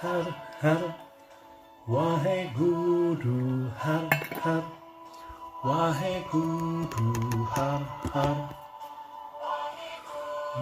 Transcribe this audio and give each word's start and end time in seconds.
har 0.00 0.32
har. 0.60 0.94
Waheguru 1.88 3.70
har 3.78 4.08
har. 4.42 4.62
Waheguru 5.64 7.44
har 7.54 7.82
har. 8.14 8.36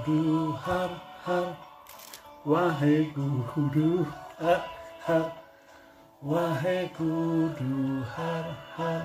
Guru 0.06 0.52
har 0.52 0.90
har. 1.24 1.56
Waheguru 2.46 4.04
har 4.38 4.60
har. 5.06 5.32
Waheguru 6.22 8.02
har 8.16 8.44
har. 8.76 9.02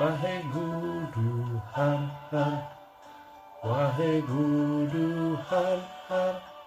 Waheguru 0.00 1.60
har 1.72 2.00
har. 2.30 2.58
Waheguru 3.64 5.36
har 5.48 5.80
har 6.08 6.57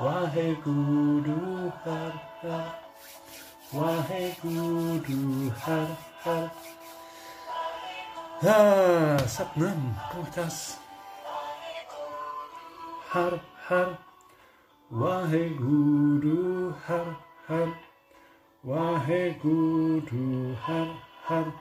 Waheguru 0.00 1.68
har 1.84 2.12
har. 2.40 2.68
Waheguru 3.72 5.50
har 5.50 5.88
har. 6.24 6.50
Ah, 8.42 9.18
Satnam, 9.28 9.94
¿cómo 10.10 10.24
estás? 10.24 10.80
Har 13.12 13.40
har. 13.68 13.98
Waheguru 14.90 16.72
har 16.86 17.16
har. 17.46 17.68
Waheguru 18.64 20.54
har 20.64 20.88
har. 21.28 21.52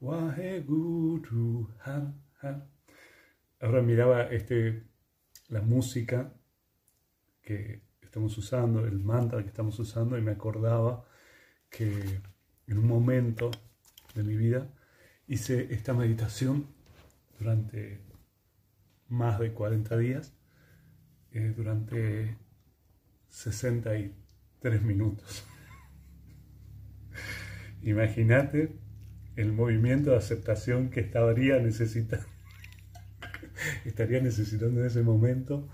Waheguru 0.00 1.66
har 1.84 2.12
har. 2.40 2.56
Ahora 3.62 3.80
miraba 3.82 4.22
este, 4.30 4.82
la 5.48 5.62
música 5.62 6.35
que 7.46 7.80
estamos 8.02 8.36
usando, 8.36 8.84
el 8.84 8.98
mantra 8.98 9.40
que 9.40 9.48
estamos 9.48 9.78
usando, 9.78 10.18
y 10.18 10.20
me 10.20 10.32
acordaba 10.32 11.06
que 11.70 12.20
en 12.66 12.78
un 12.78 12.86
momento 12.86 13.52
de 14.14 14.24
mi 14.24 14.36
vida 14.36 14.68
hice 15.28 15.72
esta 15.72 15.94
meditación 15.94 16.66
durante 17.38 18.00
más 19.08 19.38
de 19.38 19.52
40 19.52 19.96
días, 19.96 20.34
eh, 21.30 21.54
durante 21.56 22.36
63 23.28 24.82
minutos. 24.82 25.46
Imagínate 27.82 28.76
el 29.36 29.52
movimiento 29.52 30.10
de 30.10 30.16
aceptación 30.16 30.90
que 30.90 30.98
estaría 30.98 31.60
necesitando, 31.60 32.26
estaría 33.84 34.20
necesitando 34.20 34.80
en 34.80 34.86
ese 34.88 35.02
momento 35.02 35.68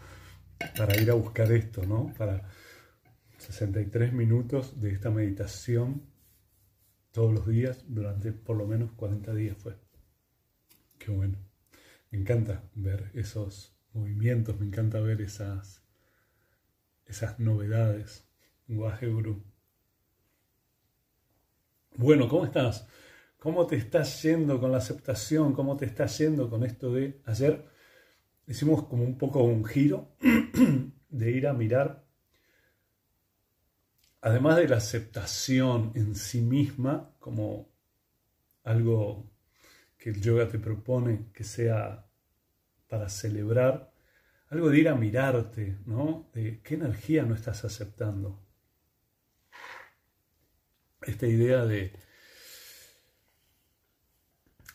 para 0.76 1.00
ir 1.00 1.10
a 1.10 1.14
buscar 1.14 1.50
esto, 1.52 1.84
¿no? 1.84 2.12
Para 2.16 2.48
63 3.38 4.12
minutos 4.12 4.80
de 4.80 4.92
esta 4.92 5.10
meditación 5.10 6.02
todos 7.10 7.32
los 7.32 7.46
días 7.46 7.84
durante 7.88 8.32
por 8.32 8.56
lo 8.56 8.66
menos 8.66 8.92
40 8.92 9.34
días 9.34 9.56
fue. 9.58 9.76
Qué 10.98 11.10
bueno. 11.10 11.38
Me 12.10 12.18
encanta 12.18 12.62
ver 12.74 13.10
esos 13.14 13.74
movimientos, 13.92 14.58
me 14.58 14.66
encanta 14.66 15.00
ver 15.00 15.20
esas, 15.20 15.82
esas 17.06 17.38
novedades. 17.38 18.26
Guaje 18.68 19.08
Guru. 19.08 19.42
Bueno, 21.96 22.28
¿cómo 22.28 22.46
estás? 22.46 22.86
¿Cómo 23.38 23.66
te 23.66 23.76
estás 23.76 24.22
yendo 24.22 24.60
con 24.60 24.72
la 24.72 24.78
aceptación? 24.78 25.52
¿Cómo 25.52 25.76
te 25.76 25.84
estás 25.84 26.16
yendo 26.18 26.48
con 26.48 26.64
esto 26.64 26.92
de 26.92 27.20
ayer? 27.26 27.71
Hicimos 28.46 28.86
como 28.88 29.04
un 29.04 29.16
poco 29.16 29.42
un 29.42 29.64
giro 29.64 30.16
de 31.08 31.30
ir 31.30 31.46
a 31.46 31.52
mirar, 31.52 32.04
además 34.20 34.56
de 34.56 34.68
la 34.68 34.76
aceptación 34.76 35.92
en 35.94 36.14
sí 36.14 36.40
misma 36.40 37.14
como 37.18 37.70
algo 38.64 39.30
que 39.96 40.10
el 40.10 40.20
yoga 40.20 40.48
te 40.48 40.58
propone 40.58 41.30
que 41.32 41.44
sea 41.44 42.06
para 42.88 43.08
celebrar, 43.08 43.92
algo 44.48 44.68
de 44.68 44.78
ir 44.80 44.88
a 44.88 44.94
mirarte, 44.94 45.78
¿no? 45.86 46.28
De 46.34 46.60
qué 46.60 46.74
energía 46.74 47.22
no 47.22 47.34
estás 47.34 47.64
aceptando. 47.64 48.44
Esta 51.00 51.26
idea 51.26 51.64
de 51.64 51.92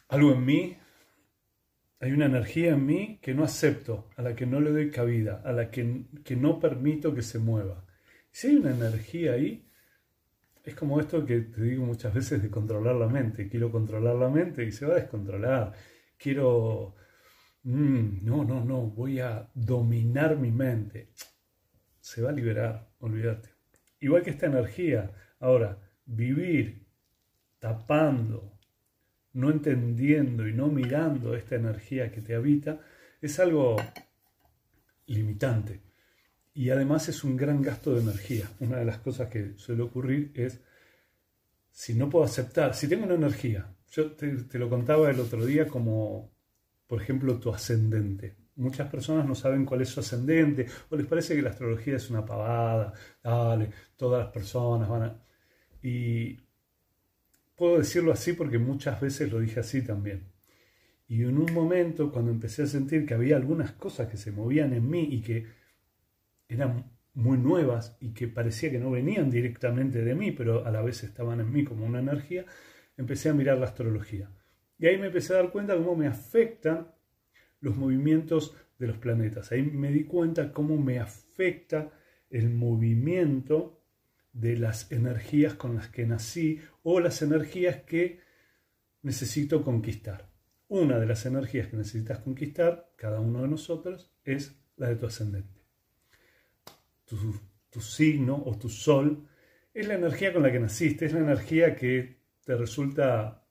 algo 0.07 0.31
en 0.31 0.45
mí, 0.45 0.77
hay 1.99 2.11
una 2.11 2.25
energía 2.25 2.73
en 2.73 2.85
mí 2.85 3.19
que 3.21 3.33
no 3.33 3.43
acepto, 3.43 4.09
a 4.15 4.21
la 4.21 4.35
que 4.35 4.45
no 4.45 4.59
le 4.59 4.71
doy 4.71 4.91
cabida, 4.91 5.41
a 5.43 5.51
la 5.51 5.71
que, 5.71 6.05
que 6.23 6.35
no 6.35 6.59
permito 6.59 7.15
que 7.15 7.23
se 7.23 7.39
mueva. 7.39 7.85
Si 8.31 8.47
hay 8.47 8.55
una 8.57 8.71
energía 8.71 9.33
ahí, 9.33 9.67
es 10.63 10.75
como 10.75 10.99
esto 10.99 11.25
que 11.25 11.39
te 11.39 11.61
digo 11.61 11.85
muchas 11.85 12.13
veces 12.13 12.43
de 12.43 12.51
controlar 12.51 12.95
la 12.95 13.07
mente. 13.07 13.47
Quiero 13.47 13.71
controlar 13.71 14.15
la 14.15 14.29
mente 14.29 14.65
y 14.65 14.71
se 14.71 14.85
va 14.85 14.95
a 14.95 14.99
descontrolar. 14.99 15.73
Quiero, 16.17 16.95
mm, 17.63 18.25
no, 18.25 18.43
no, 18.43 18.63
no, 18.63 18.81
voy 18.81 19.21
a 19.21 19.49
dominar 19.53 20.37
mi 20.37 20.51
mente. 20.51 21.13
Se 22.01 22.21
va 22.21 22.29
a 22.31 22.33
liberar, 22.33 22.89
olvídate. 22.99 23.49
Igual 24.01 24.23
que 24.23 24.31
esta 24.31 24.47
energía. 24.47 25.09
Ahora, 25.39 25.79
vivir 26.05 26.85
tapando, 27.59 28.56
no 29.37 29.51
entendiendo 29.51 30.47
y 30.47 30.53
no 30.53 30.67
mirando 30.67 31.35
esta 31.35 31.55
energía 31.55 32.11
que 32.11 32.21
te 32.21 32.33
habita, 32.33 32.79
es 33.21 33.39
algo 33.39 33.75
limitante. 35.05 35.79
Y 36.55 36.71
además 36.71 37.07
es 37.07 37.23
un 37.23 37.37
gran 37.37 37.61
gasto 37.61 37.93
de 37.93 38.01
energía. 38.01 38.49
Una 38.59 38.77
de 38.77 38.85
las 38.85 38.97
cosas 38.97 39.29
que 39.29 39.53
suele 39.55 39.83
ocurrir 39.83 40.31
es, 40.33 40.59
si 41.69 41.93
no 41.93 42.09
puedo 42.09 42.25
aceptar, 42.25 42.73
si 42.73 42.87
tengo 42.87 43.05
una 43.05 43.13
energía, 43.13 43.71
yo 43.91 44.11
te, 44.13 44.57
lo 44.57 44.69
contaba 44.69 45.11
el 45.11 45.19
otro 45.19 45.45
día 45.45 45.67
como, 45.67 46.31
por 46.87 46.99
ejemplo, 46.99 47.39
tu 47.39 47.53
ascendente. 47.53 48.37
Muchas 48.55 48.89
personas 48.89 49.27
no 49.27 49.35
saben 49.35 49.65
cuál 49.65 49.83
es 49.83 49.89
su 49.89 49.99
ascendente, 49.99 50.65
o 50.89 50.95
les 50.95 51.05
parece 51.05 51.35
que 51.35 51.43
la 51.43 51.51
astrología 51.51 51.97
es 51.97 52.09
una 52.09 52.25
pavada, 52.25 52.91
dale, 53.23 53.69
todas 53.95 54.23
las 54.23 54.33
personas 54.33 54.89
van 54.89 55.03
a... 55.03 55.23
Y 55.83 56.46
puedo 57.57 57.79
decirlo 57.79 58.13
así 58.13 58.33
porque 58.33 58.59
muchas 58.59 59.01
veces 59.01 59.29
lo 59.31 59.39
dije 59.39 59.59
así 59.59 59.81
también. 59.81 60.31
Y 61.07 61.23
en 61.23 61.37
un 61.37 61.53
momento, 61.53 62.11
cuando 62.11 62.31
empecé 62.31 62.63
a 62.63 62.67
sentir 62.67 63.05
que 63.05 63.13
había 63.13 63.35
algunas 63.35 63.71
cosas 63.73 64.07
que 64.09 64.17
se 64.17 64.31
movían 64.31 64.73
en 64.73 64.89
mí 64.89 65.07
y 65.11 65.21
que 65.21 65.47
eran 66.47 66.91
muy 67.13 67.37
nuevas 67.37 67.97
y 67.99 68.13
que 68.13 68.27
parecía 68.27 68.69
que 68.69 68.79
no 68.79 68.91
venían 68.91 69.29
directamente 69.31 70.03
de 70.03 70.15
mí, 70.15 70.31
pero 70.31 70.65
a 70.65 70.71
la 70.71 70.81
vez 70.81 71.03
estaban 71.03 71.39
en 71.39 71.51
mí 71.51 71.63
como 71.63 71.85
una 71.85 71.99
energía, 71.99 72.45
empecé 72.95 73.29
a 73.29 73.33
mirar 73.33 73.57
la 73.57 73.65
astrología. 73.65 74.29
Y 74.77 74.85
ahí 74.85 74.97
me 74.97 75.07
empecé 75.07 75.33
a 75.33 75.37
dar 75.37 75.51
cuenta 75.51 75.75
cómo 75.75 75.95
me 75.95 76.07
afectan 76.07 76.93
los 77.59 77.75
movimientos 77.75 78.55
de 78.77 78.87
los 78.87 78.97
planetas. 78.97 79.51
Ahí 79.51 79.63
me 79.63 79.91
di 79.91 80.03
cuenta 80.03 80.51
cómo 80.51 80.77
me 80.77 80.99
afecta 80.99 81.91
el 82.29 82.49
movimiento 82.51 83.76
de 84.39 84.55
las 84.55 84.91
energías 84.91 85.55
con 85.55 85.75
las 85.75 85.87
que 85.87 86.05
nací 86.05 86.61
o 86.83 86.99
las 86.99 87.21
energías 87.21 87.77
que 87.83 88.21
necesito 89.01 89.63
conquistar. 89.63 90.29
Una 90.67 90.99
de 90.99 91.07
las 91.07 91.25
energías 91.25 91.67
que 91.67 91.77
necesitas 91.77 92.19
conquistar, 92.19 92.91
cada 92.97 93.19
uno 93.19 93.41
de 93.41 93.47
nosotros, 93.47 94.11
es 94.23 94.55
la 94.75 94.89
de 94.89 94.95
tu 94.95 95.07
ascendente. 95.07 95.61
Tu, 97.05 97.17
signo 97.81 98.41
o 98.45 98.57
tu 98.57 98.69
sol 98.69 99.27
es 99.73 99.87
la 99.87 99.93
energía 99.93 100.33
con 100.33 100.41
la 100.41 100.51
que 100.51 100.59
naciste, 100.59 101.05
es 101.05 101.13
la 101.13 101.19
energía 101.19 101.75
que 101.75 102.21
te 102.43 102.55
resulta 102.55 103.45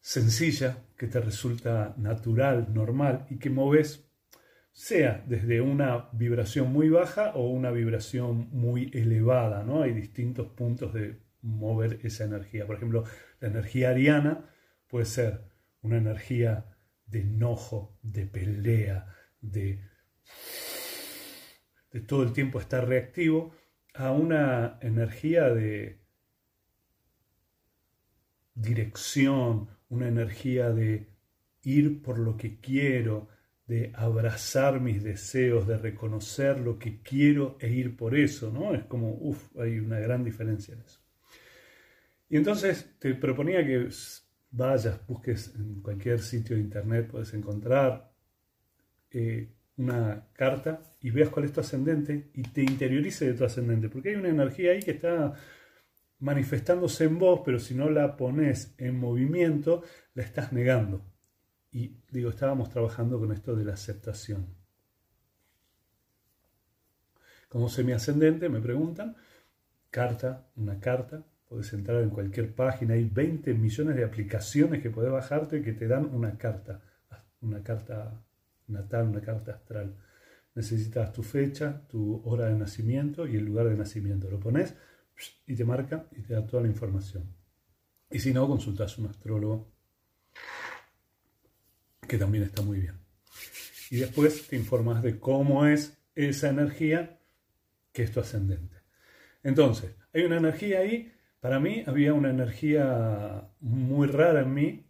sencilla, 0.00 0.84
que 0.96 1.06
te 1.06 1.20
resulta 1.20 1.94
natural, 1.96 2.72
normal 2.74 3.26
y 3.30 3.38
que 3.38 3.50
moves 3.50 4.09
sea 4.72 5.24
desde 5.26 5.60
una 5.60 6.08
vibración 6.12 6.72
muy 6.72 6.88
baja 6.88 7.32
o 7.34 7.48
una 7.48 7.70
vibración 7.70 8.48
muy 8.52 8.90
elevada, 8.94 9.64
¿no? 9.64 9.82
Hay 9.82 9.92
distintos 9.92 10.48
puntos 10.48 10.94
de 10.94 11.20
mover 11.42 12.00
esa 12.02 12.24
energía. 12.24 12.66
Por 12.66 12.76
ejemplo, 12.76 13.04
la 13.40 13.48
energía 13.48 13.90
ariana 13.90 14.50
puede 14.88 15.06
ser 15.06 15.44
una 15.82 15.98
energía 15.98 16.76
de 17.06 17.20
enojo, 17.22 17.98
de 18.02 18.26
pelea, 18.26 19.14
de, 19.40 19.80
de 21.90 22.00
todo 22.00 22.22
el 22.22 22.32
tiempo 22.32 22.60
estar 22.60 22.86
reactivo, 22.86 23.52
a 23.94 24.12
una 24.12 24.78
energía 24.80 25.48
de 25.50 26.00
dirección, 28.54 29.68
una 29.88 30.08
energía 30.08 30.70
de 30.70 31.08
ir 31.62 32.02
por 32.02 32.18
lo 32.18 32.36
que 32.36 32.60
quiero, 32.60 33.28
de 33.70 33.92
abrazar 33.94 34.80
mis 34.80 35.00
deseos, 35.00 35.64
de 35.68 35.78
reconocer 35.78 36.58
lo 36.58 36.76
que 36.76 37.00
quiero 37.02 37.56
e 37.60 37.70
ir 37.70 37.96
por 37.96 38.16
eso, 38.16 38.50
¿no? 38.50 38.74
Es 38.74 38.82
como, 38.86 39.14
uff, 39.20 39.56
hay 39.56 39.78
una 39.78 40.00
gran 40.00 40.24
diferencia 40.24 40.74
en 40.74 40.80
eso. 40.80 40.98
Y 42.28 42.36
entonces 42.36 42.96
te 42.98 43.14
proponía 43.14 43.64
que 43.64 43.88
vayas, 44.50 45.06
busques 45.06 45.54
en 45.54 45.82
cualquier 45.82 46.18
sitio 46.18 46.56
de 46.56 46.62
internet, 46.62 47.06
puedes 47.12 47.32
encontrar 47.32 48.12
eh, 49.12 49.52
una 49.76 50.26
carta 50.32 50.82
y 51.00 51.10
veas 51.10 51.28
cuál 51.28 51.44
es 51.44 51.52
tu 51.52 51.60
ascendente 51.60 52.32
y 52.34 52.42
te 52.42 52.62
interiorice 52.62 53.26
de 53.26 53.34
tu 53.34 53.44
ascendente, 53.44 53.88
porque 53.88 54.08
hay 54.08 54.16
una 54.16 54.30
energía 54.30 54.72
ahí 54.72 54.80
que 54.80 54.90
está 54.90 55.32
manifestándose 56.18 57.04
en 57.04 57.20
vos, 57.20 57.42
pero 57.44 57.60
si 57.60 57.76
no 57.76 57.88
la 57.88 58.16
pones 58.16 58.74
en 58.78 58.98
movimiento, 58.98 59.84
la 60.14 60.24
estás 60.24 60.52
negando. 60.52 61.09
Y 61.72 61.96
digo, 62.10 62.30
estábamos 62.30 62.70
trabajando 62.70 63.18
con 63.18 63.32
esto 63.32 63.54
de 63.54 63.64
la 63.64 63.74
aceptación. 63.74 64.46
Como 67.48 67.68
semi-ascendente, 67.68 68.48
me 68.48 68.60
preguntan, 68.60 69.16
carta, 69.90 70.50
una 70.56 70.78
carta, 70.78 71.24
puedes 71.48 71.72
entrar 71.72 72.02
en 72.02 72.10
cualquier 72.10 72.54
página, 72.54 72.94
hay 72.94 73.04
20 73.04 73.54
millones 73.54 73.96
de 73.96 74.04
aplicaciones 74.04 74.80
que 74.80 74.90
puedes 74.90 75.10
bajarte 75.10 75.62
que 75.62 75.72
te 75.72 75.88
dan 75.88 76.04
una 76.14 76.38
carta, 76.38 76.80
una 77.40 77.62
carta 77.62 78.22
natal, 78.68 79.08
una 79.08 79.20
carta 79.20 79.52
astral. 79.52 79.96
Necesitas 80.54 81.12
tu 81.12 81.22
fecha, 81.22 81.86
tu 81.88 82.22
hora 82.24 82.46
de 82.46 82.54
nacimiento 82.54 83.26
y 83.26 83.36
el 83.36 83.44
lugar 83.44 83.68
de 83.68 83.76
nacimiento. 83.76 84.30
Lo 84.30 84.38
pones 84.38 84.74
y 85.46 85.54
te 85.54 85.64
marca 85.64 86.06
y 86.12 86.22
te 86.22 86.34
da 86.34 86.46
toda 86.46 86.62
la 86.62 86.68
información. 86.68 87.34
Y 88.10 88.18
si 88.18 88.32
no, 88.32 88.46
consultas 88.48 88.96
a 88.96 89.00
un 89.02 89.08
astrólogo, 89.08 89.72
que 92.10 92.18
también 92.18 92.42
está 92.42 92.60
muy 92.62 92.80
bien. 92.80 92.96
Y 93.88 93.98
después 93.98 94.48
te 94.48 94.56
informas 94.56 95.00
de 95.00 95.20
cómo 95.20 95.64
es 95.66 95.96
esa 96.16 96.48
energía 96.48 97.20
que 97.92 98.02
es 98.02 98.10
tu 98.10 98.18
ascendente. 98.18 98.78
Entonces, 99.44 99.94
hay 100.12 100.24
una 100.24 100.38
energía 100.38 100.80
ahí, 100.80 101.12
para 101.38 101.60
mí 101.60 101.84
había 101.86 102.12
una 102.12 102.30
energía 102.30 103.48
muy 103.60 104.08
rara 104.08 104.40
en 104.40 104.52
mí, 104.52 104.86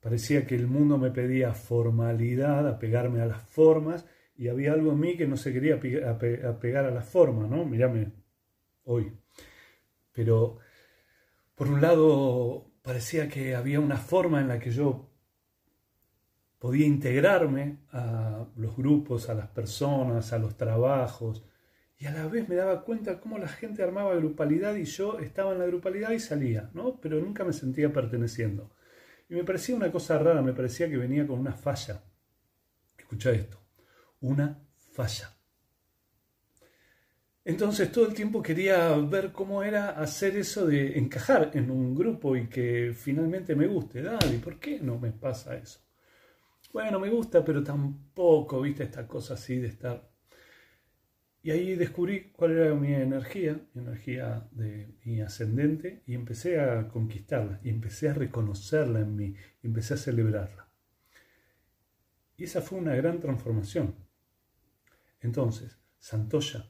parecía 0.00 0.44
que 0.44 0.56
el 0.56 0.66
mundo 0.66 0.98
me 0.98 1.12
pedía 1.12 1.54
formalidad, 1.54 2.66
apegarme 2.66 3.20
a 3.20 3.26
las 3.26 3.42
formas, 3.42 4.04
y 4.36 4.48
había 4.48 4.72
algo 4.72 4.90
en 4.90 4.98
mí 4.98 5.16
que 5.16 5.28
no 5.28 5.36
se 5.36 5.52
quería 5.52 5.76
apegar 5.76 6.84
a 6.84 6.90
las 6.90 7.08
formas, 7.08 7.48
¿no? 7.48 7.64
Mírame 7.64 8.10
hoy. 8.82 9.12
Pero 10.10 10.58
por 11.54 11.68
un 11.68 11.80
lado 11.80 12.72
parecía 12.82 13.28
que 13.28 13.54
había 13.54 13.78
una 13.78 13.98
forma 13.98 14.40
en 14.40 14.48
la 14.48 14.58
que 14.58 14.72
yo 14.72 15.13
podía 16.64 16.86
integrarme 16.86 17.80
a 17.92 18.46
los 18.56 18.74
grupos, 18.74 19.28
a 19.28 19.34
las 19.34 19.48
personas, 19.48 20.32
a 20.32 20.38
los 20.38 20.56
trabajos, 20.56 21.44
y 21.98 22.06
a 22.06 22.10
la 22.10 22.26
vez 22.26 22.48
me 22.48 22.54
daba 22.54 22.86
cuenta 22.86 23.20
cómo 23.20 23.36
la 23.36 23.48
gente 23.48 23.82
armaba 23.82 24.14
grupalidad 24.14 24.74
y 24.74 24.84
yo 24.84 25.18
estaba 25.18 25.52
en 25.52 25.58
la 25.58 25.66
grupalidad 25.66 26.12
y 26.12 26.20
salía, 26.20 26.70
¿no? 26.72 26.98
Pero 27.02 27.20
nunca 27.20 27.44
me 27.44 27.52
sentía 27.52 27.92
perteneciendo. 27.92 28.74
Y 29.28 29.34
me 29.34 29.44
parecía 29.44 29.76
una 29.76 29.92
cosa 29.92 30.18
rara, 30.18 30.40
me 30.40 30.54
parecía 30.54 30.88
que 30.88 30.96
venía 30.96 31.26
con 31.26 31.38
una 31.38 31.52
falla. 31.52 32.02
Escucha 32.96 33.30
esto, 33.32 33.60
una 34.22 34.58
falla. 34.90 35.36
Entonces 37.44 37.92
todo 37.92 38.06
el 38.06 38.14
tiempo 38.14 38.42
quería 38.42 38.96
ver 38.96 39.32
cómo 39.32 39.62
era 39.62 39.90
hacer 39.90 40.34
eso 40.38 40.64
de 40.64 40.98
encajar 40.98 41.50
en 41.52 41.70
un 41.70 41.94
grupo 41.94 42.34
y 42.36 42.48
que 42.48 42.94
finalmente 42.96 43.54
me 43.54 43.66
guste. 43.66 44.00
Dale, 44.00 44.38
¿por 44.38 44.58
qué 44.58 44.80
no 44.80 44.98
me 44.98 45.12
pasa 45.12 45.58
eso? 45.58 45.83
Bueno, 46.74 46.98
me 46.98 47.08
gusta, 47.08 47.44
pero 47.44 47.62
tampoco, 47.62 48.60
viste, 48.60 48.82
esta 48.82 49.06
cosa 49.06 49.34
así 49.34 49.58
de 49.58 49.68
estar... 49.68 50.10
Y 51.40 51.52
ahí 51.52 51.76
descubrí 51.76 52.32
cuál 52.32 52.50
era 52.50 52.74
mi 52.74 52.92
energía, 52.92 53.60
mi 53.74 53.82
energía 53.82 54.48
de 54.50 54.92
mi 55.04 55.20
ascendente, 55.20 56.02
y 56.04 56.14
empecé 56.14 56.58
a 56.58 56.88
conquistarla, 56.88 57.60
y 57.62 57.68
empecé 57.68 58.08
a 58.08 58.14
reconocerla 58.14 58.98
en 59.02 59.14
mí, 59.14 59.36
y 59.62 59.66
empecé 59.68 59.94
a 59.94 59.98
celebrarla. 59.98 60.68
Y 62.36 62.42
esa 62.42 62.60
fue 62.60 62.80
una 62.80 62.96
gran 62.96 63.20
transformación. 63.20 63.94
Entonces, 65.20 65.78
Santoya 66.00 66.68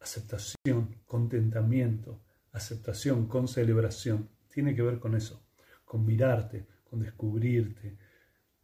aceptación, 0.00 0.96
contentamiento, 1.06 2.20
aceptación 2.52 3.26
con 3.26 3.48
celebración. 3.48 4.28
Tiene 4.52 4.74
que 4.74 4.82
ver 4.82 4.98
con 4.98 5.14
eso, 5.14 5.46
con 5.86 6.04
mirarte, 6.04 6.66
con 6.84 7.00
descubrirte, 7.00 7.96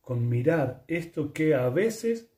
con 0.06 0.28
mirar 0.28 0.84
esto 0.86 1.32
que 1.32 1.56
a 1.56 1.68
veces 1.68 2.30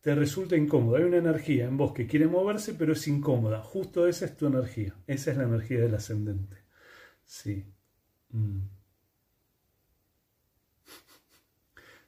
te 0.00 0.12
resulta 0.16 0.56
incómodo. 0.56 0.96
Hay 0.96 1.04
una 1.04 1.18
energía 1.18 1.66
en 1.66 1.76
vos 1.76 1.92
que 1.92 2.08
quiere 2.08 2.26
moverse, 2.26 2.74
pero 2.74 2.94
es 2.94 3.06
incómoda. 3.06 3.62
Justo 3.62 4.08
esa 4.08 4.24
es 4.24 4.36
tu 4.36 4.48
energía. 4.48 4.96
Esa 5.06 5.30
es 5.30 5.36
la 5.36 5.44
energía 5.44 5.78
del 5.78 5.94
ascendente. 5.94 6.56
Sí. 7.24 7.64
Mm. 8.30 8.62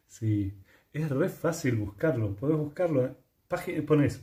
Sí. 0.09 0.53
Es 0.93 1.09
re 1.09 1.29
fácil 1.29 1.77
buscarlo. 1.77 2.35
Podés 2.35 2.57
buscarlo. 2.59 3.17
pones 3.87 4.21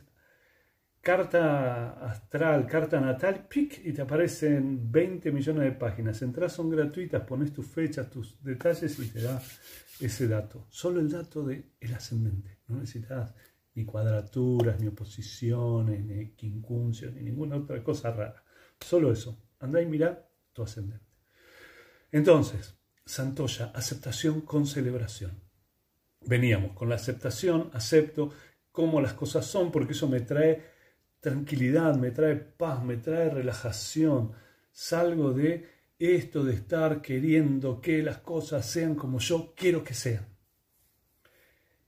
carta 1.02 1.94
astral, 2.06 2.68
carta 2.68 3.02
natal, 3.02 3.48
pic, 3.48 3.82
y 3.84 3.92
te 3.92 4.04
aparecen 4.04 4.92
20 4.92 5.32
millones 5.32 5.64
de 5.64 5.72
páginas. 5.72 6.22
Entras, 6.22 6.54
son 6.54 6.70
gratuitas, 6.70 7.24
pones 7.24 7.52
tus 7.52 7.66
fechas, 7.68 8.10
tus 8.10 8.42
detalles 8.44 8.98
y 9.00 9.08
te 9.08 9.22
da 9.22 9.42
ese 10.00 10.28
dato. 10.28 10.68
Solo 10.70 11.00
el 11.00 11.10
dato 11.10 11.44
del 11.44 11.66
el 11.80 11.94
ascendente. 11.94 12.60
No 12.68 12.78
necesitas 12.78 13.34
ni 13.74 13.86
cuadraturas, 13.86 14.80
ni 14.80 14.88
oposiciones, 14.88 16.04
ni 16.06 16.32
quincuncio, 16.32 17.12
ni 17.12 17.22
ninguna 17.24 17.58
otra 17.58 17.84
cosa 17.84 18.12
rara. 18.12 18.44
Solo 18.80 19.12
eso. 19.12 19.38
Andá 19.60 19.82
y 19.82 19.86
mirá 19.88 20.28
tu 20.54 20.64
ascendente. 20.64 21.06
Entonces, 22.12 22.76
Santoya, 23.06 23.72
aceptación 23.74 24.42
con 24.42 24.68
celebración. 24.68 25.42
Veníamos 26.22 26.74
con 26.74 26.90
la 26.90 26.96
aceptación, 26.96 27.72
acepto 27.74 28.32
cómo 28.72 29.02
las 29.02 29.14
cosas 29.14 29.46
son, 29.46 29.72
porque 29.72 29.94
eso 29.94 30.08
me 30.08 30.22
trae 30.22 30.71
tranquilidad, 31.22 31.96
me 31.96 32.12
trae 32.12 32.36
paz, 32.36 32.84
me 32.84 32.98
trae 32.98 33.30
relajación. 33.30 34.34
Salgo 34.72 35.32
de 35.32 35.70
esto 35.98 36.44
de 36.44 36.56
estar 36.56 37.02
queriendo 37.02 37.80
que 37.80 38.02
las 38.02 38.18
cosas 38.18 38.66
sean 38.66 38.96
como 38.96 39.20
yo 39.20 39.54
quiero 39.56 39.84
que 39.84 39.94
sean. 39.94 40.26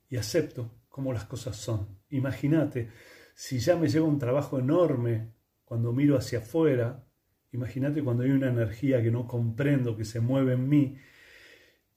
Y 0.07 0.18
acepto 0.18 0.71
como 0.88 1.12
las 1.12 1.25
cosas 1.25 1.57
son. 1.57 2.00
Imagínate, 2.09 2.91
si 3.33 3.57
ya 3.57 3.75
me 3.75 3.89
lleva 3.89 4.07
un 4.07 4.19
trabajo 4.19 4.59
enorme 4.59 5.33
cuando 5.65 5.91
miro 5.91 6.15
hacia 6.15 6.39
afuera, 6.39 7.03
imagínate 7.51 8.03
cuando 8.03 8.24
hay 8.24 8.29
una 8.29 8.50
energía 8.50 9.01
que 9.01 9.09
no 9.09 9.27
comprendo, 9.27 9.97
que 9.97 10.06
se 10.06 10.19
mueve 10.19 10.53
en 10.53 10.69
mí, 10.69 10.97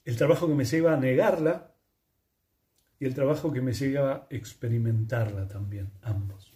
el 0.05 0.17
trabajo 0.17 0.49
que 0.49 0.55
me 0.55 0.65
lleva 0.65 0.95
a 0.95 0.97
negarla 0.97 1.75
y 2.99 3.05
el 3.05 3.13
trabajo 3.13 3.53
que 3.53 3.61
me 3.61 3.75
lleva 3.75 4.15
a 4.15 4.27
experimentarla 4.31 5.47
también, 5.49 5.93
ambos. 6.01 6.56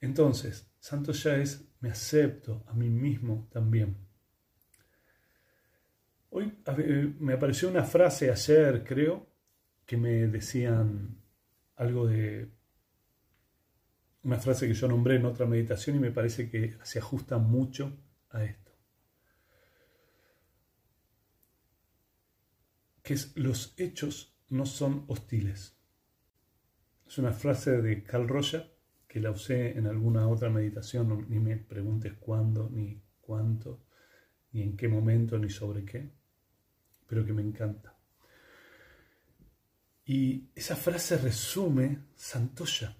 Entonces, 0.00 0.70
santo 0.78 1.12
ya 1.12 1.36
es, 1.36 1.68
me 1.80 1.90
acepto 1.90 2.64
a 2.66 2.74
mí 2.74 2.88
mismo 2.88 3.48
también. 3.52 3.96
Hoy 6.30 6.52
me 7.18 7.34
apareció 7.34 7.68
una 7.68 7.84
frase 7.84 8.30
ayer, 8.30 8.84
creo, 8.84 9.28
que 9.84 9.96
me 9.96 10.28
decían 10.28 11.20
algo 11.76 12.06
de 12.06 12.48
una 14.22 14.38
frase 14.38 14.68
que 14.68 14.74
yo 14.74 14.86
nombré 14.86 15.16
en 15.16 15.24
otra 15.24 15.46
meditación 15.46 15.96
y 15.96 15.98
me 15.98 16.12
parece 16.12 16.48
que 16.48 16.78
se 16.82 16.98
ajusta 16.98 17.38
mucho 17.38 17.98
a 18.30 18.44
esto. 18.44 18.70
Que 23.02 23.14
es 23.14 23.36
los 23.36 23.74
hechos 23.76 24.38
no 24.50 24.66
son 24.66 25.04
hostiles. 25.08 25.76
Es 27.06 27.18
una 27.18 27.32
frase 27.32 27.82
de 27.82 28.04
Carl 28.04 28.28
Roger 28.28 28.79
que 29.10 29.18
la 29.18 29.32
usé 29.32 29.76
en 29.76 29.88
alguna 29.88 30.28
otra 30.28 30.50
meditación, 30.50 31.26
ni 31.28 31.40
me 31.40 31.56
preguntes 31.56 32.12
cuándo, 32.20 32.70
ni 32.70 33.02
cuánto, 33.20 33.82
ni 34.52 34.62
en 34.62 34.76
qué 34.76 34.86
momento, 34.86 35.36
ni 35.36 35.50
sobre 35.50 35.84
qué, 35.84 36.12
pero 37.08 37.26
que 37.26 37.32
me 37.32 37.42
encanta. 37.42 37.98
Y 40.04 40.50
esa 40.54 40.76
frase 40.76 41.18
resume 41.18 42.04
Santoya, 42.14 42.96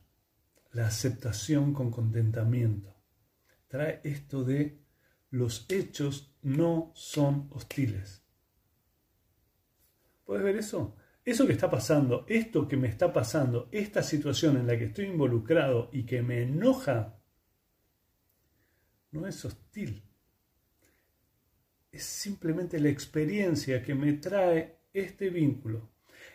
la 0.73 0.89
aceptación 0.89 1.73
con 1.73 1.93
contentamiento. 1.93 2.93
Trae 3.69 4.01
esto 4.03 4.43
de 4.43 4.83
los 5.31 5.65
hechos 5.71 6.35
no 6.43 6.91
son 6.97 7.49
hostiles. 7.53 8.25
¿Puedes 10.25 10.43
ver 10.43 10.57
eso? 10.57 10.97
Eso 11.31 11.47
que 11.47 11.53
está 11.53 11.71
pasando, 11.71 12.25
esto 12.29 12.67
que 12.67 12.77
me 12.77 12.89
está 12.89 13.13
pasando, 13.13 13.69
esta 13.73 14.03
situación 14.03 14.57
en 14.57 14.67
la 14.67 14.79
que 14.79 14.85
estoy 14.85 15.07
involucrado 15.07 15.91
y 15.93 16.05
que 16.05 16.23
me 16.23 16.43
enoja, 16.43 17.21
no 19.11 19.27
es 19.27 19.45
hostil. 19.45 20.03
Es 21.93 22.05
simplemente 22.05 22.81
la 22.81 22.89
experiencia 22.89 23.83
que 23.83 23.95
me 23.95 24.15
trae 24.15 24.79
este 24.93 25.29
vínculo. 25.29 25.91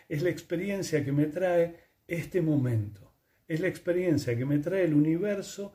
Es 0.08 0.22
la 0.22 0.30
experiencia 0.30 1.04
que 1.04 1.12
me 1.12 1.26
trae 1.26 1.90
este 2.06 2.40
momento. 2.40 3.14
Es 3.48 3.60
la 3.60 3.68
experiencia 3.68 4.36
que 4.36 4.44
me 4.44 4.58
trae 4.58 4.84
el 4.84 4.94
universo 4.94 5.74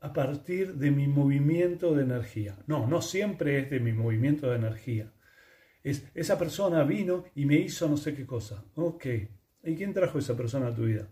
a 0.00 0.12
partir 0.12 0.74
de 0.74 0.90
mi 0.90 1.06
movimiento 1.06 1.94
de 1.94 2.02
energía. 2.02 2.58
No, 2.66 2.86
no 2.86 3.00
siempre 3.00 3.60
es 3.60 3.70
de 3.70 3.80
mi 3.80 3.92
movimiento 3.92 4.50
de 4.50 4.56
energía 4.56 5.13
esa 5.84 6.38
persona 6.38 6.82
vino 6.84 7.24
y 7.34 7.44
me 7.46 7.56
hizo 7.56 7.88
no 7.88 7.96
sé 7.96 8.14
qué 8.14 8.26
cosa. 8.26 8.64
Ok, 8.74 9.06
¿Y 9.66 9.76
quién 9.76 9.94
trajo 9.94 10.18
esa 10.18 10.36
persona 10.36 10.68
a 10.68 10.74
tu 10.74 10.84
vida? 10.84 11.08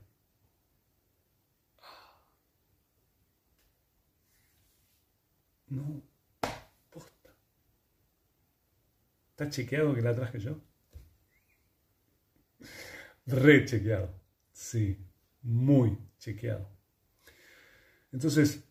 No, 5.69 6.03
posta. 6.91 7.31
¿Está 9.31 9.49
chequeado 9.49 9.95
que 9.95 10.03
la 10.03 10.15
traje 10.15 10.39
yo? 10.39 10.61
Re 13.27 13.65
chequeado. 13.65 14.15
Sí, 14.53 14.99
muy 15.43 15.97
chequeado. 16.19 16.69
Entonces, 18.13 18.65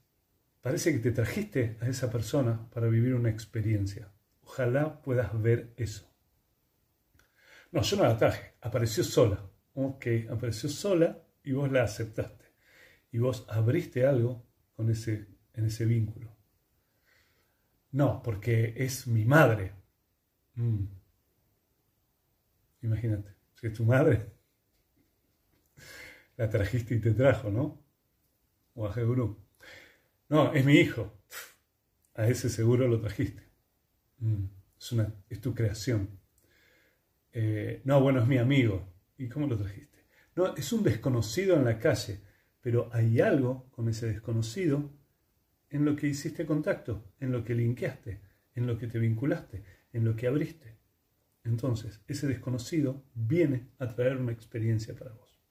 parece 0.61 0.93
que 0.93 0.99
te 0.99 1.11
trajiste 1.11 1.77
a 1.81 1.87
esa 1.87 2.11
persona 2.11 2.69
para 2.69 2.87
vivir 2.87 3.15
una 3.15 3.29
experiencia. 3.29 4.11
Ojalá 4.51 5.01
puedas 5.01 5.41
ver 5.41 5.73
eso. 5.77 6.13
No, 7.71 7.81
yo 7.83 7.95
no 7.95 8.03
la 8.03 8.17
traje, 8.17 8.55
apareció 8.59 9.01
sola. 9.01 9.49
Ok, 9.75 10.05
apareció 10.29 10.67
sola 10.67 11.23
y 11.41 11.53
vos 11.53 11.71
la 11.71 11.83
aceptaste. 11.83 12.51
Y 13.13 13.19
vos 13.19 13.45
abriste 13.47 14.05
algo 14.05 14.45
con 14.75 14.89
ese, 14.89 15.29
en 15.53 15.65
ese 15.67 15.85
vínculo. 15.85 16.35
No, 17.91 18.21
porque 18.21 18.73
es 18.75 19.07
mi 19.07 19.23
madre. 19.23 19.73
Mm. 20.55 20.83
Imagínate, 22.81 23.33
si 23.55 23.67
es 23.67 23.73
tu 23.73 23.85
madre, 23.85 24.33
la 26.35 26.49
trajiste 26.49 26.95
y 26.95 26.99
te 26.99 27.13
trajo, 27.13 27.49
¿no? 27.49 27.81
O 28.73 28.85
a 28.85 28.93
Gurú. 29.01 29.45
No, 30.27 30.51
es 30.51 30.65
mi 30.65 30.73
hijo. 30.73 31.23
A 32.15 32.27
ese 32.27 32.49
seguro 32.49 32.89
lo 32.89 32.99
trajiste. 32.99 33.50
Mm. 34.21 34.45
Es, 34.79 34.91
una, 34.93 35.13
es 35.29 35.41
tu 35.41 35.53
creación. 35.53 36.09
Eh, 37.33 37.81
no, 37.83 38.01
bueno, 38.01 38.21
es 38.21 38.27
mi 38.27 38.37
amigo. 38.37 38.87
¿Y 39.17 39.27
cómo 39.27 39.47
lo 39.47 39.57
trajiste? 39.57 39.99
No, 40.35 40.55
es 40.55 40.71
un 40.73 40.83
desconocido 40.83 41.55
en 41.55 41.65
la 41.65 41.77
calle, 41.77 42.21
pero 42.61 42.89
hay 42.93 43.19
algo 43.19 43.69
con 43.71 43.89
ese 43.89 44.07
desconocido 44.07 44.89
en 45.69 45.85
lo 45.85 45.95
que 45.95 46.07
hiciste 46.07 46.45
contacto, 46.45 47.13
en 47.19 47.31
lo 47.31 47.43
que 47.43 47.53
linkeaste, 47.53 48.21
en 48.55 48.67
lo 48.67 48.77
que 48.77 48.87
te 48.87 48.99
vinculaste, 48.99 49.63
en 49.93 50.05
lo 50.05 50.15
que 50.15 50.27
abriste. 50.27 50.77
Entonces, 51.43 52.01
ese 52.07 52.27
desconocido 52.27 53.03
viene 53.13 53.69
a 53.79 53.87
traer 53.87 54.17
una 54.17 54.31
experiencia 54.31 54.95
para 54.95 55.11
vos. 55.11 55.41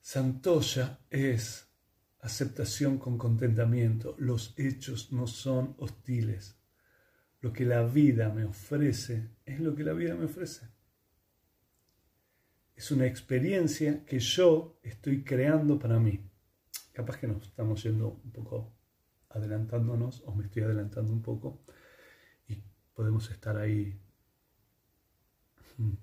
Santoya 0.00 0.98
es 1.10 1.69
aceptación 2.20 2.98
con 2.98 3.18
contentamiento. 3.18 4.14
Los 4.18 4.54
hechos 4.58 5.12
no 5.12 5.26
son 5.26 5.74
hostiles. 5.78 6.58
Lo 7.40 7.52
que 7.52 7.64
la 7.64 7.82
vida 7.82 8.28
me 8.30 8.44
ofrece 8.44 9.30
es 9.44 9.60
lo 9.60 9.74
que 9.74 9.84
la 9.84 9.92
vida 9.92 10.14
me 10.14 10.26
ofrece. 10.26 10.68
Es 12.76 12.90
una 12.90 13.06
experiencia 13.06 14.04
que 14.04 14.18
yo 14.18 14.78
estoy 14.82 15.22
creando 15.22 15.78
para 15.78 15.98
mí 15.98 16.30
capaz 16.92 17.18
que 17.18 17.26
nos 17.26 17.46
estamos 17.46 17.82
yendo 17.82 18.20
un 18.24 18.30
poco 18.30 18.76
adelantándonos, 19.30 20.22
o 20.26 20.34
me 20.34 20.44
estoy 20.44 20.62
adelantando 20.62 21.12
un 21.12 21.22
poco, 21.22 21.64
y 22.48 22.62
podemos 22.94 23.30
estar 23.30 23.56
ahí. 23.56 23.98
Hmm, 25.78 25.94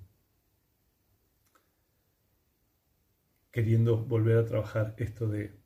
queriendo 3.51 4.05
volver 4.05 4.38
a 4.38 4.45
trabajar 4.45 4.95
esto 4.97 5.27
de 5.27 5.59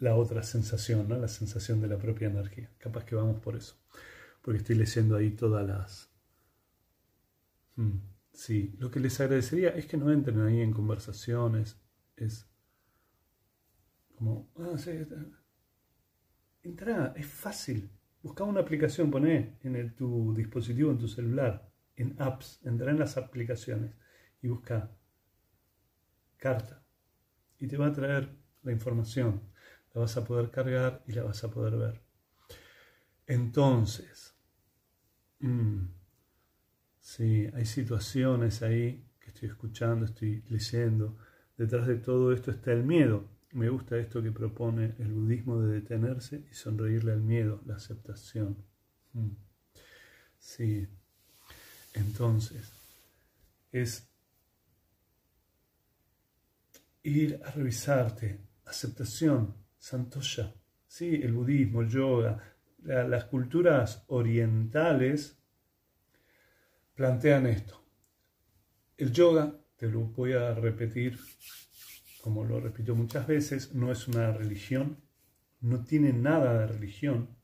la 0.00 0.14
otra 0.14 0.42
sensación, 0.42 1.08
¿no? 1.08 1.16
la 1.18 1.28
sensación 1.28 1.80
de 1.80 1.88
la 1.88 1.98
propia 1.98 2.28
energía. 2.28 2.70
Capaz 2.78 3.04
que 3.04 3.14
vamos 3.14 3.40
por 3.40 3.56
eso, 3.56 3.76
porque 4.42 4.58
estoy 4.58 4.76
leyendo 4.76 5.16
ahí 5.16 5.30
todas 5.30 5.66
las... 5.66 6.10
Hmm, 7.76 7.98
sí, 8.32 8.74
lo 8.78 8.90
que 8.90 9.00
les 9.00 9.20
agradecería 9.20 9.70
es 9.70 9.86
que 9.86 9.96
no 9.96 10.12
entren 10.12 10.40
ahí 10.40 10.60
en 10.60 10.72
conversaciones, 10.72 11.80
es 12.16 12.48
como, 14.16 14.50
ah, 14.56 14.76
sí, 14.76 14.90
entra, 16.62 17.12
es 17.16 17.26
fácil. 17.26 17.90
Busca 18.20 18.42
una 18.42 18.60
aplicación, 18.60 19.10
poné 19.10 19.58
en 19.62 19.94
tu 19.94 20.34
dispositivo, 20.34 20.90
en 20.90 20.98
tu 20.98 21.06
celular, 21.06 21.70
en 21.94 22.20
apps, 22.20 22.60
entra 22.64 22.90
en 22.90 22.98
las 22.98 23.16
aplicaciones 23.16 23.94
y 24.42 24.48
busca 24.48 24.90
carta. 26.36 26.82
Y 27.58 27.68
te 27.68 27.76
va 27.76 27.86
a 27.86 27.92
traer 27.92 28.28
la 28.62 28.72
información. 28.72 29.40
Vas 29.98 30.16
a 30.16 30.24
poder 30.24 30.50
cargar 30.50 31.02
y 31.06 31.12
la 31.12 31.24
vas 31.24 31.42
a 31.44 31.50
poder 31.50 31.76
ver. 31.76 32.00
Entonces, 33.26 34.34
mm, 35.40 35.86
sí, 37.00 37.48
hay 37.54 37.66
situaciones 37.66 38.62
ahí 38.62 39.04
que 39.20 39.30
estoy 39.30 39.48
escuchando, 39.48 40.06
estoy 40.06 40.42
leyendo. 40.48 41.16
Detrás 41.56 41.86
de 41.86 41.96
todo 41.96 42.32
esto 42.32 42.50
está 42.50 42.72
el 42.72 42.84
miedo 42.84 43.38
me 43.52 43.68
gusta 43.70 43.96
esto 43.96 44.22
que 44.22 44.30
propone 44.30 44.94
el 44.98 45.12
budismo 45.12 45.60
de 45.60 45.80
detenerse 45.80 46.44
y 46.50 46.54
sonreírle 46.54 47.12
al 47.12 47.22
miedo, 47.22 47.62
la 47.66 47.76
aceptación. 47.76 48.56
Mm. 49.14 49.30
Sí. 50.38 50.86
Entonces, 51.94 52.70
es 53.72 54.06
ir 57.02 57.40
a 57.44 57.50
revisarte, 57.50 58.38
aceptación, 58.66 59.54
santosha. 59.78 60.54
Sí, 60.86 61.20
el 61.22 61.32
budismo, 61.32 61.82
el 61.82 61.88
yoga, 61.88 62.42
las 62.82 63.24
culturas 63.24 64.04
orientales 64.08 65.38
plantean 66.94 67.46
esto. 67.46 67.84
El 68.96 69.12
yoga, 69.12 69.54
te 69.76 69.88
lo 69.88 70.00
voy 70.00 70.32
a 70.32 70.54
repetir 70.54 71.18
como 72.28 72.44
lo 72.44 72.60
repito 72.60 72.94
muchas 72.94 73.26
veces, 73.26 73.74
no 73.74 73.90
es 73.90 74.08
una 74.08 74.32
religión, 74.32 74.98
no 75.60 75.82
tiene 75.84 76.12
nada 76.12 76.58
de 76.58 76.66
religión, 76.66 77.36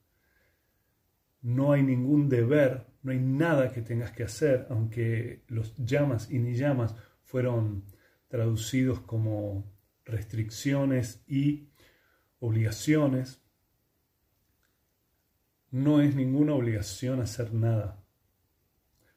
no 1.42 1.72
hay 1.72 1.82
ningún 1.82 2.28
deber, 2.28 2.86
no 3.02 3.12
hay 3.12 3.18
nada 3.18 3.72
que 3.72 3.82
tengas 3.82 4.12
que 4.12 4.24
hacer, 4.24 4.66
aunque 4.70 5.44
los 5.48 5.74
llamas 5.76 6.30
y 6.30 6.38
ni 6.38 6.54
llamas 6.54 6.94
fueron 7.22 7.84
traducidos 8.28 9.00
como 9.00 9.72
restricciones 10.04 11.24
y 11.26 11.70
obligaciones. 12.44 13.40
No 15.70 16.00
es 16.00 16.14
ninguna 16.14 16.54
obligación 16.54 17.20
hacer 17.20 17.52
nada. 17.54 18.04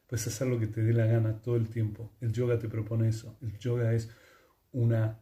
Puedes 0.06 0.26
hacer 0.26 0.48
lo 0.48 0.58
que 0.58 0.66
te 0.66 0.82
dé 0.82 0.94
la 0.94 1.04
gana 1.04 1.42
todo 1.42 1.56
el 1.56 1.68
tiempo. 1.68 2.16
El 2.20 2.32
yoga 2.32 2.58
te 2.58 2.68
propone 2.68 3.08
eso. 3.08 3.36
El 3.42 3.58
yoga 3.58 3.92
es 3.92 4.10
una 4.72 5.20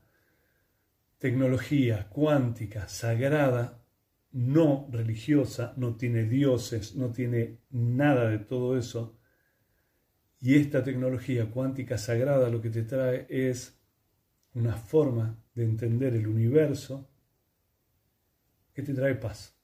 tecnología 1.18 2.08
cuántica 2.08 2.86
sagrada, 2.86 3.82
no 4.30 4.88
religiosa, 4.92 5.75
no 5.76 5.96
tiene 5.96 6.25
dioses, 6.25 6.94
no 6.94 7.10
tiene 7.10 7.58
nada 7.70 8.28
de 8.28 8.38
todo 8.38 8.78
eso. 8.78 9.18
Y 10.40 10.54
esta 10.54 10.84
tecnología 10.84 11.50
cuántica 11.50 11.98
sagrada 11.98 12.48
lo 12.50 12.60
que 12.60 12.70
te 12.70 12.82
trae 12.82 13.26
es 13.28 13.80
una 14.54 14.76
forma 14.76 15.42
de 15.54 15.64
entender 15.64 16.14
el 16.14 16.28
universo 16.28 17.10
que 18.76 18.83
te 18.83 18.92
trae 18.92 19.14
paz. 19.14 19.56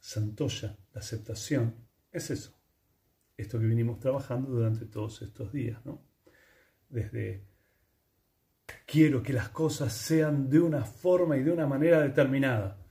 Santoya, 0.00 0.76
la 0.92 1.00
aceptación, 1.00 1.76
es 2.10 2.28
eso. 2.32 2.58
Esto 3.36 3.56
que 3.60 3.66
vinimos 3.66 4.00
trabajando 4.00 4.50
durante 4.50 4.86
todos 4.86 5.22
estos 5.22 5.52
días, 5.52 5.86
¿no? 5.86 6.02
Desde 6.88 7.46
quiero 8.84 9.22
que 9.22 9.32
las 9.32 9.50
cosas 9.50 9.92
sean 9.92 10.50
de 10.50 10.58
una 10.58 10.84
forma 10.84 11.36
y 11.36 11.44
de 11.44 11.52
una 11.52 11.68
manera 11.68 12.00
determinada. 12.00 12.84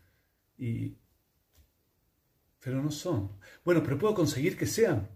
Y... 0.57 0.97
Pero 2.61 2.81
no 2.81 2.89
son. 2.89 3.37
Bueno, 3.65 3.83
pero 3.83 3.97
puedo 3.97 4.15
conseguir 4.15 4.57
que 4.57 4.67
sean. 4.67 5.09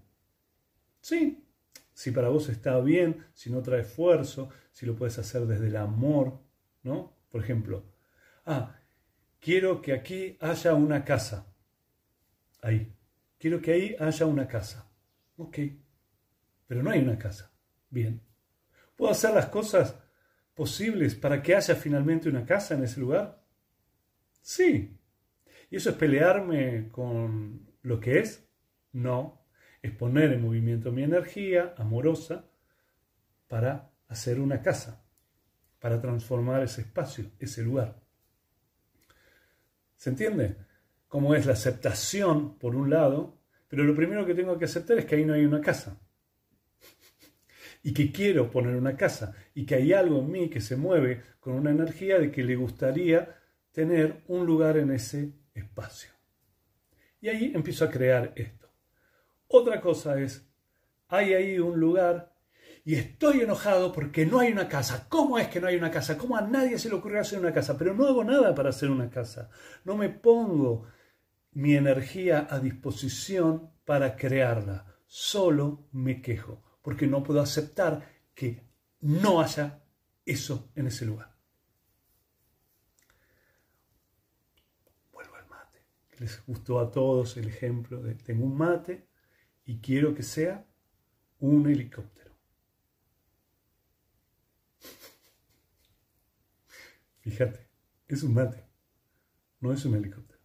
Sí, 0.99 1.47
si 1.93 2.11
para 2.11 2.27
vos 2.27 2.49
está 2.49 2.77
bien, 2.81 3.25
si 3.33 3.49
no 3.49 3.61
trae 3.61 3.83
esfuerzo, 3.83 4.49
si 4.73 4.85
lo 4.85 4.97
puedes 4.97 5.17
hacer 5.17 5.45
desde 5.45 5.67
el 5.67 5.77
amor, 5.77 6.41
¿no? 6.83 7.15
Por 7.29 7.41
ejemplo, 7.41 7.85
ah, 8.45 8.80
quiero 9.41 9.81
que 9.81 9.91
aquí 9.91 10.37
haya 10.39 10.73
una 10.73 11.03
casa. 11.03 11.53
Ahí. 12.61 12.95
Quiero 13.37 13.59
que 13.59 13.73
ahí 13.73 13.95
haya 13.99 14.25
una 14.25 14.47
casa. 14.47 14.89
Ok. 15.37 15.57
Pero 16.67 16.83
no 16.83 16.91
hay 16.91 16.99
una 16.99 17.17
casa. 17.17 17.51
Bien. 17.89 18.21
¿Puedo 18.95 19.11
hacer 19.11 19.33
las 19.33 19.47
cosas 19.47 19.97
posibles 20.53 21.15
para 21.15 21.41
que 21.41 21.55
haya 21.55 21.75
finalmente 21.75 22.29
una 22.29 22.45
casa 22.45 22.75
en 22.75 22.83
ese 22.83 22.99
lugar? 22.99 23.43
Sí. 24.41 24.97
¿Y 25.69 25.75
eso 25.75 25.89
es 25.89 25.95
pelearme 25.95 26.89
con 26.89 27.67
lo 27.81 27.99
que 27.99 28.19
es? 28.19 28.47
No. 28.93 29.43
Es 29.81 29.91
poner 29.91 30.31
en 30.33 30.43
movimiento 30.43 30.91
mi 30.91 31.03
energía 31.03 31.73
amorosa 31.77 32.45
para 33.47 33.91
hacer 34.07 34.39
una 34.39 34.61
casa, 34.61 35.03
para 35.79 35.99
transformar 35.99 36.61
ese 36.61 36.81
espacio, 36.81 37.31
ese 37.39 37.63
lugar. 37.63 38.00
¿Se 40.01 40.09
entiende? 40.09 40.55
Como 41.07 41.35
es 41.35 41.45
la 41.45 41.53
aceptación, 41.53 42.57
por 42.57 42.75
un 42.75 42.89
lado, 42.89 43.37
pero 43.67 43.83
lo 43.83 43.95
primero 43.95 44.25
que 44.25 44.33
tengo 44.33 44.57
que 44.57 44.65
aceptar 44.65 44.97
es 44.97 45.05
que 45.05 45.13
ahí 45.13 45.25
no 45.25 45.35
hay 45.35 45.45
una 45.45 45.61
casa. 45.61 46.01
y 47.83 47.93
que 47.93 48.11
quiero 48.11 48.49
poner 48.49 48.75
una 48.75 48.97
casa 48.97 49.35
y 49.53 49.63
que 49.63 49.75
hay 49.75 49.93
algo 49.93 50.17
en 50.21 50.31
mí 50.31 50.49
que 50.49 50.59
se 50.59 50.75
mueve 50.75 51.21
con 51.39 51.53
una 51.53 51.69
energía 51.69 52.17
de 52.17 52.31
que 52.31 52.43
le 52.43 52.55
gustaría 52.55 53.39
tener 53.71 54.23
un 54.25 54.47
lugar 54.47 54.75
en 54.77 54.89
ese 54.89 55.33
espacio. 55.53 56.09
Y 57.19 57.29
ahí 57.29 57.51
empiezo 57.53 57.85
a 57.85 57.91
crear 57.91 58.33
esto. 58.35 58.73
Otra 59.49 59.79
cosa 59.81 60.19
es, 60.19 60.49
hay 61.09 61.35
ahí 61.35 61.59
un 61.59 61.79
lugar 61.79 62.30
y 62.83 62.95
estoy 62.95 63.41
enojado 63.41 63.91
porque 63.91 64.25
no 64.25 64.39
hay 64.39 64.51
una 64.51 64.67
casa. 64.67 65.07
¿Cómo 65.07 65.37
es 65.37 65.47
que 65.49 65.61
no 65.61 65.67
hay 65.67 65.75
una 65.75 65.91
casa? 65.91 66.17
¿Cómo 66.17 66.35
a 66.35 66.41
nadie 66.41 66.79
se 66.79 66.89
le 66.89 66.95
ocurrió 66.95 67.21
hacer 67.21 67.39
una 67.39 67.53
casa? 67.53 67.77
Pero 67.77 67.93
no 67.93 68.07
hago 68.07 68.23
nada 68.23 68.55
para 68.55 68.69
hacer 68.69 68.89
una 68.89 69.09
casa. 69.09 69.49
No 69.83 69.95
me 69.95 70.09
pongo 70.09 70.87
mi 71.51 71.75
energía 71.75 72.47
a 72.49 72.59
disposición 72.59 73.71
para 73.85 74.15
crearla. 74.15 74.85
Solo 75.05 75.87
me 75.91 76.21
quejo 76.21 76.63
porque 76.81 77.05
no 77.05 77.23
puedo 77.23 77.41
aceptar 77.41 78.07
que 78.33 78.65
no 79.01 79.41
haya 79.41 79.83
eso 80.25 80.71
en 80.75 80.87
ese 80.87 81.05
lugar. 81.05 81.35
Vuelvo 85.11 85.35
al 85.35 85.47
mate. 85.47 85.85
Les 86.17 86.43
gustó 86.45 86.79
a 86.79 86.89
todos 86.89 87.37
el 87.37 87.47
ejemplo 87.47 88.01
de 88.01 88.15
tengo 88.15 88.45
un 88.45 88.57
mate 88.57 89.07
y 89.65 89.79
quiero 89.79 90.15
que 90.15 90.23
sea 90.23 90.65
un 91.39 91.69
helicóptero. 91.69 92.20
Fíjate, 97.21 97.67
es 98.07 98.23
un 98.23 98.33
mate, 98.33 98.65
no 99.59 99.71
es 99.71 99.85
un 99.85 99.95
helicóptero. 99.95 100.39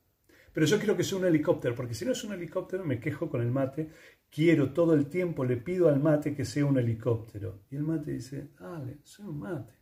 Pero 0.52 0.66
yo 0.66 0.78
quiero 0.78 0.97
que 0.97 1.04
sea 1.04 1.18
un 1.18 1.26
helicóptero, 1.26 1.75
porque 1.75 1.95
si 1.95 2.04
no 2.06 2.12
es 2.12 2.25
un 2.25 2.33
helicóptero 2.33 2.85
me 2.85 2.99
quejo 2.99 3.28
con 3.28 3.42
el 3.42 3.50
mate, 3.50 3.90
quiero 4.30 4.73
todo 4.73 4.95
el 4.95 5.06
tiempo, 5.06 5.45
le 5.45 5.59
pido 5.59 5.88
al 5.88 6.00
mate 6.00 6.35
que 6.35 6.45
sea 6.45 6.64
un 6.64 6.78
helicóptero. 6.78 7.64
Y 7.71 7.76
el 7.76 7.83
mate 7.83 8.12
dice, 8.12 8.52
dale, 8.59 8.99
soy 9.02 9.26
un 9.26 9.40
mate. 9.40 9.75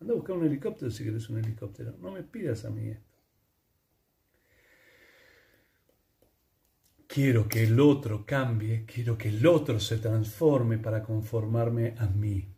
Anda 0.00 0.12
a 0.12 0.16
buscar 0.16 0.36
un 0.36 0.44
helicóptero 0.44 0.90
si 0.90 1.04
quieres 1.04 1.30
un 1.30 1.38
helicóptero. 1.38 1.96
No 1.98 2.12
me 2.12 2.22
pidas 2.22 2.64
a 2.64 2.70
mí 2.70 2.88
esto. 2.88 3.16
Quiero 7.06 7.48
que 7.48 7.64
el 7.64 7.78
otro 7.78 8.24
cambie, 8.24 8.84
quiero 8.86 9.16
que 9.16 9.28
el 9.28 9.46
otro 9.46 9.78
se 9.78 9.98
transforme 9.98 10.78
para 10.78 11.02
conformarme 11.02 11.94
a 11.98 12.06
mí. 12.06 12.54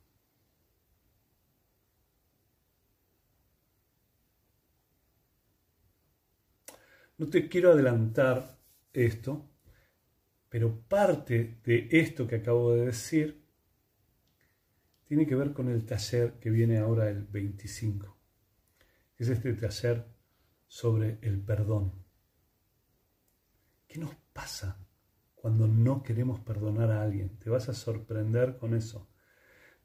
No 7.24 7.30
te 7.30 7.48
quiero 7.48 7.72
adelantar 7.72 8.60
esto, 8.92 9.48
pero 10.50 10.78
parte 10.78 11.58
de 11.64 11.88
esto 11.90 12.26
que 12.26 12.36
acabo 12.36 12.74
de 12.74 12.84
decir 12.84 13.48
tiene 15.06 15.26
que 15.26 15.34
ver 15.34 15.54
con 15.54 15.70
el 15.70 15.86
taller 15.86 16.34
que 16.34 16.50
viene 16.50 16.76
ahora 16.76 17.08
el 17.08 17.24
25. 17.24 18.14
Es 19.16 19.30
este 19.30 19.54
taller 19.54 20.04
sobre 20.66 21.18
el 21.22 21.40
perdón. 21.40 21.94
¿Qué 23.88 23.98
nos 23.98 24.14
pasa 24.34 24.86
cuando 25.34 25.66
no 25.66 26.02
queremos 26.02 26.40
perdonar 26.40 26.90
a 26.90 27.00
alguien? 27.00 27.38
Te 27.38 27.48
vas 27.48 27.70
a 27.70 27.74
sorprender 27.74 28.58
con 28.58 28.74
eso. 28.74 29.08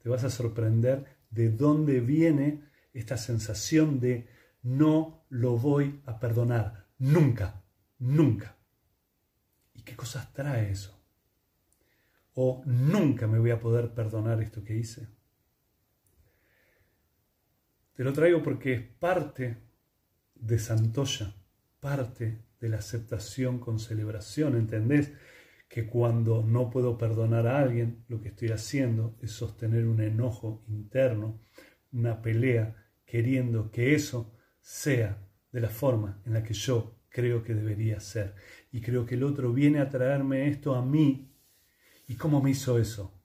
Te 0.02 0.10
vas 0.10 0.24
a 0.24 0.30
sorprender 0.30 1.06
de 1.30 1.48
dónde 1.48 2.00
viene 2.00 2.68
esta 2.92 3.16
sensación 3.16 3.98
de 3.98 4.28
no 4.62 5.24
lo 5.30 5.56
voy 5.56 6.02
a 6.04 6.20
perdonar. 6.20 6.89
Nunca, 7.00 7.64
nunca. 7.98 8.58
¿Y 9.72 9.82
qué 9.82 9.96
cosas 9.96 10.34
trae 10.34 10.70
eso? 10.70 11.02
O 12.34 12.62
nunca 12.66 13.26
me 13.26 13.38
voy 13.38 13.50
a 13.50 13.58
poder 13.58 13.94
perdonar 13.94 14.42
esto 14.42 14.62
que 14.62 14.76
hice. 14.76 15.08
Te 17.94 18.04
lo 18.04 18.12
traigo 18.12 18.42
porque 18.42 18.74
es 18.74 18.82
parte 18.82 19.62
de 20.34 20.58
Santoya, 20.58 21.34
parte 21.80 22.44
de 22.60 22.68
la 22.68 22.78
aceptación 22.78 23.60
con 23.60 23.78
celebración. 23.78 24.56
¿Entendés? 24.56 25.10
Que 25.70 25.86
cuando 25.86 26.42
no 26.42 26.68
puedo 26.68 26.98
perdonar 26.98 27.46
a 27.46 27.60
alguien, 27.60 28.04
lo 28.08 28.20
que 28.20 28.28
estoy 28.28 28.50
haciendo 28.50 29.16
es 29.22 29.32
sostener 29.32 29.86
un 29.86 30.02
enojo 30.02 30.64
interno, 30.68 31.40
una 31.92 32.20
pelea, 32.20 32.76
queriendo 33.06 33.70
que 33.70 33.94
eso 33.94 34.34
sea 34.60 35.29
de 35.52 35.60
la 35.60 35.68
forma 35.68 36.20
en 36.24 36.34
la 36.34 36.42
que 36.42 36.54
yo 36.54 37.00
creo 37.08 37.42
que 37.42 37.54
debería 37.54 38.00
ser. 38.00 38.34
Y 38.72 38.80
creo 38.80 39.04
que 39.04 39.16
el 39.16 39.24
otro 39.24 39.52
viene 39.52 39.80
a 39.80 39.88
traerme 39.88 40.48
esto 40.48 40.74
a 40.74 40.84
mí. 40.84 41.34
¿Y 42.06 42.14
cómo 42.14 42.40
me 42.40 42.50
hizo 42.50 42.78
eso? 42.78 43.20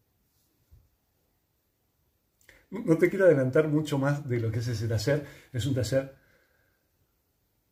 No 2.70 2.98
te 2.98 3.10
quiero 3.10 3.26
adelantar 3.26 3.68
mucho 3.68 3.98
más 3.98 4.28
de 4.28 4.40
lo 4.40 4.52
que 4.52 4.60
es 4.60 4.68
ese 4.68 4.88
taller. 4.88 5.26
Es 5.54 5.66
un 5.66 5.76
taller 5.76 6.16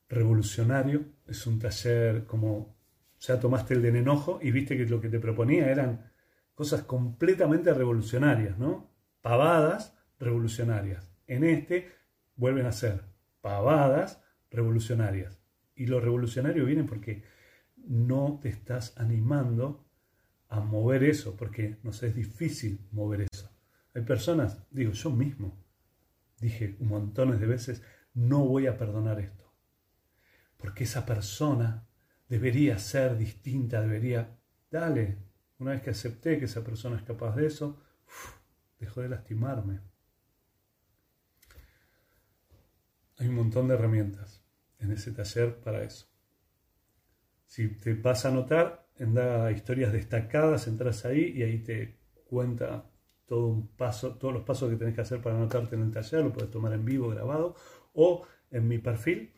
revolucionario, 0.07 1.05
es 1.27 1.45
un 1.47 1.59
taller 1.59 2.25
como, 2.25 2.77
ya 3.19 3.39
tomaste 3.39 3.73
el 3.73 3.81
de 3.81 3.89
enojo 3.89 4.39
y 4.41 4.51
viste 4.51 4.77
que 4.77 4.85
lo 4.85 5.01
que 5.01 5.09
te 5.09 5.19
proponía 5.19 5.69
eran 5.69 6.11
cosas 6.53 6.83
completamente 6.83 7.73
revolucionarias, 7.73 8.57
¿no? 8.57 8.91
Pavadas 9.21 9.97
revolucionarias. 10.19 11.11
En 11.27 11.43
este 11.43 11.91
vuelven 12.35 12.65
a 12.65 12.71
ser 12.71 13.03
pavadas 13.41 14.22
revolucionarias. 14.53 15.41
Y 15.75 15.87
lo 15.87 15.99
revolucionario 15.99 16.65
viene 16.65 16.83
porque 16.83 17.23
no 17.75 18.39
te 18.41 18.49
estás 18.49 18.97
animando 18.97 19.85
a 20.47 20.61
mover 20.61 21.03
eso, 21.03 21.35
porque 21.35 21.79
nos 21.83 22.03
es 22.03 22.15
difícil 22.15 22.87
mover 22.91 23.27
eso. 23.31 23.49
Hay 23.93 24.03
personas, 24.03 24.63
digo, 24.69 24.91
yo 24.91 25.09
mismo 25.09 25.59
dije 26.39 26.77
un 26.79 26.89
montones 26.89 27.39
de 27.39 27.47
veces, 27.47 27.83
no 28.13 28.45
voy 28.45 28.67
a 28.67 28.77
perdonar 28.77 29.19
esto, 29.19 29.51
porque 30.57 30.83
esa 30.83 31.05
persona 31.05 31.87
debería 32.29 32.77
ser 32.77 33.17
distinta, 33.17 33.81
debería, 33.81 34.37
dale, 34.69 35.17
una 35.57 35.71
vez 35.71 35.81
que 35.81 35.89
acepté 35.89 36.37
que 36.37 36.45
esa 36.45 36.63
persona 36.63 36.97
es 36.97 37.03
capaz 37.03 37.35
de 37.35 37.47
eso, 37.47 37.81
dejó 38.79 39.01
de 39.01 39.09
lastimarme. 39.09 39.79
Hay 43.17 43.27
un 43.27 43.35
montón 43.35 43.67
de 43.67 43.75
herramientas 43.75 44.42
en 44.83 44.91
ese 44.91 45.11
taller 45.11 45.59
para 45.59 45.83
eso. 45.83 46.07
Si 47.45 47.67
te 47.67 47.93
vas 47.93 48.25
a 48.25 48.29
anotar, 48.29 48.87
da 48.97 49.51
historias 49.51 49.91
destacadas, 49.91 50.67
entras 50.67 51.05
ahí 51.05 51.33
y 51.35 51.43
ahí 51.43 51.59
te 51.59 51.97
cuenta 52.25 52.89
todo 53.25 53.47
un 53.47 53.67
paso, 53.67 54.15
todos 54.15 54.33
los 54.33 54.43
pasos 54.43 54.69
que 54.69 54.75
tenés 54.75 54.95
que 54.95 55.01
hacer 55.01 55.21
para 55.21 55.35
anotarte 55.35 55.75
en 55.75 55.83
el 55.83 55.91
taller, 55.91 56.23
lo 56.23 56.33
puedes 56.33 56.51
tomar 56.51 56.73
en 56.73 56.85
vivo, 56.85 57.09
grabado, 57.09 57.55
o 57.93 58.25
en 58.51 58.67
mi 58.67 58.77
perfil 58.77 59.33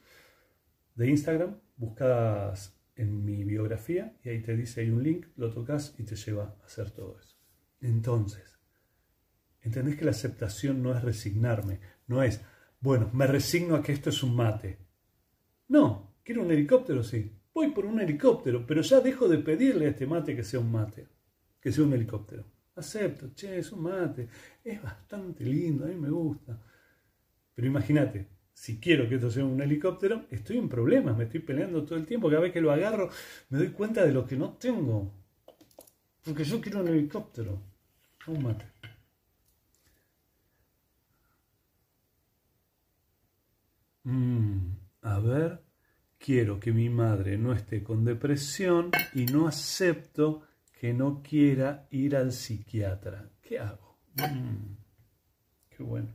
de 0.95 1.09
Instagram, 1.09 1.59
buscas 1.77 2.75
en 2.95 3.23
mi 3.25 3.43
biografía 3.43 4.17
y 4.23 4.29
ahí 4.29 4.41
te 4.41 4.55
dice 4.55 4.81
hay 4.81 4.89
un 4.89 5.03
link, 5.03 5.27
lo 5.35 5.51
tocas 5.51 5.95
y 5.97 6.03
te 6.03 6.15
lleva 6.15 6.55
a 6.61 6.65
hacer 6.65 6.91
todo 6.91 7.19
eso. 7.19 7.35
Entonces, 7.81 8.59
entendés 9.61 9.97
que 9.97 10.05
la 10.05 10.11
aceptación 10.11 10.81
no 10.81 10.95
es 10.95 11.03
resignarme, 11.03 11.79
no 12.07 12.23
es, 12.23 12.41
bueno, 12.79 13.09
me 13.13 13.27
resigno 13.27 13.75
a 13.75 13.81
que 13.81 13.91
esto 13.91 14.09
es 14.09 14.23
un 14.23 14.35
mate. 14.35 14.84
No, 15.67 16.15
quiero 16.23 16.41
un 16.43 16.51
helicóptero, 16.51 17.03
sí. 17.03 17.31
Voy 17.53 17.71
por 17.71 17.85
un 17.85 17.99
helicóptero, 17.99 18.65
pero 18.65 18.81
ya 18.81 18.99
dejo 18.99 19.27
de 19.27 19.37
pedirle 19.39 19.85
a 19.85 19.89
este 19.89 20.05
mate 20.05 20.35
que 20.35 20.43
sea 20.43 20.59
un 20.59 20.71
mate, 20.71 21.07
que 21.61 21.71
sea 21.71 21.83
un 21.83 21.93
helicóptero. 21.93 22.43
Acepto, 22.75 23.33
che, 23.33 23.57
es 23.59 23.71
un 23.71 23.81
mate, 23.83 24.27
es 24.63 24.81
bastante 24.81 25.45
lindo, 25.45 25.85
a 25.85 25.87
mí 25.87 25.95
me 25.95 26.09
gusta. 26.09 26.59
Pero 27.55 27.67
imagínate, 27.67 28.27
si 28.53 28.79
quiero 28.79 29.07
que 29.09 29.15
esto 29.15 29.31
sea 29.31 29.45
un 29.45 29.61
helicóptero, 29.61 30.25
estoy 30.31 30.57
en 30.57 30.69
problemas, 30.69 31.17
me 31.17 31.25
estoy 31.25 31.41
peleando 31.41 31.83
todo 31.85 31.97
el 31.97 32.05
tiempo. 32.05 32.29
Cada 32.29 32.41
vez 32.41 32.53
que 32.53 32.61
lo 32.61 32.71
agarro, 32.71 33.09
me 33.49 33.59
doy 33.59 33.69
cuenta 33.69 34.05
de 34.05 34.13
lo 34.13 34.25
que 34.27 34.35
no 34.37 34.53
tengo. 34.53 35.13
Porque 36.23 36.43
yo 36.43 36.59
quiero 36.59 36.81
un 36.81 36.89
helicóptero, 36.89 37.61
un 38.27 38.43
mate. 38.43 38.65
Mm. 44.05 44.74
A 45.05 45.19
ver, 45.19 45.63
quiero 46.17 46.59
que 46.59 46.71
mi 46.71 46.89
madre 46.89 47.37
no 47.37 47.53
esté 47.53 47.83
con 47.83 48.03
depresión 48.03 48.89
y 49.13 49.27
no 49.27 49.47
acepto 49.47 50.41
que 50.79 50.95
no 50.95 51.21
quiera 51.21 51.87
ir 51.91 52.15
al 52.15 52.31
psiquiatra. 52.31 53.29
¿Qué 53.39 53.59
hago? 53.59 53.99
Mm, 54.15 54.77
qué 55.69 55.83
bueno. 55.83 56.11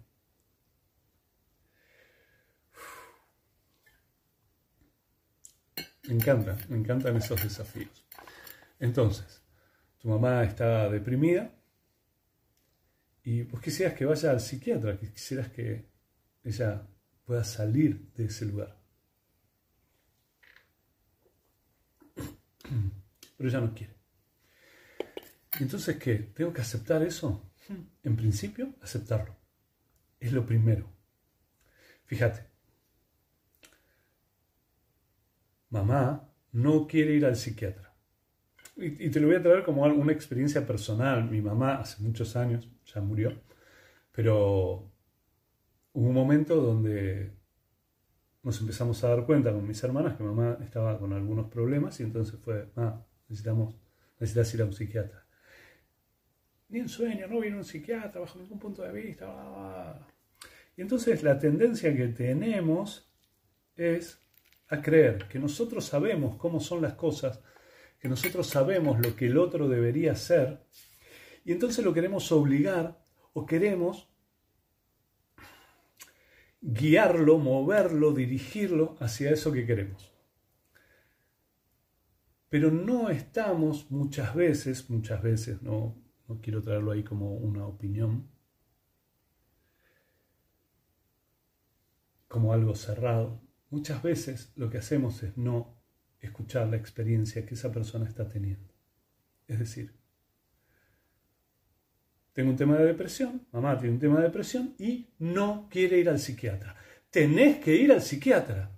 Me 6.08 6.14
encanta, 6.14 6.58
me 6.68 6.78
encantan 6.78 7.16
esos 7.16 7.40
desafíos. 7.40 8.04
Entonces, 8.80 9.40
tu 9.98 10.08
mamá 10.08 10.42
está 10.42 10.90
deprimida 10.90 11.54
y 13.22 13.42
vos 13.42 13.60
quisieras 13.60 13.94
que 13.94 14.04
vaya 14.04 14.32
al 14.32 14.40
psiquiatra, 14.40 14.98
quisieras 14.98 15.48
que 15.50 15.88
ella 16.42 16.88
pueda 17.24 17.44
salir 17.44 18.10
de 18.14 18.24
ese 18.24 18.46
lugar. 18.46 18.79
Pero 23.40 23.48
ella 23.48 23.60
no 23.62 23.74
quiere. 23.74 23.94
Entonces, 25.60 25.96
¿qué? 25.96 26.16
¿Tengo 26.16 26.52
que 26.52 26.60
aceptar 26.60 27.02
eso? 27.02 27.50
En 28.02 28.14
principio, 28.14 28.74
aceptarlo. 28.82 29.34
Es 30.18 30.34
lo 30.34 30.44
primero. 30.44 30.92
Fíjate, 32.04 32.44
mamá 35.70 36.30
no 36.52 36.86
quiere 36.86 37.14
ir 37.14 37.24
al 37.24 37.34
psiquiatra. 37.34 37.94
Y, 38.76 39.08
te 39.08 39.18
lo 39.20 39.28
voy 39.28 39.36
a 39.36 39.42
traer 39.42 39.64
como 39.64 39.84
una 39.84 40.12
experiencia 40.12 40.66
personal. 40.66 41.24
Mi 41.24 41.40
mamá 41.40 41.76
hace 41.76 42.02
muchos 42.02 42.36
años 42.36 42.68
ya 42.84 43.00
murió, 43.00 43.40
pero 44.12 44.92
hubo 45.94 46.08
un 46.08 46.12
momento 46.12 46.56
donde 46.56 47.32
nos 48.42 48.60
empezamos 48.60 49.02
a 49.02 49.08
dar 49.08 49.24
cuenta 49.24 49.50
con 49.50 49.66
mis 49.66 49.82
hermanas 49.82 50.18
que 50.18 50.24
mamá 50.24 50.58
estaba 50.60 50.98
con 50.98 51.14
algunos 51.14 51.48
problemas 51.50 51.98
y 52.00 52.02
entonces 52.02 52.38
fue, 52.38 52.70
ah, 52.76 53.02
necesitamos, 53.30 53.76
necesitas 54.18 54.54
ir 54.54 54.62
a 54.62 54.64
un 54.66 54.72
psiquiatra. 54.72 55.24
Ni 56.68 56.80
en 56.80 56.88
sueño, 56.88 57.26
no 57.28 57.40
viene 57.40 57.56
un 57.56 57.64
psiquiatra 57.64 58.20
bajo 58.20 58.38
ningún 58.38 58.58
punto 58.58 58.82
de 58.82 58.92
vista. 58.92 60.06
Y 60.76 60.82
entonces 60.82 61.22
la 61.22 61.38
tendencia 61.38 61.94
que 61.96 62.08
tenemos 62.08 63.10
es 63.76 64.20
a 64.68 64.82
creer 64.82 65.26
que 65.28 65.38
nosotros 65.38 65.84
sabemos 65.84 66.36
cómo 66.36 66.60
son 66.60 66.82
las 66.82 66.94
cosas, 66.94 67.40
que 67.98 68.08
nosotros 68.08 68.46
sabemos 68.46 68.98
lo 69.00 69.16
que 69.16 69.26
el 69.26 69.38
otro 69.38 69.68
debería 69.68 70.12
hacer, 70.12 70.64
y 71.44 71.52
entonces 71.52 71.84
lo 71.84 71.92
queremos 71.92 72.30
obligar 72.32 73.02
o 73.32 73.46
queremos 73.46 74.08
guiarlo, 76.60 77.38
moverlo, 77.38 78.12
dirigirlo 78.12 78.96
hacia 79.00 79.30
eso 79.30 79.52
que 79.52 79.66
queremos. 79.66 80.09
Pero 82.50 82.70
no 82.70 83.08
estamos 83.08 83.90
muchas 83.90 84.34
veces, 84.34 84.90
muchas 84.90 85.22
veces, 85.22 85.62
no, 85.62 85.96
no 86.28 86.40
quiero 86.42 86.60
traerlo 86.62 86.92
ahí 86.92 87.02
como 87.02 87.34
una 87.34 87.66
opinión, 87.66 88.28
como 92.28 92.52
algo 92.52 92.74
cerrado, 92.74 93.40
Muchas 93.70 94.02
veces 94.02 94.52
lo 94.56 94.68
que 94.68 94.78
hacemos 94.78 95.22
es 95.22 95.36
no 95.36 95.80
escuchar 96.18 96.66
la 96.68 96.76
experiencia 96.76 97.46
que 97.46 97.54
esa 97.54 97.70
persona 97.70 98.06
está 98.08 98.28
teniendo. 98.28 98.74
Es 99.46 99.60
decir, 99.60 99.94
tengo 102.32 102.50
un 102.50 102.56
tema 102.56 102.76
de 102.76 102.86
depresión, 102.86 103.46
mamá 103.52 103.78
tiene 103.78 103.94
un 103.94 104.00
tema 104.00 104.16
de 104.16 104.24
depresión 104.24 104.74
y 104.78 105.08
no 105.20 105.68
quiere 105.70 105.98
ir 105.98 106.08
al 106.08 106.18
psiquiatra. 106.18 106.76
Tenés 107.10 107.58
que 107.58 107.76
ir 107.76 107.92
al 107.92 108.02
psiquiatra. 108.02 108.72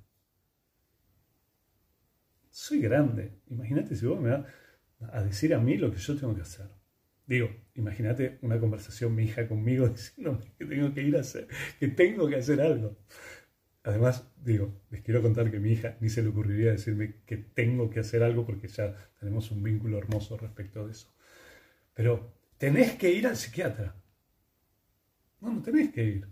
Soy 2.53 2.81
grande. 2.81 3.33
Imagínate 3.49 3.97
si 3.97 4.05
vos 4.05 4.21
me 4.21 4.29
vas 4.29 4.45
a 5.11 5.25
decir 5.25 5.55
a 5.55 5.59
mí 5.59 5.79
lo 5.79 5.91
que 5.91 5.97
yo 5.97 6.15
tengo 6.19 6.35
que 6.35 6.43
hacer. 6.43 6.69
Digo, 7.27 7.49
imagínate 7.75 8.39
una 8.43 8.61
conversación 8.61 9.15
mi 9.15 9.25
hija 9.25 9.49
conmigo 9.49 9.89
diciéndome 9.97 10.53
que 10.59 10.67
tengo 10.67 10.93
que 10.93 11.03
ir 11.03 11.17
a 11.17 11.21
hacer, 11.21 11.49
que 11.81 11.89
tengo 11.89 12.29
que 12.29 12.37
hacer 12.37 12.61
algo. 12.61 12.99
Además, 13.85 14.31
digo, 14.37 14.83
les 14.91 15.01
quiero 15.01 15.23
contar 15.23 15.51
que 15.51 15.59
mi 15.61 15.73
hija 15.73 15.97
ni 16.01 16.11
se 16.11 16.23
le 16.23 16.29
ocurriría 16.29 16.73
decirme 16.73 17.23
que 17.25 17.39
tengo 17.39 17.89
que 17.89 18.01
hacer 18.01 18.23
algo 18.23 18.45
porque 18.45 18.69
ya 18.69 18.95
tenemos 19.19 19.51
un 19.51 19.63
vínculo 19.63 19.97
hermoso 19.97 20.37
respecto 20.37 20.87
de 20.87 20.93
eso. 20.93 21.11
Pero 21.95 22.35
tenés 22.59 22.97
que 22.97 23.11
ir 23.11 23.27
al 23.27 23.37
psiquiatra. 23.37 23.97
No, 25.41 25.55
no 25.55 25.63
tenés 25.63 25.91
que 25.91 26.05
ir. 26.05 26.29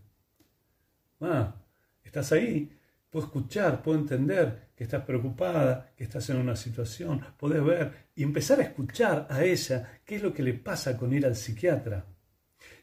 Ah, 1.21 1.65
estás 2.05 2.31
ahí, 2.33 2.79
puedo 3.11 3.27
escuchar, 3.27 3.83
puedo 3.83 3.99
entender 3.99 4.71
que 4.75 4.85
estás 4.85 5.05
preocupada, 5.05 5.93
que 5.97 6.05
estás 6.05 6.31
en 6.31 6.37
una 6.37 6.57
situación, 6.57 7.21
podés 7.37 7.63
ver 7.63 8.09
y 8.15 8.23
empezar 8.23 8.61
a 8.61 8.63
escuchar 8.63 9.27
a 9.29 9.45
ella 9.45 10.01
qué 10.05 10.17
es 10.17 10.23
lo 10.23 10.33
que 10.33 10.43
le 10.43 10.55
pasa 10.55 10.97
con 10.97 11.13
ir 11.13 11.27
al 11.27 11.37
psiquiatra. 11.37 12.07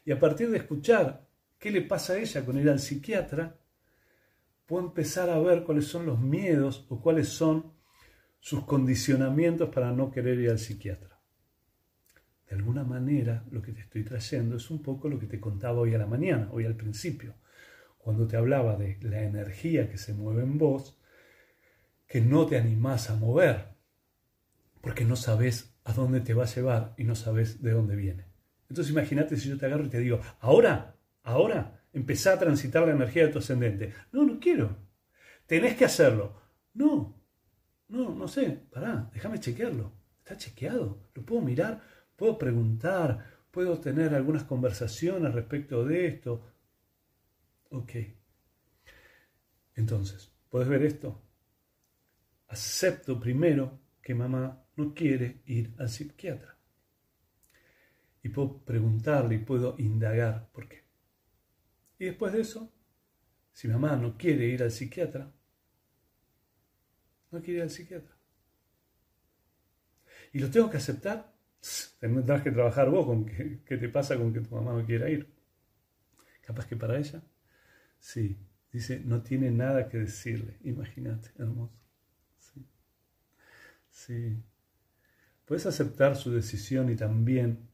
Y 0.04 0.12
a 0.12 0.18
partir 0.18 0.50
de 0.50 0.58
escuchar 0.58 1.26
qué 1.58 1.70
le 1.70 1.82
pasa 1.82 2.12
a 2.12 2.18
ella 2.18 2.44
con 2.44 2.58
ir 2.58 2.68
al 2.68 2.78
psiquiatra, 2.78 3.58
puedo 4.66 4.86
empezar 4.86 5.30
a 5.30 5.38
ver 5.38 5.64
cuáles 5.64 5.86
son 5.86 6.04
los 6.04 6.20
miedos 6.20 6.86
o 6.90 7.00
cuáles 7.00 7.28
son 7.28 7.72
sus 8.38 8.64
condicionamientos 8.64 9.70
para 9.70 9.90
no 9.92 10.10
querer 10.10 10.38
ir 10.38 10.50
al 10.50 10.58
psiquiatra. 10.58 11.18
De 12.48 12.56
alguna 12.56 12.84
manera, 12.84 13.44
lo 13.50 13.60
que 13.60 13.72
te 13.72 13.80
estoy 13.80 14.04
trayendo 14.04 14.56
es 14.56 14.70
un 14.70 14.82
poco 14.82 15.08
lo 15.08 15.18
que 15.18 15.26
te 15.26 15.40
contaba 15.40 15.80
hoy 15.80 15.94
a 15.94 15.98
la 15.98 16.06
mañana, 16.06 16.48
hoy 16.52 16.64
al 16.64 16.76
principio, 16.76 17.34
cuando 18.08 18.26
te 18.26 18.36
hablaba 18.36 18.76
de 18.76 18.98
la 19.02 19.22
energía 19.22 19.90
que 19.90 19.98
se 19.98 20.14
mueve 20.14 20.42
en 20.42 20.56
vos, 20.56 20.98
que 22.06 22.20
no 22.20 22.46
te 22.46 22.56
animás 22.56 23.10
a 23.10 23.16
mover, 23.16 23.74
porque 24.80 25.04
no 25.04 25.16
sabes 25.16 25.74
a 25.84 25.92
dónde 25.92 26.20
te 26.20 26.34
va 26.34 26.44
a 26.44 26.54
llevar 26.54 26.94
y 26.96 27.04
no 27.04 27.14
sabes 27.14 27.62
de 27.62 27.72
dónde 27.72 27.96
viene. 27.96 28.24
Entonces 28.68 28.92
imagínate 28.92 29.36
si 29.36 29.48
yo 29.48 29.58
te 29.58 29.66
agarro 29.66 29.84
y 29.84 29.90
te 29.90 29.98
digo, 29.98 30.20
ahora, 30.40 30.96
ahora, 31.22 31.78
Empezá 31.92 32.34
a 32.34 32.38
transitar 32.38 32.86
la 32.86 32.92
energía 32.92 33.26
de 33.26 33.32
tu 33.32 33.38
ascendente. 33.38 33.92
No, 34.12 34.24
no 34.24 34.38
quiero. 34.38 34.76
Tenés 35.46 35.76
que 35.76 35.84
hacerlo. 35.84 36.40
No, 36.74 37.20
no, 37.88 38.14
no 38.14 38.28
sé. 38.28 38.50
Pará, 38.70 39.10
déjame 39.12 39.40
chequearlo. 39.40 39.92
Está 40.18 40.36
chequeado. 40.36 41.08
Lo 41.14 41.24
puedo 41.24 41.40
mirar, 41.40 41.82
puedo 42.14 42.38
preguntar, 42.38 43.38
puedo 43.50 43.78
tener 43.78 44.14
algunas 44.14 44.44
conversaciones 44.44 45.34
respecto 45.34 45.84
de 45.84 46.06
esto. 46.06 46.44
Ok. 47.70 47.92
Entonces, 49.74 50.32
¿puedes 50.48 50.68
ver 50.68 50.82
esto? 50.82 51.22
Acepto 52.48 53.20
primero 53.20 53.78
que 54.02 54.14
mamá 54.14 54.64
no 54.76 54.94
quiere 54.94 55.42
ir 55.46 55.74
al 55.78 55.88
psiquiatra. 55.88 56.56
Y 58.22 58.30
puedo 58.30 58.64
preguntarle 58.64 59.36
y 59.36 59.38
puedo 59.38 59.76
indagar 59.78 60.48
por 60.50 60.68
qué. 60.68 60.84
Y 61.98 62.06
después 62.06 62.32
de 62.32 62.40
eso, 62.40 62.72
si 63.52 63.68
mamá 63.68 63.96
no 63.96 64.16
quiere 64.16 64.46
ir 64.46 64.62
al 64.62 64.70
psiquiatra, 64.70 65.32
no 67.30 67.40
quiere 67.40 67.58
ir 67.58 67.62
al 67.62 67.70
psiquiatra. 67.70 68.16
Y 70.32 70.38
lo 70.38 70.50
tengo 70.50 70.70
que 70.70 70.76
aceptar. 70.76 71.34
Tendrás 71.98 72.42
que 72.42 72.52
trabajar 72.52 72.88
vos 72.88 73.06
con 73.06 73.26
qué, 73.26 73.76
te 73.76 73.88
pasa 73.88 74.16
con 74.16 74.32
que 74.32 74.40
tu 74.40 74.54
mamá 74.54 74.72
no 74.72 74.86
quiera 74.86 75.10
ir. 75.10 75.28
Capaz 76.40 76.66
que 76.66 76.76
para 76.76 76.96
ella, 76.96 77.20
sí. 77.98 78.38
Dice, 78.72 79.00
no 79.04 79.22
tiene 79.22 79.50
nada 79.50 79.88
que 79.88 79.98
decirle. 79.98 80.58
Imagínate, 80.64 81.30
hermoso. 81.38 81.78
Sí. 82.38 82.66
Sí. 83.90 84.42
Puedes 85.44 85.66
aceptar 85.66 86.16
su 86.16 86.30
decisión 86.30 86.90
y 86.90 86.96
también 86.96 87.68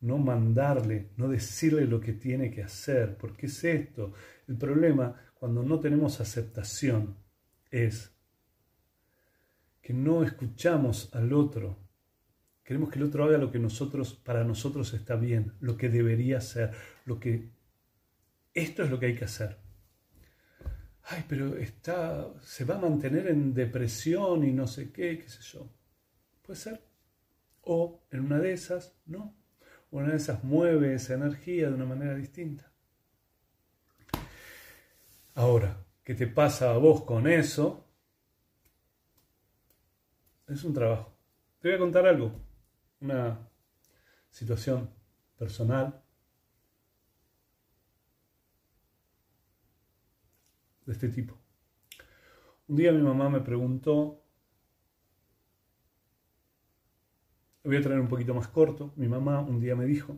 no 0.00 0.18
mandarle, 0.18 1.10
no 1.16 1.28
decirle 1.28 1.86
lo 1.86 2.00
que 2.00 2.12
tiene 2.12 2.50
que 2.50 2.62
hacer, 2.62 3.16
porque 3.16 3.46
es 3.46 3.62
esto. 3.64 4.12
El 4.48 4.56
problema 4.56 5.14
cuando 5.34 5.62
no 5.62 5.78
tenemos 5.78 6.20
aceptación 6.20 7.16
es 7.70 8.12
que 9.80 9.92
no 9.92 10.24
escuchamos 10.24 11.14
al 11.14 11.32
otro. 11.32 11.78
Queremos 12.64 12.90
que 12.90 12.98
el 12.98 13.04
otro 13.04 13.24
haga 13.24 13.38
lo 13.38 13.50
que 13.50 13.58
nosotros, 13.58 14.14
para 14.14 14.44
nosotros 14.44 14.92
está 14.94 15.16
bien, 15.16 15.52
lo 15.60 15.76
que 15.76 15.88
debería 15.88 16.40
ser, 16.40 16.72
lo 17.04 17.20
que 17.20 17.50
esto 18.54 18.82
es 18.82 18.90
lo 18.90 18.98
que 18.98 19.06
hay 19.06 19.14
que 19.14 19.24
hacer. 19.24 19.59
Ay, 21.12 21.24
pero 21.28 21.56
está, 21.56 22.32
se 22.40 22.64
va 22.64 22.76
a 22.76 22.78
mantener 22.78 23.26
en 23.26 23.52
depresión 23.52 24.44
y 24.44 24.52
no 24.52 24.68
sé 24.68 24.92
qué, 24.92 25.18
qué 25.18 25.28
sé 25.28 25.42
yo. 25.42 25.68
Puede 26.40 26.60
ser. 26.60 26.84
O 27.62 28.04
en 28.12 28.20
una 28.20 28.38
de 28.38 28.52
esas, 28.52 28.94
no, 29.06 29.34
una 29.90 30.10
de 30.10 30.18
esas 30.18 30.44
mueve 30.44 30.94
esa 30.94 31.14
energía 31.14 31.68
de 31.68 31.74
una 31.74 31.84
manera 31.84 32.14
distinta. 32.14 32.70
Ahora, 35.34 35.84
¿qué 36.04 36.14
te 36.14 36.28
pasa 36.28 36.70
a 36.70 36.78
vos 36.78 37.02
con 37.02 37.26
eso? 37.26 37.84
Es 40.46 40.62
un 40.62 40.74
trabajo. 40.74 41.12
Te 41.58 41.70
voy 41.70 41.76
a 41.76 41.80
contar 41.80 42.06
algo, 42.06 42.30
una 43.00 43.48
situación 44.30 44.88
personal 45.36 45.99
de 50.86 50.92
este 50.92 51.08
tipo. 51.08 51.38
Un 52.68 52.76
día 52.76 52.92
mi 52.92 53.02
mamá 53.02 53.28
me 53.28 53.40
preguntó 53.40 54.20
voy 57.64 57.76
a 57.76 57.82
traer 57.82 58.00
un 58.00 58.08
poquito 58.08 58.34
más 58.34 58.48
corto. 58.48 58.92
Mi 58.96 59.08
mamá 59.08 59.40
un 59.40 59.60
día 59.60 59.76
me 59.76 59.84
dijo, 59.84 60.16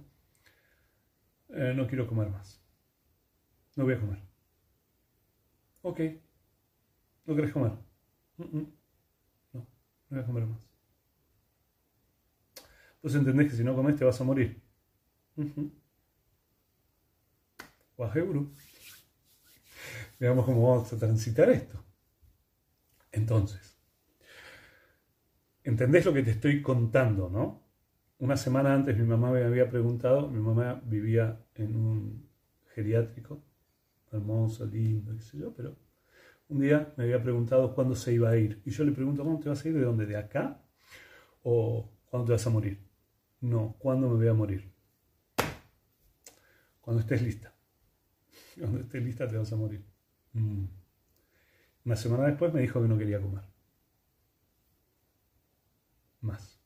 eh, 1.48 1.72
no 1.77 1.87
quiero 1.87 2.07
comer 2.07 2.31
más. 2.31 2.62
No 3.77 3.85
voy 3.85 3.94
a 3.94 4.01
comer. 4.01 4.18
Ok. 5.83 6.01
¿No 7.27 7.35
querés 7.35 7.53
comer? 7.53 7.72
No, 8.37 8.46
no 9.53 9.66
voy 10.11 10.20
a 10.20 10.27
comer 10.27 10.46
más. 10.46 10.68
Vos 13.03 13.14
entendés 13.14 13.51
que 13.51 13.57
si 13.57 13.64
no 13.64 13.75
comes 13.75 13.96
te 13.96 14.05
vas 14.05 14.20
a 14.20 14.25
morir. 14.25 14.62
Veamos 20.22 20.44
cómo 20.44 20.68
vamos 20.68 20.92
a 20.92 20.96
transitar 20.96 21.50
esto. 21.50 21.82
Entonces, 23.11 23.76
¿Entendés 25.64 26.04
lo 26.06 26.12
que 26.12 26.22
te 26.22 26.30
estoy 26.30 26.62
contando, 26.62 27.28
no? 27.28 27.61
una 28.20 28.37
semana 28.37 28.72
antes 28.72 28.96
mi 28.96 29.04
mamá 29.04 29.32
me 29.32 29.42
había 29.42 29.68
preguntado, 29.68 30.28
mi 30.28 30.38
mamá 30.38 30.80
vivía 30.85 31.44
en 31.56 31.74
un 31.74 32.28
geriátrico, 32.72 33.42
hermoso, 34.12 34.64
lindo, 34.64 35.12
qué 35.16 35.22
sé 35.22 35.38
yo, 35.38 35.52
pero 35.52 35.76
un 36.48 36.61
día 36.61 36.94
me 36.96 37.02
había 37.02 37.20
preguntado 37.20 37.74
cuándo 37.74 37.96
se 37.96 38.12
iba 38.12 38.30
a 38.30 38.37
ir. 38.37 38.62
Y 38.64 38.70
yo 38.70 38.85
le 38.85 38.92
pregunto, 38.92 39.24
¿cuándo 39.24 39.40
te 39.40 39.48
vas 39.48 39.64
a 39.64 39.68
ir? 39.68 39.74
¿De 39.74 39.80
dónde? 39.80 40.06
¿De 40.06 40.16
acá? 40.16 40.62
¿O 41.42 41.90
cuándo 42.06 42.26
te 42.26 42.32
vas 42.32 42.46
a 42.46 42.50
morir? 42.50 42.78
No, 43.40 43.74
¿cuándo 43.80 44.08
me 44.08 44.14
voy 44.14 44.28
a 44.28 44.35
morir? 44.35 44.72
Cuando 46.80 47.00
estés 47.00 47.22
lista. 47.22 47.52
Cuando 48.56 48.78
estés 48.78 49.02
lista 49.02 49.26
te 49.26 49.37
vas 49.37 49.52
a 49.52 49.56
morir. 49.56 49.91
Mm. 50.33 50.64
Una 51.85 51.97
semana 51.97 52.27
después 52.27 52.53
me 52.53 52.61
dijo 52.61 52.81
que 52.81 52.88
no 52.88 52.99
quería 52.99 53.21
comer. 53.21 53.45
Más. 56.21 56.61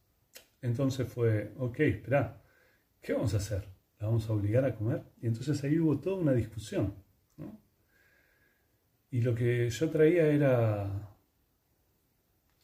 Entonces 0.61 1.11
fue, 1.11 1.55
ok, 1.57 1.81
espera, 1.81 2.43
¿qué 3.01 3.13
vamos 3.13 3.35
a 3.35 3.39
hacer? 3.39 3.67
¿La 3.99 4.07
vamos 4.07 4.29
a 4.29 4.33
obligar 4.33 4.65
a 4.65 4.75
comer? 4.75 5.03
Y 5.21 5.27
entonces 5.27 5.63
ahí 5.65 5.79
hubo 5.79 5.99
toda 6.01 6.17
una 6.17 6.33
discusión. 6.33 6.95
Y 9.11 9.23
lo 9.23 9.35
que 9.35 9.71
yo 9.71 9.91
traía 9.91 10.27
era 10.27 11.17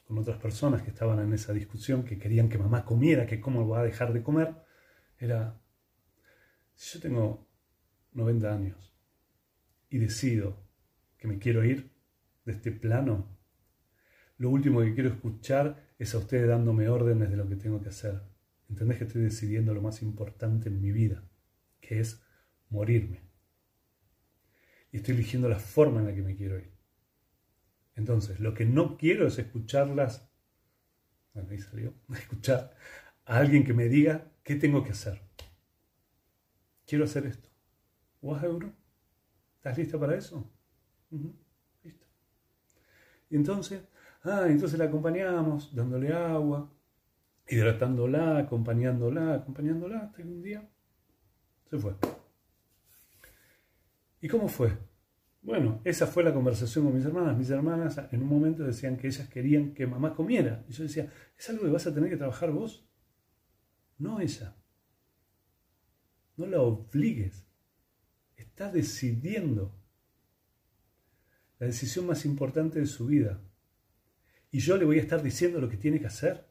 con 0.05 0.19
otras 0.19 0.39
personas 0.39 0.83
que 0.83 0.91
estaban 0.91 1.21
en 1.21 1.33
esa 1.33 1.53
discusión, 1.55 2.05
que 2.05 2.19
querían 2.19 2.49
que 2.49 2.59
mamá 2.59 2.85
comiera, 2.85 3.25
que 3.25 3.41
cómo 3.41 3.67
va 3.67 3.81
a 3.81 3.85
dejar 3.85 4.13
de 4.13 4.23
comer, 4.23 4.55
era, 5.17 5.59
si 6.75 6.99
yo 6.99 7.01
tengo 7.01 7.49
90 8.13 8.53
años 8.53 8.93
y 9.89 9.99
decido 9.99 10.63
que 11.23 11.29
me 11.29 11.39
quiero 11.39 11.65
ir 11.65 11.95
de 12.45 12.51
este 12.51 12.73
plano, 12.73 13.39
lo 14.39 14.51
último 14.51 14.81
que 14.81 14.93
quiero 14.93 15.09
escuchar 15.09 15.95
es 15.97 16.17
a 16.17 16.19
ustedes 16.19 16.49
dándome 16.49 16.89
órdenes 16.89 17.31
de 17.31 17.37
lo 17.37 17.49
que 17.49 17.55
tengo 17.55 17.81
que 17.81 17.91
hacer. 17.91 18.21
¿Entendés 18.69 18.99
que 18.99 19.05
estoy 19.05 19.23
decidiendo 19.23 19.73
lo 19.73 19.81
más 19.81 20.03
importante 20.03 20.69
en 20.69 20.81
mi 20.81 20.91
vida, 20.91 21.23
que 21.81 22.01
es 22.01 22.25
morirme? 22.71 23.21
Y 24.91 24.97
estoy 24.97 25.15
eligiendo 25.15 25.49
la 25.49 25.61
forma 25.61 26.01
en 26.01 26.07
la 26.07 26.13
que 26.13 26.23
me 26.23 26.35
quiero 26.35 26.59
ir. 26.59 26.73
Entonces, 27.95 28.41
lo 28.41 28.53
que 28.53 28.67
no 28.67 28.97
quiero 28.97 29.29
es 29.29 29.39
escucharlas, 29.39 30.29
bueno, 31.35 31.51
ahí 31.51 31.61
salió, 31.61 31.95
escuchar 32.17 32.75
a 33.27 33.37
alguien 33.37 33.63
que 33.63 33.75
me 33.75 33.89
diga 33.89 34.33
qué 34.43 34.57
tengo 34.57 34.83
que 34.83 34.91
hacer. 34.91 35.23
Quiero 36.85 37.05
hacer 37.05 37.27
esto. 37.27 37.49
¿Vas, 38.23 38.43
Euro? 38.43 38.73
¿Estás 39.59 39.79
lista 39.79 40.01
para 40.01 40.17
eso? 40.17 40.53
Listo. 41.83 42.07
Y 43.31 43.37
entonces, 43.37 43.83
ah, 44.25 44.47
entonces 44.49 44.79
la 44.79 44.87
acompañamos, 44.87 45.75
dándole 45.75 46.13
agua, 46.13 46.71
hidratándola, 47.49 48.39
acompañándola, 48.39 49.35
acompañándola, 49.35 49.99
hasta 49.99 50.23
que 50.23 50.29
un 50.29 50.43
día 50.43 50.69
se 51.69 51.79
fue. 51.79 51.95
¿Y 54.21 54.29
cómo 54.29 54.49
fue? 54.49 54.73
Bueno, 55.43 55.81
esa 55.85 56.07
fue 56.07 56.23
la 56.23 56.33
conversación 56.33 56.85
con 56.85 56.95
mis 56.95 57.05
hermanas. 57.05 57.37
Mis 57.37 57.51
hermanas 57.51 58.01
en 58.13 58.23
un 58.23 58.29
momento 58.29 58.63
decían 58.63 58.97
que 58.97 59.09
ellas 59.09 59.29
querían 59.29 59.75
que 59.75 59.87
mamá 59.87 60.15
comiera. 60.15 60.65
Y 60.69 60.73
yo 60.73 60.85
decía, 60.85 61.13
¿es 61.37 61.51
algo 61.51 61.65
que 61.65 61.71
vas 61.71 61.87
a 61.87 61.93
tener 61.93 62.09
que 62.09 62.17
trabajar 62.17 62.53
vos? 62.53 62.89
No 63.99 64.21
ella. 64.21 64.57
No 66.37 66.47
la 66.47 66.61
obligues. 66.61 67.45
Está 68.37 68.71
decidiendo 68.71 69.82
la 71.63 71.69
decisión 71.69 72.09
más 72.09 72.25
importante 72.25 72.81
de 72.81 72.87
su 72.87 73.07
vida. 73.07 73.41
Y 74.51 74.59
yo 74.59 74.77
le 74.77 74.85
voy 74.85 74.99
a 74.99 75.01
estar 75.01 75.23
diciendo 75.23 75.61
lo 75.61 75.69
que 75.69 75.77
tiene 75.77 76.01
que 76.01 76.09
hacer. 76.09 76.49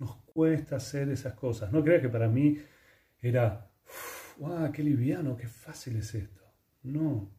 Nos 0.00 0.16
cuesta 0.24 0.74
hacer 0.74 1.08
esas 1.10 1.34
cosas. 1.34 1.70
No 1.72 1.84
creas 1.84 2.02
que 2.02 2.08
para 2.08 2.28
mí 2.28 2.58
era, 3.20 3.70
¡wow! 4.38 4.72
¡Qué 4.72 4.82
liviano! 4.82 5.36
¡Qué 5.36 5.46
fácil 5.46 5.98
es 5.98 6.16
esto! 6.16 6.42
No. 6.82 7.32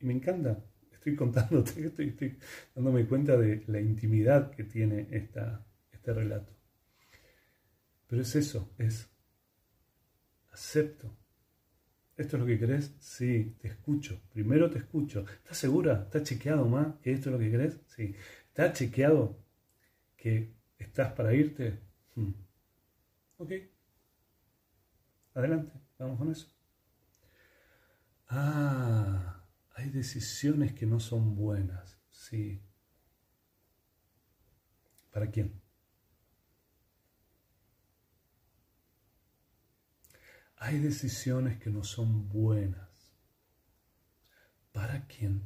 Y 0.00 0.04
me 0.04 0.14
encanta. 0.14 0.64
Estoy 0.90 1.14
contándote, 1.14 1.80
estoy, 1.86 2.08
estoy 2.08 2.38
dándome 2.74 3.06
cuenta 3.06 3.36
de 3.36 3.62
la 3.68 3.80
intimidad 3.80 4.50
que 4.50 4.64
tiene 4.64 5.06
esta, 5.12 5.64
este 5.92 6.12
relato. 6.12 6.52
Pero 8.08 8.22
es 8.22 8.34
eso, 8.34 8.74
es 8.78 9.08
acepto. 10.50 11.16
¿Esto 12.18 12.36
es 12.36 12.40
lo 12.40 12.46
que 12.46 12.58
querés? 12.58 12.96
Sí, 12.98 13.56
te 13.60 13.68
escucho. 13.68 14.20
Primero 14.32 14.68
te 14.68 14.78
escucho. 14.78 15.24
¿Estás 15.34 15.56
segura? 15.56 16.02
¿Estás 16.02 16.24
chequeado 16.24 16.66
más 16.66 16.96
que 16.96 17.12
esto 17.12 17.30
es 17.30 17.32
lo 17.32 17.38
que 17.38 17.48
querés? 17.48 17.80
Sí. 17.86 18.12
¿Estás 18.48 18.76
chequeado 18.76 19.38
que 20.16 20.52
estás 20.78 21.12
para 21.12 21.32
irte? 21.32 21.78
Hmm. 22.16 22.32
Ok. 23.36 23.52
Adelante, 25.34 25.70
vamos 25.96 26.18
con 26.18 26.32
eso. 26.32 26.48
Ah, 28.26 29.44
hay 29.76 29.88
decisiones 29.90 30.72
que 30.72 30.86
no 30.86 30.98
son 30.98 31.36
buenas. 31.36 32.00
Sí. 32.10 32.60
¿Para 35.12 35.30
quién? 35.30 35.52
Hay 40.60 40.80
decisiones 40.80 41.58
que 41.58 41.70
no 41.70 41.84
son 41.84 42.28
buenas. 42.28 42.88
¿Para 44.72 45.06
quién? 45.06 45.42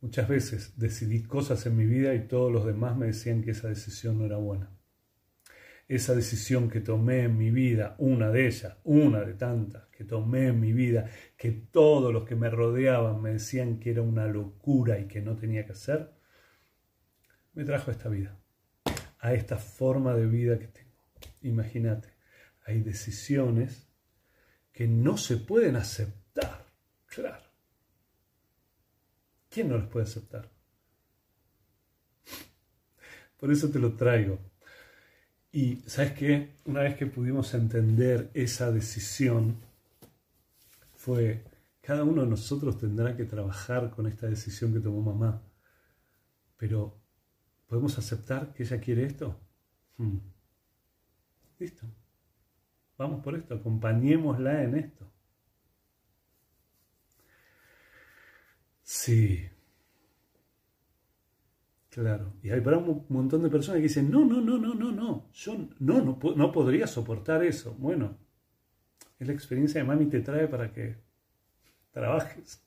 Muchas 0.00 0.28
veces 0.28 0.78
decidí 0.78 1.22
cosas 1.22 1.66
en 1.66 1.76
mi 1.76 1.84
vida 1.84 2.14
y 2.14 2.26
todos 2.26 2.50
los 2.50 2.64
demás 2.64 2.96
me 2.96 3.06
decían 3.06 3.42
que 3.42 3.50
esa 3.50 3.68
decisión 3.68 4.18
no 4.18 4.24
era 4.24 4.38
buena. 4.38 4.70
Esa 5.88 6.14
decisión 6.14 6.70
que 6.70 6.80
tomé 6.80 7.24
en 7.24 7.36
mi 7.36 7.50
vida, 7.50 7.96
una 7.98 8.30
de 8.30 8.46
ellas, 8.46 8.78
una 8.82 9.20
de 9.20 9.34
tantas 9.34 9.86
que 9.88 10.04
tomé 10.04 10.46
en 10.46 10.58
mi 10.58 10.72
vida, 10.72 11.10
que 11.36 11.52
todos 11.52 12.14
los 12.14 12.24
que 12.24 12.34
me 12.34 12.48
rodeaban 12.48 13.20
me 13.20 13.34
decían 13.34 13.78
que 13.78 13.90
era 13.90 14.00
una 14.00 14.26
locura 14.26 14.98
y 14.98 15.06
que 15.06 15.20
no 15.20 15.36
tenía 15.36 15.66
que 15.66 15.72
hacer, 15.72 16.14
me 17.52 17.64
trajo 17.64 17.90
a 17.90 17.94
esta 17.94 18.08
vida, 18.08 18.40
a 19.18 19.34
esta 19.34 19.58
forma 19.58 20.14
de 20.14 20.26
vida 20.26 20.58
que 20.58 20.68
tengo. 20.68 20.90
Imagínate, 21.42 22.11
hay 22.64 22.80
decisiones 22.80 23.86
que 24.72 24.86
no 24.86 25.16
se 25.16 25.36
pueden 25.36 25.76
aceptar. 25.76 26.66
Claro. 27.06 27.44
¿Quién 29.50 29.68
no 29.68 29.76
las 29.76 29.88
puede 29.88 30.06
aceptar? 30.06 30.50
Por 33.38 33.50
eso 33.50 33.68
te 33.68 33.78
lo 33.78 33.94
traigo. 33.94 34.38
Y 35.50 35.76
sabes 35.86 36.12
qué, 36.12 36.56
una 36.64 36.80
vez 36.82 36.96
que 36.96 37.06
pudimos 37.06 37.52
entender 37.52 38.30
esa 38.32 38.72
decisión, 38.72 39.56
fue, 40.94 41.44
cada 41.82 42.04
uno 42.04 42.22
de 42.22 42.28
nosotros 42.28 42.78
tendrá 42.78 43.14
que 43.16 43.24
trabajar 43.24 43.90
con 43.90 44.06
esta 44.06 44.28
decisión 44.28 44.72
que 44.72 44.80
tomó 44.80 45.02
mamá. 45.02 45.42
Pero, 46.56 47.02
¿podemos 47.66 47.98
aceptar 47.98 48.54
que 48.54 48.62
ella 48.62 48.80
quiere 48.80 49.04
esto? 49.04 49.38
Hmm. 49.98 50.18
Listo. 51.58 51.86
Vamos 52.98 53.22
por 53.22 53.34
esto, 53.34 53.54
acompañémosla 53.54 54.62
en 54.64 54.76
esto. 54.76 55.10
Sí. 58.82 59.48
Claro. 61.90 62.34
Y 62.42 62.50
hay 62.50 62.60
para 62.60 62.78
un 62.78 63.06
montón 63.08 63.42
de 63.42 63.50
personas 63.50 63.78
que 63.78 63.88
dicen, 63.88 64.10
no, 64.10 64.24
no, 64.24 64.40
no, 64.40 64.58
no, 64.58 64.74
no, 64.74 64.92
no. 64.92 65.30
Yo 65.32 65.56
no, 65.78 66.00
no, 66.00 66.18
no 66.36 66.52
podría 66.52 66.86
soportar 66.86 67.42
eso. 67.44 67.74
Bueno, 67.74 68.18
es 69.18 69.26
la 69.26 69.32
experiencia 69.32 69.80
de 69.80 69.86
mami 69.86 70.06
te 70.06 70.20
trae 70.20 70.48
para 70.48 70.72
que 70.72 70.96
trabajes. 71.90 72.62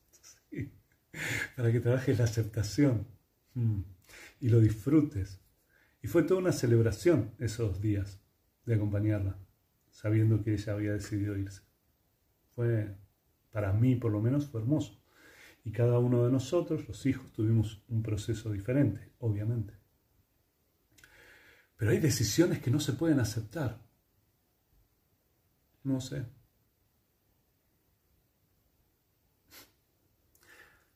Para 1.55 1.71
que 1.71 1.79
trabajes 1.79 2.17
la 2.19 2.25
aceptación. 2.25 3.07
Mm. 3.53 3.81
Y 4.41 4.49
lo 4.49 4.59
disfrutes. 4.59 5.39
Y 6.01 6.07
fue 6.07 6.23
toda 6.23 6.41
una 6.41 6.51
celebración 6.51 7.31
esos 7.39 7.79
días 7.79 8.19
de 8.65 8.75
acompañarla 8.75 9.37
sabiendo 9.95 10.43
que 10.43 10.53
ella 10.53 10.73
había 10.73 10.91
decidido 10.91 11.37
irse. 11.37 11.61
Fue, 12.53 12.97
para 13.49 13.71
mí 13.71 13.95
por 13.95 14.11
lo 14.11 14.21
menos, 14.21 14.45
fue 14.45 14.59
hermoso. 14.59 15.01
Y 15.63 15.71
cada 15.71 15.99
uno 15.99 16.25
de 16.25 16.31
nosotros, 16.31 16.85
los 16.87 17.05
hijos, 17.05 17.31
tuvimos 17.31 17.81
un 17.87 18.03
proceso 18.03 18.51
diferente, 18.51 19.13
obviamente. 19.19 19.73
Pero 21.77 21.91
hay 21.91 21.99
decisiones 21.99 22.59
que 22.59 22.71
no 22.71 22.79
se 22.79 22.93
pueden 22.93 23.19
aceptar. 23.21 23.79
No 25.83 26.01
sé. 26.01 26.25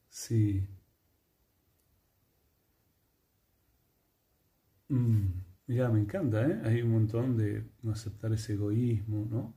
Sí. 0.10 0.68
Mm. 4.92 5.49
Mira, 5.70 5.88
me 5.88 6.00
encanta, 6.00 6.48
¿eh? 6.48 6.60
Hay 6.64 6.82
un 6.82 6.90
montón 6.94 7.38
de 7.38 7.64
no 7.84 7.92
aceptar 7.92 8.34
ese 8.34 8.54
egoísmo, 8.54 9.28
¿no? 9.30 9.54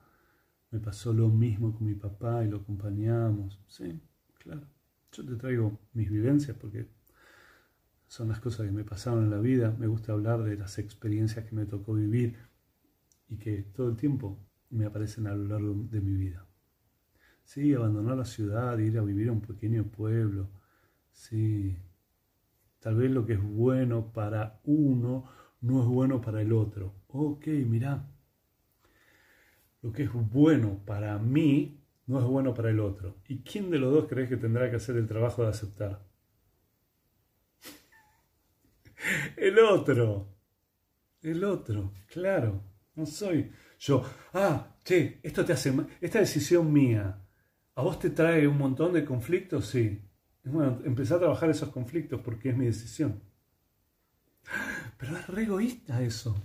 Me 0.71 0.79
pasó 0.79 1.11
lo 1.11 1.31
mismo 1.31 1.73
con 1.73 1.87
mi 1.87 1.95
papá 1.95 2.45
y 2.45 2.49
lo 2.51 2.59
acompañamos. 2.59 3.59
Sí, 3.67 3.99
claro. 4.39 4.61
Yo 5.11 5.25
te 5.25 5.37
traigo 5.37 5.79
mis 5.95 6.11
vivencias 6.11 6.55
porque 6.55 6.87
son 8.09 8.29
las 8.29 8.41
cosas 8.41 8.67
que 8.67 8.73
me 8.73 8.85
pasaron 8.85 9.25
en 9.25 9.31
la 9.31 9.39
vida, 9.39 9.75
me 9.79 9.87
gusta 9.87 10.13
hablar 10.13 10.43
de 10.43 10.59
las 10.59 10.79
experiencias 10.79 11.47
que 11.47 11.57
me 11.57 11.65
tocó 11.65 11.95
vivir 11.95 12.37
y 13.31 13.39
que 13.39 13.63
todo 13.63 13.89
el 13.89 13.97
tiempo 13.97 14.39
me 14.69 14.85
aparecen 14.85 15.27
a 15.29 15.35
lo 15.35 15.45
largo 15.45 15.75
de 15.91 16.03
mi 16.03 16.15
vida. 16.15 16.45
Sí, 17.43 17.73
abandonar 17.73 18.19
la 18.19 18.27
ciudad, 18.27 18.77
ir 18.77 18.99
a 18.99 19.03
vivir 19.03 19.31
a 19.31 19.33
un 19.33 19.41
pequeño 19.41 19.85
pueblo, 19.85 20.51
sí, 21.11 21.75
tal 22.81 22.97
vez 22.97 23.11
lo 23.11 23.25
que 23.25 23.33
es 23.33 23.43
bueno 23.43 24.13
para 24.13 24.61
uno 24.65 25.25
no 25.63 25.81
es 25.81 25.87
bueno 25.87 26.21
para 26.21 26.43
el 26.43 26.53
otro. 26.53 26.95
Ok, 27.09 27.47
mira, 27.47 28.07
lo 29.81 29.93
que 29.93 30.05
es 30.05 30.13
bueno 30.13 30.81
para 30.85 31.19
mí 31.19 31.81
no 32.07 32.19
es 32.19 32.25
bueno 32.25 32.53
para 32.53 32.71
el 32.71 32.81
otro. 32.81 33.17
¿Y 33.29 33.39
quién 33.43 33.71
de 33.71 33.79
los 33.79 33.93
dos 33.93 34.07
crees 34.09 34.29
que 34.29 34.37
tendrá 34.37 34.69
que 34.71 34.77
hacer 34.77 34.97
el 34.97 35.07
trabajo 35.07 35.43
de 35.43 35.49
aceptar? 35.49 36.05
El 39.37 39.59
otro. 39.59 40.29
El 41.23 41.43
otro, 41.45 41.93
claro. 42.07 42.63
No 42.95 43.07
soy 43.07 43.51
yo. 43.79 44.05
Ah, 44.35 44.77
che, 44.85 45.19
esto 45.23 45.45
te 45.45 45.53
hace 45.53 45.73
Esta 46.01 46.21
decisión 46.21 46.73
mía, 46.73 47.19
¿a 47.75 47.83
vos 47.83 47.99
te 47.99 48.11
trae 48.11 48.47
un 48.47 48.59
montón 48.59 48.93
de 48.93 49.05
conflictos? 49.05 49.67
Sí. 49.67 50.01
Bueno, 50.45 50.81
empecé 50.85 51.15
a 51.15 51.19
trabajar 51.19 51.51
esos 51.51 51.71
conflictos 51.71 52.21
porque 52.21 52.51
es 52.51 52.57
mi 52.57 52.67
decisión. 52.67 53.23
Pero 55.03 55.17
es 55.17 55.27
re 55.27 55.43
egoísta 55.43 56.01
eso. 56.01 56.41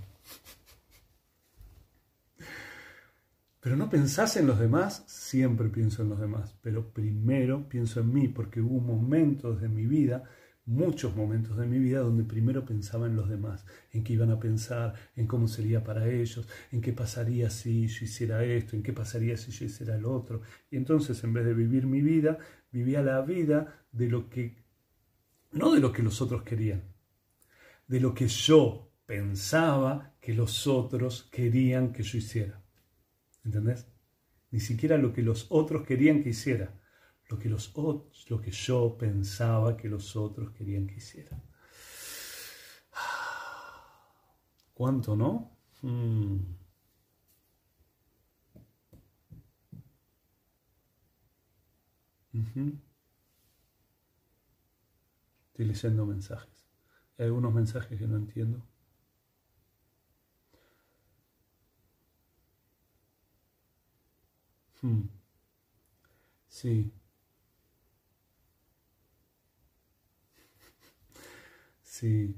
Pero 3.59 3.75
no 3.75 3.87
pensás 3.87 4.35
en 4.37 4.47
los 4.47 4.57
demás, 4.57 5.03
siempre 5.05 5.69
pienso 5.69 6.01
en 6.01 6.09
los 6.09 6.19
demás, 6.19 6.55
pero 6.63 6.91
primero 6.91 7.69
pienso 7.69 7.99
en 7.99 8.11
mí, 8.11 8.27
porque 8.29 8.59
hubo 8.59 8.79
momentos 8.79 9.61
de 9.61 9.69
mi 9.69 9.85
vida 9.85 10.23
muchos 10.65 11.15
momentos 11.15 11.55
de 11.55 11.67
mi 11.67 11.77
vida 11.77 11.99
donde 11.99 12.23
primero 12.23 12.65
pensaba 12.65 13.05
en 13.05 13.15
los 13.15 13.29
demás, 13.29 13.63
en 13.91 14.03
qué 14.03 14.13
iban 14.13 14.31
a 14.31 14.39
pensar, 14.39 14.95
en 15.15 15.27
cómo 15.27 15.47
sería 15.47 15.83
para 15.83 16.09
ellos, 16.09 16.47
en 16.71 16.81
qué 16.81 16.93
pasaría 16.93 17.51
si 17.51 17.87
yo 17.87 18.05
hiciera 18.05 18.43
esto, 18.43 18.75
en 18.75 18.81
qué 18.81 18.91
pasaría 18.91 19.37
si 19.37 19.51
yo 19.51 19.65
hiciera 19.65 19.95
el 19.95 20.05
otro. 20.05 20.41
Y 20.71 20.77
entonces 20.77 21.23
en 21.23 21.31
vez 21.31 21.45
de 21.45 21.53
vivir 21.53 21.85
mi 21.85 22.01
vida, 22.01 22.39
vivía 22.71 23.03
la 23.03 23.21
vida 23.21 23.85
de 23.91 24.09
lo 24.09 24.31
que, 24.31 24.65
no 25.51 25.75
de 25.75 25.79
lo 25.79 25.91
que 25.91 26.01
los 26.01 26.23
otros 26.23 26.41
querían, 26.41 26.96
de 27.87 27.99
lo 27.99 28.13
que 28.13 28.27
yo 28.27 28.91
pensaba 29.05 30.15
que 30.19 30.33
los 30.33 30.67
otros 30.67 31.23
querían 31.31 31.93
que 31.93 32.03
yo 32.03 32.17
hiciera. 32.17 32.61
¿Entendés? 33.43 33.87
Ni 34.51 34.59
siquiera 34.59 34.97
lo 34.97 35.13
que 35.13 35.21
los 35.21 35.47
otros 35.49 35.85
querían 35.85 36.21
que 36.21 36.29
hiciera 36.29 36.77
lo 37.29 37.37
que, 37.37 37.49
los, 37.49 37.73
lo 38.29 38.41
que 38.41 38.51
yo 38.51 38.97
pensaba 38.97 39.75
que 39.75 39.89
los 39.89 40.15
otros 40.15 40.51
querían 40.51 40.87
que 40.87 40.95
hiciera. 40.95 41.41
¿Cuánto, 44.73 45.15
no? 45.15 45.57
Hmm. 45.81 46.37
Estoy 55.47 55.65
leyendo 55.65 56.05
mensajes. 56.05 56.56
Hay 57.17 57.25
algunos 57.25 57.53
mensajes 57.53 57.99
que 57.99 58.07
no 58.07 58.15
entiendo. 58.17 58.63
Hmm. 64.81 65.09
Sí. 66.49 66.91
Sí. 71.83 72.35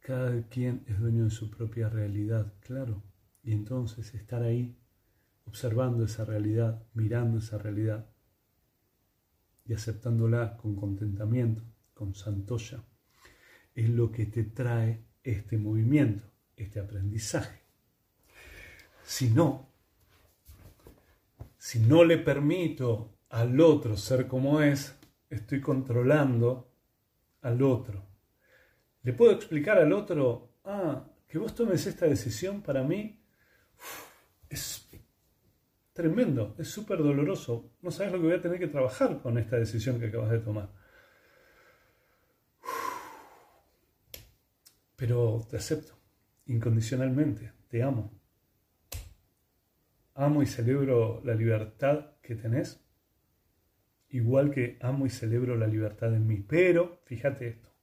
Cada 0.00 0.42
quien 0.48 0.84
es 0.88 1.00
dueño 1.00 1.24
de 1.24 1.30
su 1.30 1.50
propia 1.50 1.88
realidad, 1.88 2.52
claro. 2.60 3.02
Y 3.42 3.52
entonces 3.52 4.12
estar 4.14 4.42
ahí, 4.42 4.76
observando 5.46 6.04
esa 6.04 6.24
realidad, 6.24 6.82
mirando 6.94 7.38
esa 7.38 7.58
realidad 7.58 8.06
y 9.64 9.72
aceptándola 9.72 10.56
con 10.58 10.76
contentamiento, 10.76 11.62
con 11.94 12.14
santoya, 12.14 12.84
es 13.80 13.88
lo 13.88 14.12
que 14.12 14.26
te 14.26 14.44
trae 14.44 15.06
este 15.22 15.56
movimiento, 15.56 16.24
este 16.56 16.80
aprendizaje. 16.80 17.60
Si 19.02 19.30
no, 19.30 19.70
si 21.56 21.80
no 21.80 22.04
le 22.04 22.18
permito 22.18 23.18
al 23.30 23.58
otro 23.60 23.96
ser 23.96 24.26
como 24.26 24.60
es, 24.60 24.94
estoy 25.28 25.60
controlando 25.60 26.70
al 27.40 27.62
otro. 27.62 28.06
Le 29.02 29.14
puedo 29.14 29.32
explicar 29.32 29.78
al 29.78 29.92
otro, 29.92 30.58
ah, 30.64 31.06
que 31.26 31.38
vos 31.38 31.54
tomes 31.54 31.86
esta 31.86 32.06
decisión 32.06 32.60
para 32.60 32.82
mí 32.82 33.24
es 34.48 34.88
tremendo, 35.94 36.54
es 36.58 36.68
súper 36.68 36.98
doloroso. 36.98 37.72
No 37.80 37.90
sabes 37.90 38.12
lo 38.12 38.18
que 38.18 38.26
voy 38.26 38.36
a 38.36 38.42
tener 38.42 38.58
que 38.58 38.68
trabajar 38.68 39.22
con 39.22 39.38
esta 39.38 39.56
decisión 39.56 39.98
que 39.98 40.06
acabas 40.06 40.30
de 40.30 40.40
tomar. 40.40 40.79
Pero 45.00 45.46
te 45.48 45.56
acepto, 45.56 45.98
incondicionalmente, 46.44 47.54
te 47.68 47.82
amo. 47.82 48.12
Amo 50.12 50.42
y 50.42 50.46
celebro 50.46 51.22
la 51.24 51.34
libertad 51.34 52.18
que 52.20 52.34
tenés 52.34 52.84
igual 54.10 54.50
que 54.50 54.76
amo 54.82 55.06
y 55.06 55.10
celebro 55.10 55.56
la 55.56 55.66
libertad 55.66 56.14
en 56.14 56.26
mí. 56.26 56.44
Pero, 56.46 57.00
fíjate 57.06 57.48
esto, 57.48 57.74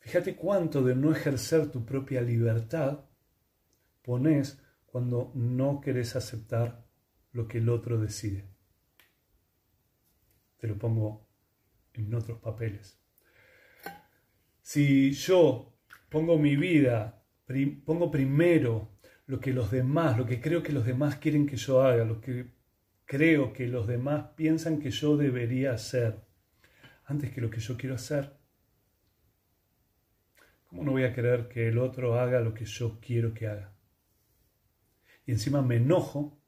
fíjate 0.00 0.36
cuánto 0.36 0.82
de 0.82 0.94
no 0.94 1.12
ejercer 1.12 1.70
tu 1.70 1.86
propia 1.86 2.20
libertad 2.20 3.06
pones 4.02 4.62
cuando 4.84 5.32
no 5.34 5.80
querés 5.80 6.14
aceptar 6.14 6.84
lo 7.32 7.48
que 7.48 7.56
el 7.56 7.70
otro 7.70 7.98
decide. 7.98 8.50
Te 10.58 10.66
lo 10.66 10.76
pongo 10.76 11.26
en 11.94 12.12
otros 12.14 12.38
papeles. 12.40 13.00
Si 14.60 15.12
yo 15.12 15.72
pongo 16.08 16.38
mi 16.38 16.56
vida, 16.56 17.22
pongo 17.84 18.10
primero 18.10 18.96
lo 19.26 19.40
que 19.40 19.52
los 19.52 19.70
demás, 19.70 20.16
lo 20.16 20.26
que 20.26 20.40
creo 20.40 20.62
que 20.62 20.72
los 20.72 20.86
demás 20.86 21.16
quieren 21.16 21.46
que 21.46 21.56
yo 21.56 21.82
haga, 21.82 22.04
lo 22.04 22.20
que 22.20 22.54
creo 23.04 23.52
que 23.52 23.66
los 23.66 23.86
demás 23.86 24.30
piensan 24.36 24.78
que 24.78 24.90
yo 24.90 25.16
debería 25.16 25.72
hacer 25.72 26.24
antes 27.04 27.32
que 27.32 27.40
lo 27.40 27.50
que 27.50 27.60
yo 27.60 27.76
quiero 27.76 27.94
hacer. 27.94 28.36
¿Cómo 30.66 30.82
no 30.82 30.92
voy 30.92 31.04
a 31.04 31.14
querer 31.14 31.48
que 31.48 31.68
el 31.68 31.78
otro 31.78 32.18
haga 32.18 32.40
lo 32.40 32.52
que 32.52 32.64
yo 32.64 32.98
quiero 33.00 33.32
que 33.32 33.46
haga? 33.46 33.72
Y 35.24 35.32
encima 35.32 35.62
me 35.62 35.76
enojo 35.76 36.40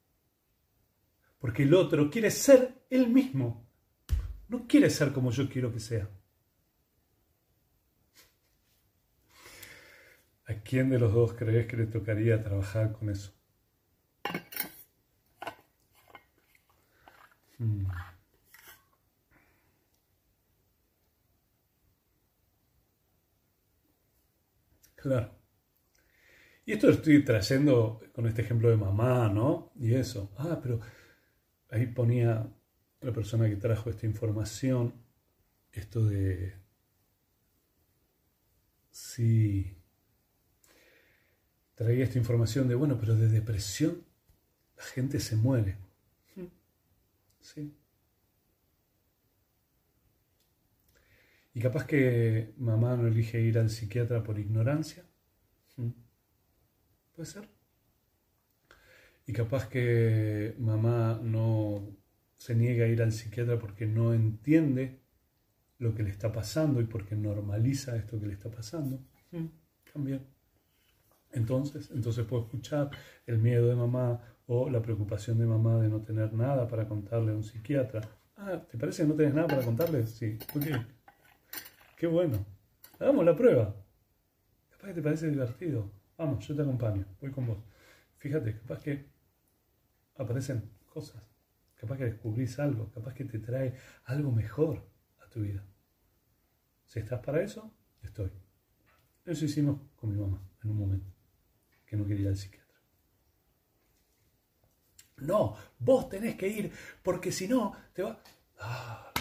porque 1.38 1.62
el 1.62 1.74
otro 1.74 2.10
quiere 2.10 2.30
ser 2.30 2.84
él 2.90 3.08
mismo. 3.08 3.68
No 4.48 4.66
quiere 4.66 4.90
ser 4.90 5.12
como 5.12 5.30
yo 5.30 5.48
quiero 5.48 5.72
que 5.72 5.80
sea. 5.80 6.08
¿A 10.48 10.54
quién 10.64 10.90
de 10.90 10.98
los 10.98 11.12
dos 11.14 11.34
crees 11.34 11.68
que 11.68 11.76
le 11.76 11.86
tocaría 11.86 12.42
trabajar 12.42 12.90
con 12.92 13.08
eso? 13.08 13.30
Mm. 17.60 17.86
Claro. 24.96 25.38
Y 26.64 26.72
esto 26.72 26.86
lo 26.88 26.92
estoy 26.94 27.24
trayendo 27.24 28.00
con 28.12 28.26
este 28.26 28.42
ejemplo 28.42 28.68
de 28.70 28.76
mamá, 28.76 29.28
¿no? 29.28 29.72
Y 29.76 29.94
eso. 29.94 30.32
Ah, 30.36 30.58
pero 30.62 30.80
ahí 31.70 31.86
ponía 31.88 32.48
la 33.00 33.12
persona 33.12 33.48
que 33.48 33.56
trajo 33.56 33.90
esta 33.90 34.06
información, 34.06 34.94
esto 35.72 36.04
de... 36.06 36.54
Sí. 38.90 39.77
Traía 41.78 42.02
esta 42.02 42.18
información 42.18 42.66
de, 42.66 42.74
bueno, 42.74 42.98
pero 42.98 43.14
de 43.14 43.28
depresión 43.28 44.02
la 44.76 44.82
gente 44.82 45.20
se 45.20 45.36
muere. 45.36 45.76
Sí. 47.40 47.72
Y 51.54 51.60
capaz 51.60 51.86
que 51.86 52.52
mamá 52.58 52.96
no 52.96 53.06
elige 53.06 53.40
ir 53.40 53.60
al 53.60 53.70
psiquiatra 53.70 54.24
por 54.24 54.40
ignorancia. 54.40 55.04
¿Mm? 55.76 55.90
Puede 57.14 57.30
ser. 57.30 57.48
Y 59.28 59.32
capaz 59.32 59.68
que 59.68 60.56
mamá 60.58 61.20
no 61.22 61.96
se 62.38 62.56
niega 62.56 62.86
a 62.86 62.88
ir 62.88 63.02
al 63.02 63.12
psiquiatra 63.12 63.56
porque 63.60 63.86
no 63.86 64.14
entiende 64.14 64.98
lo 65.78 65.94
que 65.94 66.02
le 66.02 66.10
está 66.10 66.32
pasando 66.32 66.80
y 66.80 66.86
porque 66.86 67.14
normaliza 67.14 67.96
esto 67.96 68.18
que 68.18 68.26
le 68.26 68.32
está 68.32 68.50
pasando. 68.50 68.98
¿Mm? 69.30 69.46
También. 69.92 70.37
Entonces, 71.32 71.90
entonces 71.92 72.24
puedo 72.26 72.44
escuchar 72.44 72.90
el 73.26 73.38
miedo 73.38 73.68
de 73.68 73.74
mamá 73.74 74.20
o 74.46 74.70
la 74.70 74.80
preocupación 74.80 75.38
de 75.38 75.46
mamá 75.46 75.78
de 75.78 75.88
no 75.88 76.02
tener 76.02 76.32
nada 76.32 76.66
para 76.66 76.88
contarle 76.88 77.32
a 77.32 77.34
un 77.34 77.44
psiquiatra. 77.44 78.00
Ah, 78.36 78.62
¿te 78.70 78.78
parece 78.78 79.02
que 79.02 79.08
no 79.08 79.14
tienes 79.14 79.34
nada 79.34 79.48
para 79.48 79.62
contarle? 79.62 80.06
Sí, 80.06 80.38
ok. 80.54 80.66
qué 81.96 82.06
bueno. 82.06 82.44
Hagamos 82.98 83.24
la 83.24 83.36
prueba. 83.36 83.74
Capaz 84.70 84.88
que 84.88 84.94
te 84.94 85.02
parece 85.02 85.28
divertido. 85.28 85.90
Vamos, 86.16 86.46
yo 86.46 86.56
te 86.56 86.62
acompaño, 86.62 87.04
voy 87.20 87.30
con 87.30 87.46
vos. 87.46 87.58
Fíjate, 88.16 88.58
capaz 88.58 88.80
que 88.80 89.06
aparecen 90.16 90.70
cosas. 90.86 91.22
Capaz 91.76 91.96
que 91.96 92.04
descubrís 92.06 92.58
algo, 92.58 92.90
capaz 92.90 93.14
que 93.14 93.24
te 93.24 93.38
trae 93.38 93.74
algo 94.04 94.32
mejor 94.32 94.84
a 95.24 95.28
tu 95.28 95.40
vida. 95.40 95.64
Si 96.86 96.98
estás 96.98 97.20
para 97.20 97.42
eso, 97.42 97.72
estoy. 98.02 98.32
Eso 99.24 99.44
hicimos 99.44 99.80
con 99.94 100.10
mi 100.10 100.16
mamá 100.16 100.42
en 100.64 100.70
un 100.70 100.78
momento, 100.78 101.12
que 101.88 101.96
no 101.96 102.06
quería 102.06 102.22
ir 102.22 102.28
al 102.28 102.36
psiquiatra. 102.36 102.68
No, 105.18 105.56
vos 105.78 106.08
tenés 106.08 106.36
que 106.36 106.48
ir, 106.48 106.72
porque 107.02 107.32
si 107.32 107.48
no, 107.48 107.74
te 107.92 108.02
va... 108.02 108.22
Ah. 108.60 109.12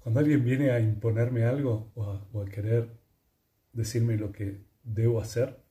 Cuando 0.00 0.20
alguien 0.20 0.44
viene 0.44 0.70
a 0.70 0.80
imponerme 0.80 1.44
algo 1.44 1.92
o 1.94 2.40
a, 2.40 2.46
querer 2.46 2.98
decirme 3.72 4.16
lo 4.16 4.32
que 4.32 4.64
debo 4.82 5.20
hacer, 5.20 5.62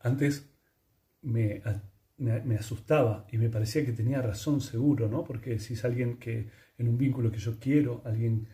antes 0.00 0.50
me, 1.22 1.62
me, 2.20 2.56
asustaba 2.56 3.26
y 3.32 3.38
me 3.38 3.48
parecía 3.48 3.84
que 3.84 3.92
tenía 3.92 4.20
razón 4.20 4.60
seguro, 4.60 5.08
¿no? 5.08 5.24
Porque 5.24 5.58
si 5.58 5.74
es 5.74 5.84
alguien 5.84 6.18
que 6.18 6.50
en 6.78 6.88
un 6.88 6.98
vínculo 6.98 7.30
que 7.30 7.38
yo 7.38 7.58
quiero, 7.58 8.02
alguien 8.04 8.48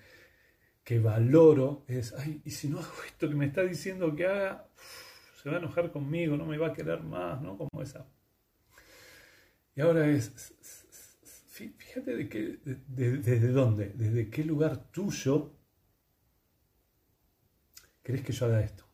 que 0.84 1.00
valoro, 1.00 1.84
es, 1.88 2.14
ay, 2.16 2.40
y 2.44 2.50
si 2.50 2.68
no 2.68 2.78
hago 2.78 2.94
esto 3.06 3.28
que 3.28 3.34
me 3.34 3.46
está 3.46 3.62
diciendo 3.62 4.14
que 4.14 4.26
haga, 4.26 4.68
se 5.42 5.50
va 5.50 5.56
a 5.56 5.58
enojar 5.58 5.90
conmigo, 5.90 6.36
no 6.36 6.46
me 6.46 6.58
va 6.58 6.68
a 6.68 6.72
querer 6.72 7.02
más, 7.02 7.42
¿no? 7.42 7.58
Como 7.58 7.82
esa. 7.82 8.06
Y 9.74 9.80
ahora 9.80 10.08
es, 10.08 10.32
fíjate 11.48 12.16
de 12.16 12.28
qué, 12.28 12.58
desde 12.64 13.48
dónde, 13.48 13.92
desde 13.94 14.30
qué 14.30 14.44
lugar 14.44 14.90
tuyo 14.90 15.52
crees 18.02 18.22
que 18.22 18.32
yo 18.32 18.46
haga 18.46 18.60
esto. 18.60 18.85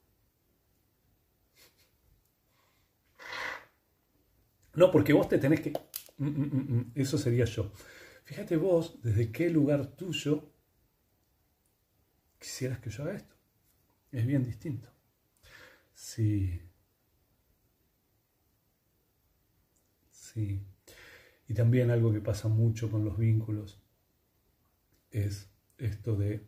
No, 4.74 4.90
porque 4.90 5.12
vos 5.12 5.28
te 5.28 5.38
tenés 5.38 5.60
que... 5.60 5.72
Mm, 6.18 6.26
mm, 6.28 6.76
mm, 6.76 6.92
eso 6.94 7.18
sería 7.18 7.44
yo. 7.44 7.72
Fíjate 8.24 8.56
vos 8.56 9.00
desde 9.02 9.30
qué 9.32 9.50
lugar 9.50 9.86
tuyo 9.96 10.52
quisieras 12.38 12.80
que 12.80 12.90
yo 12.90 13.02
haga 13.02 13.14
esto. 13.14 13.34
Es 14.10 14.26
bien 14.26 14.44
distinto. 14.44 14.88
Sí. 15.94 16.60
Sí. 20.10 20.64
Y 21.48 21.54
también 21.54 21.90
algo 21.90 22.12
que 22.12 22.20
pasa 22.20 22.48
mucho 22.48 22.90
con 22.90 23.04
los 23.04 23.18
vínculos 23.18 23.80
es 25.10 25.50
esto 25.78 26.16
de 26.16 26.46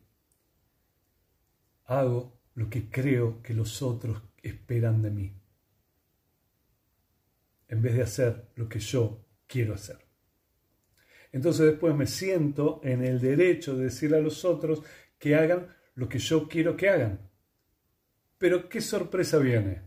hago 1.85 2.37
lo 2.55 2.69
que 2.69 2.89
creo 2.89 3.41
que 3.43 3.53
los 3.53 3.81
otros 3.81 4.21
esperan 4.41 5.01
de 5.01 5.11
mí 5.11 5.33
en 7.67 7.81
vez 7.81 7.95
de 7.95 8.03
hacer 8.03 8.49
lo 8.55 8.67
que 8.69 8.79
yo 8.79 9.25
quiero 9.47 9.73
hacer. 9.73 9.97
Entonces 11.31 11.65
después 11.65 11.93
me 11.95 12.07
siento 12.07 12.79
en 12.83 13.03
el 13.03 13.19
derecho 13.19 13.75
de 13.75 13.85
decirle 13.85 14.17
a 14.17 14.21
los 14.21 14.45
otros 14.45 14.81
que 15.17 15.35
hagan 15.35 15.67
lo 15.95 16.07
que 16.07 16.19
yo 16.19 16.47
quiero 16.47 16.77
que 16.77 16.89
hagan. 16.89 17.29
Pero 18.37 18.69
qué 18.69 18.79
sorpresa 18.81 19.37
viene. 19.37 19.81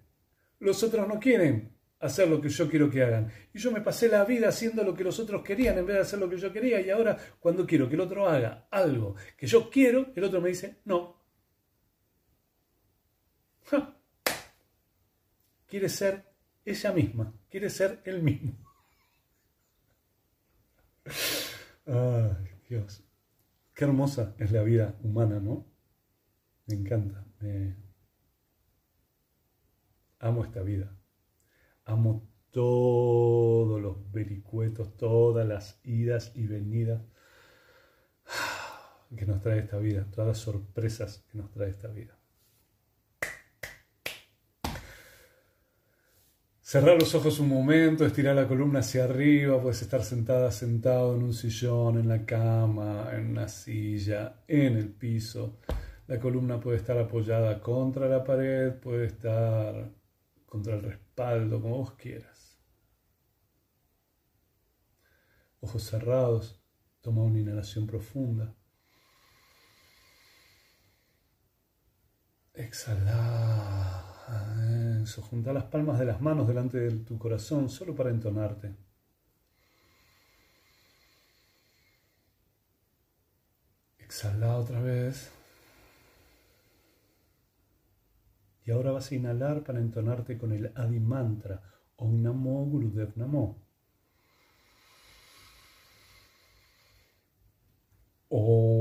Los 0.58 0.82
otros 0.82 1.06
no 1.08 1.18
quieren 1.18 1.78
hacer 2.00 2.28
lo 2.28 2.40
que 2.40 2.48
yo 2.48 2.68
quiero 2.68 2.90
que 2.90 3.02
hagan. 3.02 3.32
Y 3.52 3.58
yo 3.58 3.70
me 3.72 3.80
pasé 3.80 4.08
la 4.08 4.24
vida 4.24 4.48
haciendo 4.48 4.84
lo 4.84 4.94
que 4.94 5.04
los 5.04 5.18
otros 5.18 5.42
querían 5.42 5.78
en 5.78 5.86
vez 5.86 5.96
de 5.96 6.02
hacer 6.02 6.18
lo 6.18 6.28
que 6.28 6.36
yo 6.36 6.52
quería. 6.52 6.80
Y 6.80 6.90
ahora 6.90 7.16
cuando 7.40 7.66
quiero 7.66 7.88
que 7.88 7.94
el 7.94 8.00
otro 8.00 8.28
haga 8.28 8.68
algo 8.70 9.14
que 9.36 9.46
yo 9.46 9.70
quiero, 9.70 10.12
el 10.14 10.24
otro 10.24 10.40
me 10.40 10.50
dice, 10.50 10.80
no. 10.84 11.22
Quiere 15.66 15.88
ser 15.88 16.27
ella 16.70 16.92
misma, 16.92 17.34
quiere 17.50 17.70
ser 17.70 18.02
él 18.04 18.22
mismo. 18.22 18.52
Ay, 21.86 22.50
Dios. 22.68 23.02
Qué 23.74 23.84
hermosa 23.84 24.34
es 24.38 24.52
la 24.52 24.62
vida 24.62 24.98
humana, 25.02 25.40
¿no? 25.40 25.66
Me 26.66 26.74
encanta. 26.74 27.24
Amo 30.18 30.44
esta 30.44 30.62
vida. 30.62 30.94
Amo 31.84 32.28
todos 32.50 33.80
los 33.80 34.10
vericuetos, 34.10 34.96
todas 34.96 35.46
las 35.46 35.80
idas 35.84 36.32
y 36.34 36.46
venidas 36.46 37.02
que 39.16 39.24
nos 39.26 39.40
trae 39.40 39.60
esta 39.60 39.78
vida, 39.78 40.06
todas 40.10 40.28
las 40.28 40.38
sorpresas 40.38 41.24
que 41.30 41.38
nos 41.38 41.50
trae 41.50 41.70
esta 41.70 41.88
vida. 41.88 42.17
Cerrar 46.68 47.00
los 47.00 47.14
ojos 47.14 47.38
un 47.38 47.48
momento, 47.48 48.04
estirar 48.04 48.36
la 48.36 48.46
columna 48.46 48.80
hacia 48.80 49.04
arriba, 49.04 49.58
puedes 49.58 49.80
estar 49.80 50.04
sentada, 50.04 50.52
sentado 50.52 51.16
en 51.16 51.22
un 51.22 51.32
sillón, 51.32 51.96
en 51.98 52.06
la 52.06 52.26
cama, 52.26 53.08
en 53.14 53.30
una 53.30 53.48
silla, 53.48 54.42
en 54.46 54.76
el 54.76 54.92
piso. 54.92 55.60
La 56.08 56.20
columna 56.20 56.60
puede 56.60 56.76
estar 56.76 56.98
apoyada 56.98 57.58
contra 57.62 58.06
la 58.06 58.22
pared, 58.22 58.74
puede 58.74 59.06
estar 59.06 59.94
contra 60.44 60.74
el 60.74 60.82
respaldo, 60.82 61.62
como 61.62 61.78
vos 61.78 61.92
quieras. 61.92 62.60
Ojos 65.60 65.82
cerrados, 65.82 66.62
toma 67.00 67.22
una 67.22 67.38
inhalación 67.38 67.86
profunda. 67.86 68.54
Exhala. 72.52 73.97
Junta 75.06 75.52
las 75.52 75.64
palmas 75.64 75.98
de 75.98 76.04
las 76.06 76.20
manos 76.20 76.48
delante 76.48 76.78
de 76.78 76.90
tu 77.04 77.18
corazón 77.18 77.68
solo 77.68 77.94
para 77.94 78.10
entonarte. 78.10 78.74
Exhala 83.98 84.56
otra 84.56 84.80
vez. 84.80 85.30
Y 88.64 88.70
ahora 88.70 88.92
vas 88.92 89.10
a 89.10 89.14
inhalar 89.14 89.62
para 89.62 89.78
entonarte 89.78 90.36
con 90.36 90.52
el 90.52 90.72
Adi 90.74 91.00
Mantra, 91.00 91.62
Om 91.96 92.22
Namo 92.22 92.64
Gurudev 92.66 93.16
Namo. 93.16 93.68
Cuando 98.28 98.77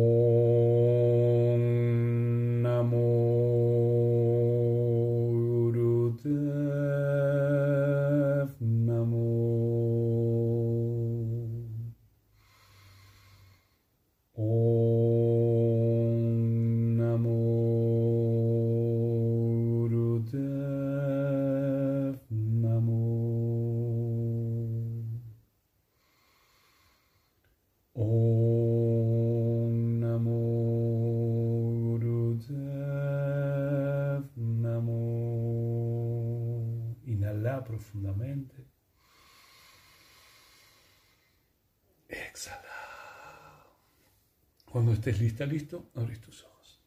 estés 45.10 45.22
lista, 45.22 45.46
listo, 45.46 45.92
abrís 45.96 46.20
tus 46.20 46.44
ojos. 46.44 46.82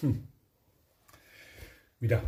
Hmm. 0.00 0.26
Mira, 2.00 2.22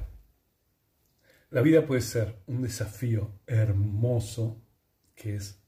la 1.50 1.62
vida 1.62 1.86
puede 1.86 2.00
ser 2.02 2.42
un 2.46 2.62
desafío 2.62 3.40
hermoso 3.46 4.62
que 5.14 5.36
es, 5.36 5.62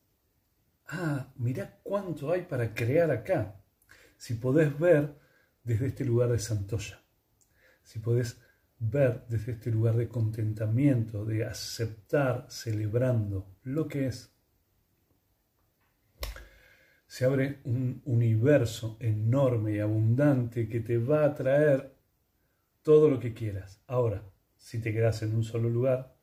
ah, 0.89 1.33
mira 1.37 1.81
cuánto 1.83 2.33
hay 2.33 2.43
para 2.43 2.75
crear 2.75 3.11
acá. 3.11 3.63
Si 4.19 4.35
podés 4.35 4.79
ver 4.79 5.19
desde 5.63 5.87
este 5.87 6.05
lugar 6.05 6.31
de 6.31 6.39
Santoya, 6.39 7.03
si 7.83 7.99
podés 7.99 8.39
ver 8.81 9.25
desde 9.29 9.53
este 9.53 9.71
lugar 9.71 9.97
de 9.97 10.09
contentamiento, 10.09 11.25
de 11.25 11.45
aceptar, 11.45 12.47
celebrando 12.49 13.47
lo 13.63 13.87
que 13.87 14.09
es. 14.09 14.35
se 17.11 17.25
abre 17.25 17.59
un 17.65 18.03
universo 18.05 18.97
enorme 19.01 19.73
y 19.73 19.79
abundante 19.81 20.69
que 20.69 20.79
te 20.79 20.97
va 20.97 21.25
a 21.25 21.35
traer 21.35 21.93
todo 22.83 23.11
lo 23.11 23.19
que 23.19 23.35
quieras. 23.35 23.83
Ahora, 23.89 24.23
si 24.57 24.81
te 24.81 24.93
quedas 24.93 25.21
en 25.23 25.35
un 25.35 25.43
solo 25.43 25.69
lugar, 25.69 26.17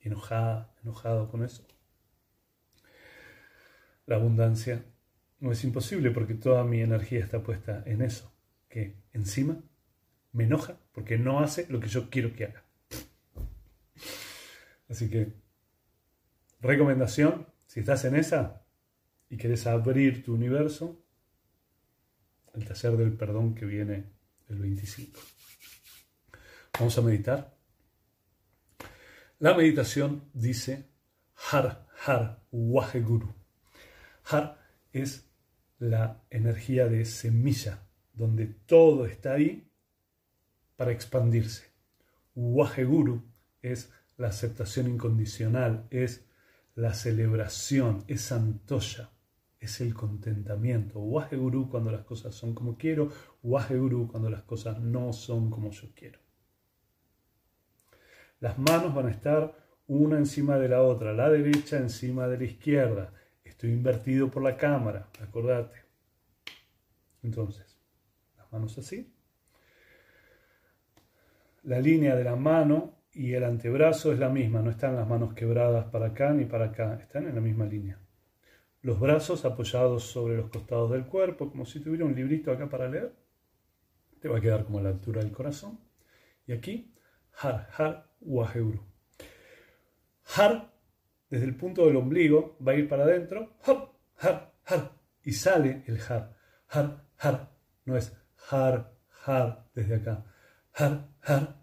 enojada, 0.00 0.74
enojado 0.82 1.30
con 1.30 1.44
eso, 1.44 1.64
la 4.04 4.16
abundancia 4.16 4.84
no 5.38 5.52
es 5.52 5.62
imposible 5.62 6.10
porque 6.10 6.34
toda 6.34 6.64
mi 6.64 6.80
energía 6.80 7.20
está 7.22 7.44
puesta 7.44 7.84
en 7.86 8.02
eso, 8.02 8.35
que 8.68 8.96
encima 9.12 9.62
me 10.32 10.44
enoja 10.44 10.78
porque 10.92 11.18
no 11.18 11.40
hace 11.40 11.66
lo 11.68 11.80
que 11.80 11.88
yo 11.88 12.10
quiero 12.10 12.34
que 12.34 12.44
haga. 12.44 12.64
Así 14.88 15.10
que, 15.10 15.32
recomendación, 16.60 17.46
si 17.66 17.80
estás 17.80 18.04
en 18.04 18.16
esa 18.16 18.64
y 19.28 19.36
quieres 19.36 19.66
abrir 19.66 20.24
tu 20.24 20.34
universo, 20.34 21.02
el 22.54 22.64
taller 22.64 22.96
del 22.96 23.12
perdón 23.12 23.54
que 23.54 23.66
viene 23.66 24.04
el 24.48 24.58
25. 24.58 25.20
Vamos 26.78 26.96
a 26.98 27.02
meditar. 27.02 27.56
La 29.38 29.54
meditación 29.54 30.30
dice 30.32 30.88
Har 31.34 31.86
Har 32.04 32.42
Waheguru. 32.50 33.34
Har 34.24 34.58
es 34.92 35.28
la 35.78 36.22
energía 36.30 36.86
de 36.86 37.04
semilla, 37.04 37.85
donde 38.16 38.46
todo 38.46 39.06
está 39.06 39.34
ahí 39.34 39.70
para 40.76 40.90
expandirse. 40.90 41.70
Waheguru 42.34 43.22
es 43.62 43.92
la 44.16 44.28
aceptación 44.28 44.88
incondicional, 44.88 45.86
es 45.90 46.26
la 46.74 46.94
celebración, 46.94 48.04
es 48.08 48.22
santoya, 48.22 49.10
es 49.60 49.80
el 49.80 49.94
contentamiento. 49.94 50.98
Waheguru 50.98 51.68
cuando 51.68 51.90
las 51.90 52.04
cosas 52.04 52.34
son 52.34 52.54
como 52.54 52.76
quiero, 52.76 53.10
Waheguru 53.42 54.08
cuando 54.08 54.30
las 54.30 54.42
cosas 54.42 54.80
no 54.80 55.12
son 55.12 55.50
como 55.50 55.70
yo 55.70 55.88
quiero. 55.94 56.18
Las 58.40 58.58
manos 58.58 58.94
van 58.94 59.06
a 59.06 59.10
estar 59.10 59.56
una 59.86 60.18
encima 60.18 60.58
de 60.58 60.68
la 60.68 60.82
otra, 60.82 61.12
la 61.12 61.30
derecha 61.30 61.78
encima 61.78 62.28
de 62.28 62.38
la 62.38 62.44
izquierda. 62.44 63.12
Estoy 63.44 63.70
invertido 63.70 64.30
por 64.30 64.42
la 64.42 64.56
cámara, 64.56 65.08
acordate. 65.20 65.76
Entonces, 67.22 67.75
manos 68.56 68.78
así. 68.78 69.12
La 71.64 71.78
línea 71.78 72.16
de 72.16 72.24
la 72.24 72.36
mano 72.36 73.02
y 73.12 73.34
el 73.34 73.44
antebrazo 73.44 74.12
es 74.12 74.18
la 74.18 74.28
misma, 74.28 74.62
no 74.62 74.70
están 74.70 74.96
las 74.96 75.06
manos 75.06 75.34
quebradas 75.34 75.86
para 75.86 76.06
acá 76.06 76.32
ni 76.32 76.46
para 76.46 76.66
acá, 76.66 76.98
están 77.00 77.26
en 77.26 77.34
la 77.34 77.40
misma 77.40 77.66
línea. 77.66 77.98
Los 78.82 78.98
brazos 78.98 79.44
apoyados 79.44 80.04
sobre 80.04 80.36
los 80.36 80.48
costados 80.48 80.90
del 80.90 81.06
cuerpo, 81.06 81.50
como 81.50 81.66
si 81.66 81.80
tuviera 81.80 82.04
un 82.04 82.14
librito 82.14 82.50
acá 82.50 82.68
para 82.68 82.88
leer. 82.88 83.14
Te 84.20 84.28
va 84.28 84.38
a 84.38 84.40
quedar 84.40 84.64
como 84.64 84.78
a 84.78 84.82
la 84.82 84.90
altura 84.90 85.22
del 85.22 85.32
corazón. 85.32 85.80
Y 86.46 86.52
aquí, 86.52 86.94
har, 87.32 87.68
har, 87.76 88.10
waheuru. 88.20 88.80
Har, 90.36 90.72
desde 91.28 91.46
el 91.46 91.56
punto 91.56 91.86
del 91.86 91.96
ombligo, 91.96 92.56
va 92.66 92.72
a 92.72 92.76
ir 92.76 92.88
para 92.88 93.04
adentro, 93.04 93.56
har, 93.64 93.92
har, 94.18 94.52
har, 94.64 94.92
y 95.24 95.32
sale 95.32 95.82
el 95.86 95.98
har. 96.08 96.36
Har, 96.68 97.04
har, 97.18 97.50
no 97.84 97.96
es 97.96 98.12
har, 98.50 98.92
har 99.24 99.68
desde 99.74 99.96
acá. 99.96 100.24
Har, 100.72 101.08
har. 101.20 101.56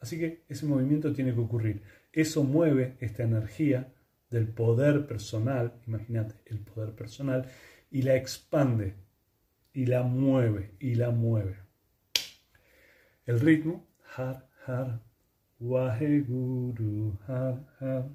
Así 0.00 0.18
que 0.18 0.44
ese 0.48 0.66
movimiento 0.66 1.12
tiene 1.12 1.34
que 1.34 1.40
ocurrir. 1.40 1.82
Eso 2.12 2.42
mueve 2.42 2.96
esta 3.00 3.22
energía 3.22 3.92
del 4.30 4.48
poder 4.48 5.06
personal, 5.06 5.80
imagínate, 5.86 6.34
el 6.46 6.60
poder 6.60 6.94
personal, 6.94 7.46
y 7.90 8.02
la 8.02 8.16
expande, 8.16 8.94
y 9.72 9.86
la 9.86 10.02
mueve, 10.02 10.74
y 10.78 10.94
la 10.94 11.10
mueve. 11.10 11.58
El 13.26 13.40
ritmo, 13.40 13.86
har, 14.16 14.48
har, 14.66 15.02
waheguru, 15.58 17.18
har, 17.26 17.66
har. 17.80 18.08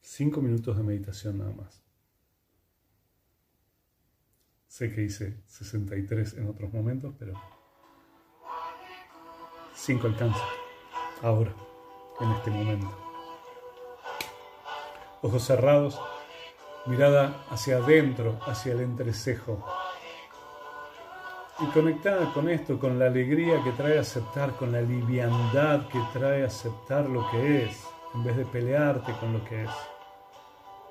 Cinco 0.00 0.40
minutos 0.40 0.76
de 0.76 0.82
meditación 0.82 1.38
nada 1.38 1.52
más. 1.52 1.87
Sé 4.78 4.92
que 4.92 5.02
hice 5.02 5.42
63 5.48 6.34
en 6.34 6.50
otros 6.50 6.72
momentos, 6.72 7.12
pero 7.18 7.32
Cinco 9.74 10.06
alcanza. 10.06 10.44
Ahora, 11.20 11.52
en 12.20 12.30
este 12.30 12.52
momento. 12.52 12.86
Ojos 15.20 15.42
cerrados, 15.42 16.00
mirada 16.86 17.44
hacia 17.50 17.78
adentro, 17.78 18.38
hacia 18.46 18.74
el 18.74 18.82
entrecejo. 18.82 19.66
Y 21.58 21.66
conectada 21.72 22.32
con 22.32 22.48
esto, 22.48 22.78
con 22.78 23.00
la 23.00 23.06
alegría 23.06 23.60
que 23.64 23.72
trae 23.72 23.98
aceptar, 23.98 24.54
con 24.54 24.70
la 24.70 24.80
liviandad 24.80 25.88
que 25.88 26.00
trae 26.12 26.44
aceptar 26.44 27.08
lo 27.08 27.28
que 27.32 27.64
es, 27.64 27.82
en 28.14 28.22
vez 28.22 28.36
de 28.36 28.46
pelearte 28.46 29.12
con 29.14 29.32
lo 29.32 29.44
que 29.44 29.64
es. 29.64 29.70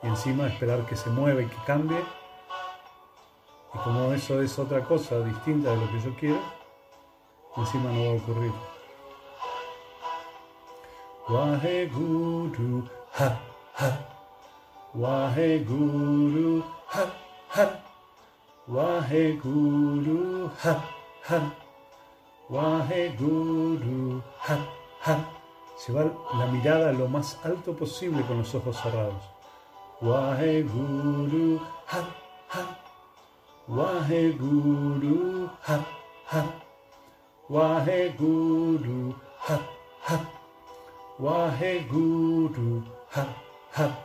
Y 0.04 0.08
encima 0.08 0.48
esperar 0.48 0.86
que 0.86 0.98
se 0.98 1.10
mueva 1.10 1.42
y 1.42 1.46
que 1.46 1.64
cambie. 1.66 2.04
Y 3.74 3.78
como 3.80 4.14
eso 4.14 4.42
es 4.42 4.58
otra 4.58 4.84
cosa 4.84 5.20
distinta 5.20 5.72
de 5.72 5.78
lo 5.78 5.92
que 5.92 6.00
yo 6.00 6.16
quiero, 6.16 6.40
encima 7.58 7.92
no 7.92 8.06
va 8.06 8.12
a 8.12 8.16
ocurrir. 8.16 8.52
Waheguru, 11.30 12.88
ha, 13.20 13.38
ha. 13.76 13.90
Waheguru, 14.96 16.64
ha, 16.88 17.06
ha. 17.54 17.84
Waheguru, 18.68 20.50
ha, 20.64 20.84
ha. 21.28 21.52
Waheguru, 22.50 24.24
ha, 24.40 24.58
ha. 25.04 25.16
Llevar 25.86 26.12
la 26.34 26.46
mirada 26.48 26.94
lo 26.94 27.10
más 27.10 27.38
alto 27.44 27.76
posible 27.76 28.22
con 28.26 28.38
los 28.38 28.56
ojos 28.56 28.78
cerrados. 28.82 29.22
Waheguru, 30.02 31.60
ha, 31.90 32.00
ha. 32.52 32.87
Waheguru, 33.70 35.50
ha, 35.62 35.86
ha. 36.26 36.42
Waheguru, 37.50 39.14
ha, 39.40 39.60
ha. 40.04 40.18
Waheguru, 41.20 42.82
ha, 43.12 43.28
ha. 43.72 43.98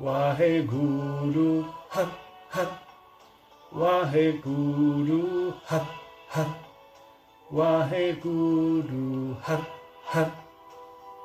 Waheguru, 0.00 1.66
ha, 1.88 2.06
ha. 2.50 2.64
Waheguru, 3.74 5.52
ha, 5.66 5.84
ha. 6.28 6.46
Waheguru, 7.52 9.36
ha, 9.42 9.66
ha. 10.04 10.30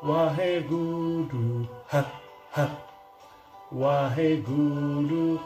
Waheguru, 0.01 1.67
ha, 1.91 2.05
ha. 2.53 2.69
Waheguru, 3.71 5.39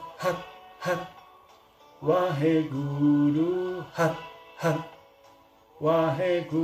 वाहे 2.07 2.51
गूरु 2.63 3.45
हर 3.95 4.13
हत् 4.63 5.81
वाहे 5.83 6.29
गू 6.51 6.61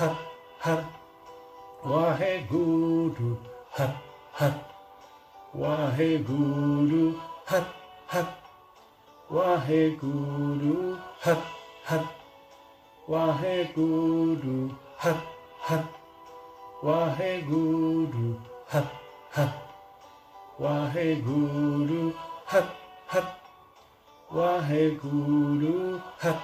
हत् 0.00 0.24
हर 0.64 0.82
वाहे 1.90 2.30
गूडु 2.52 3.28
हर 3.78 3.92
हर 4.38 4.54
वाहे 5.60 6.08
गूरु 6.30 7.04
हर 7.50 7.64
हत् 8.14 9.32
वाहे 9.36 9.88
गूरु 10.02 10.74
हत् 11.26 11.46
हर 11.90 12.04
वाहे 13.08 13.56
गूडु 13.78 14.58
हर 15.04 15.22
हर 15.68 15.88
वाहे 16.84 17.32
गूडु 17.50 18.28
हत् 18.74 18.94
हत् 19.38 20.62
वाहे 20.62 21.14
गूरु 21.30 22.06
हत् 22.52 22.78
हत् 23.14 23.45
वाहे 24.32 24.90
गुरु 24.90 25.98
हर 26.22 26.34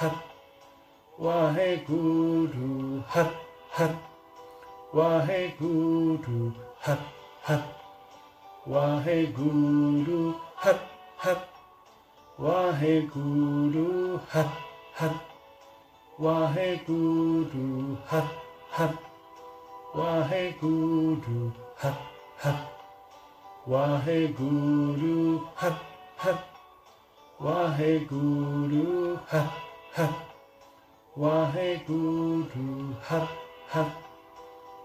हर। 0.00 0.10
वाहे 1.20 1.76
गुरु 1.76 3.02
हर। 3.08 3.30
हत 3.78 4.02
वाहे 4.94 5.48
गुरु 5.48 6.50
हत 6.86 7.00
हर 7.48 7.62
वाहे 8.68 9.26
गुरु 9.26 10.34
हर 10.64 10.80
हर। 11.24 11.36
वाहे 12.40 13.02
गुरु 13.02 14.18
हर 14.32 14.50
हत 15.00 15.20
वाहे 16.20 16.76
गुरु 16.76 17.96
हत 18.12 18.32
हर। 18.78 18.94
वाहे 19.96 20.50
गुरु 20.50 21.52
हर 21.82 21.94
हर। 22.44 22.54
वाहे 23.68 24.28
गुरु 24.28 25.46
हर 25.60 25.72
हर। 26.22 26.55
Waheguru, 27.38 29.20
ha 29.28 29.52
ha. 29.92 30.06
Waheguru, 31.18 32.94
ha 33.02 33.28
ha. 33.68 33.84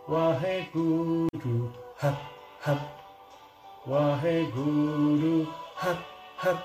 Waheguru, 0.10 1.72
ha 1.96 2.12
ha. 2.60 2.76
Waheguru, 3.88 5.48
ha 5.76 5.98
ha. 6.36 6.64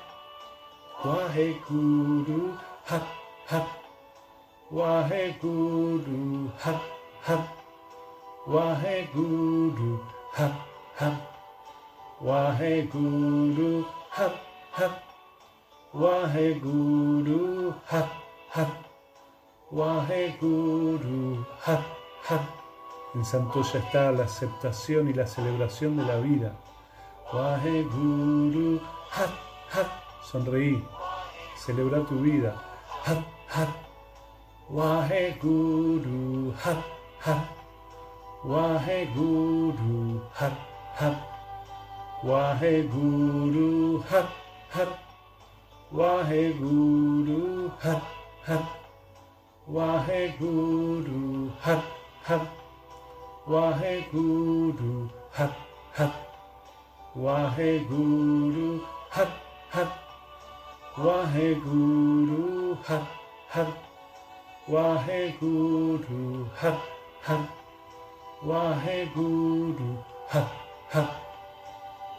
Waheguru, 1.05 2.59
ha 2.85 3.01
ha. 3.47 3.67
Waheguru, 4.73 6.51
ha 6.59 6.81
ha. 7.23 7.39
Waheguru, 8.49 10.01
ha 10.35 10.51
ha. 10.97 11.11
Waheguru, 12.21 13.85
ha 14.11 14.33
ha. 14.73 15.06
Waheguru 15.97 17.73
Hat 17.87 18.11
Hat 18.51 18.69
Waheguru 19.73 21.43
Hat 21.65 21.85
Hat 22.21 22.45
En 23.15 23.25
Santoya 23.25 23.81
está 23.81 24.13
la 24.13 24.25
aceptación 24.25 25.09
y 25.09 25.15
la 25.15 25.27
celebración 25.27 25.97
de 25.97 26.05
la 26.05 26.17
vida. 26.19 26.53
Waheguru 27.33 28.79
Hat 29.11 29.31
Hat 29.73 29.89
Sonreí. 30.23 30.85
Celebra 31.57 32.05
tu 32.05 32.21
vida. 32.21 32.53
Hat 33.07 33.25
Hat 33.49 33.69
Waheguru 34.69 36.53
Hat 36.63 36.85
Hat 37.21 37.49
Waheguru 38.45 40.21
Hat 40.35 40.59
Hat 40.95 41.17
Waheguru 42.23 44.05
Hat 44.11 44.29
Hat 44.69 45.06
Waheguru 45.93 47.71
Har 47.81 48.03
ha 48.45 48.59
Waheguru 49.69 51.51
Har 51.61 51.83
Har 52.25 52.47
Waheguru 53.47 55.09
ha. 55.33 55.47
Har 55.95 56.13
Waheguru 57.15 58.81
ha 59.11 59.27
ha. 59.71 59.85
Waheguru 60.97 62.77
Har 62.85 63.07
ha 63.51 63.65
Waheguru 64.69 66.49
Har 66.57 66.79
Har 67.23 67.49
Waheguru 68.43 69.97
ha. 70.29 70.43
Har 70.91 71.09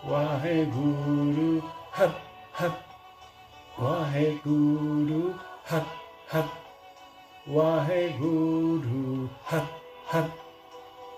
Waheguru 0.06 1.62
Har 1.92 2.12
Har 2.54 2.87
Waheguru 3.78 5.36
Hat 5.64 5.86
Hat. 6.26 6.50
Waheguru 7.46 9.30
Hat 9.46 9.68
Hat. 10.08 10.32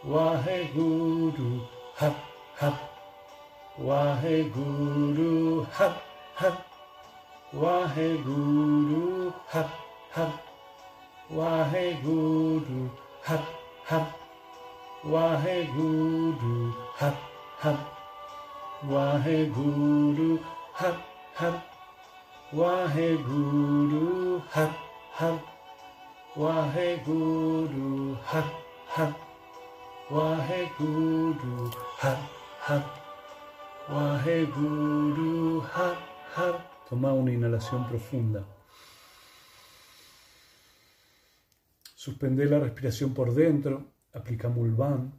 Waheguru 0.03 1.62
Hat 1.95 2.16
Hat. 2.60 2.80
Waheguru 3.78 5.66
Hat 5.72 5.95
Hat. 6.36 6.57
Waheguru 7.53 9.34
Hat 9.47 9.70
Hat. 10.12 10.34
Waheguru 11.30 12.89
Hat 13.24 13.45
Hat. 13.86 14.07
Waheguru 15.03 16.74
Hat 16.99 17.18
Hat. 17.62 17.80
Waheguru 18.84 20.39
Hat 20.74 20.99
Hat 21.36 21.68
Waheguru 22.52 24.41
Hat 24.50 24.74
Hat 25.14 25.39
Waheguru 26.36 28.18
Hat 28.26 28.52
Hat 28.88 29.16
Waheguru 30.10 31.70
Hat 32.02 32.18
Hat 32.66 32.86
Waheguru 33.88 35.62
Hat 35.62 35.97
Hat 36.34 36.70
Toma 36.89 37.14
una 37.14 37.32
inhalación 37.32 37.88
profunda. 37.88 38.43
Suspende 41.93 42.45
la 42.45 42.58
respiración 42.60 43.14
por 43.14 43.36
dentro. 43.36 43.91
Aplica 44.12 44.50
Mulvan. 44.50 45.14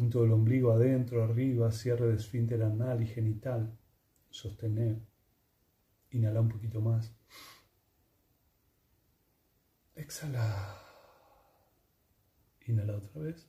Punto 0.00 0.22
del 0.22 0.32
ombligo 0.32 0.72
adentro, 0.72 1.22
arriba, 1.22 1.70
cierre 1.70 2.06
de 2.06 2.14
esfínter 2.14 2.62
anal 2.62 3.02
y 3.02 3.06
genital. 3.06 3.78
Sostener. 4.30 4.98
Inhala 6.12 6.40
un 6.40 6.48
poquito 6.48 6.80
más. 6.80 7.14
Exhala. 9.94 10.74
Inhala 12.66 12.96
otra 12.96 13.20
vez. 13.20 13.46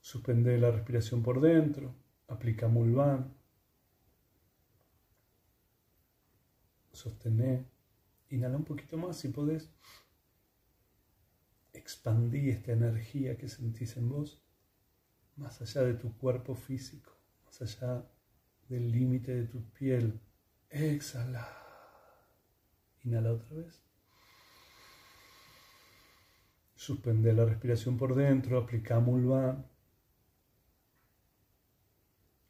Suspende 0.00 0.56
la 0.56 0.70
respiración 0.70 1.24
por 1.24 1.40
dentro. 1.40 1.92
Aplica 2.28 2.68
Mulvan. 2.68 3.34
Sostener. 6.92 7.66
Inhala 8.28 8.58
un 8.58 8.64
poquito 8.64 8.96
más 8.96 9.16
si 9.16 9.26
podés. 9.26 9.68
Expandí 11.72 12.50
esta 12.50 12.72
energía 12.72 13.36
que 13.36 13.48
sentís 13.48 13.96
en 13.96 14.08
vos 14.08 14.42
más 15.36 15.60
allá 15.62 15.82
de 15.82 15.94
tu 15.94 16.16
cuerpo 16.18 16.54
físico, 16.54 17.16
más 17.44 17.62
allá 17.62 18.04
del 18.68 18.90
límite 18.90 19.34
de 19.34 19.46
tu 19.46 19.62
piel. 19.70 20.20
Exhala. 20.68 21.48
Inhala 23.02 23.32
otra 23.32 23.56
vez. 23.56 23.82
Suspende 26.74 27.32
la 27.32 27.44
respiración 27.44 27.96
por 27.96 28.14
dentro, 28.14 28.58
aplica 28.58 29.00
Mulvan 29.00 29.66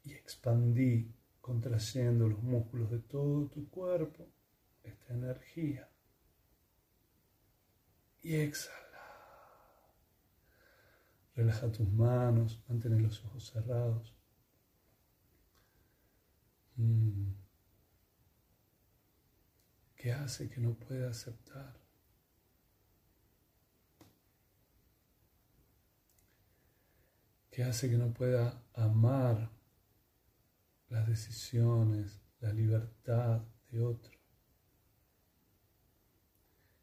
y 0.03 0.13
expandí 0.13 1.13
contrayendo 1.41 2.27
los 2.27 2.41
músculos 2.41 2.91
de 2.91 2.99
todo 2.99 3.47
tu 3.47 3.69
cuerpo 3.69 4.27
esta 4.83 5.13
energía. 5.13 5.89
Y 8.21 8.35
exhala. 8.35 8.80
Relaja 11.35 11.71
tus 11.71 11.89
manos, 11.89 12.59
mantén 12.67 13.01
los 13.01 13.23
ojos 13.25 13.51
cerrados. 13.51 14.13
Mm. 16.77 17.33
¿Qué 19.95 20.11
hace 20.11 20.49
que 20.49 20.59
no 20.59 20.73
pueda 20.73 21.09
aceptar? 21.09 21.79
¿Qué 27.51 27.63
hace 27.63 27.89
que 27.89 27.97
no 27.97 28.11
pueda 28.13 28.63
amar 28.73 29.51
las 30.89 31.07
decisiones, 31.07 32.19
la 32.39 32.51
libertad 32.51 33.43
de 33.69 33.83
otro? 33.83 34.17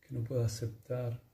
Que 0.00 0.14
no 0.14 0.22
pueda 0.22 0.46
aceptar 0.46 1.27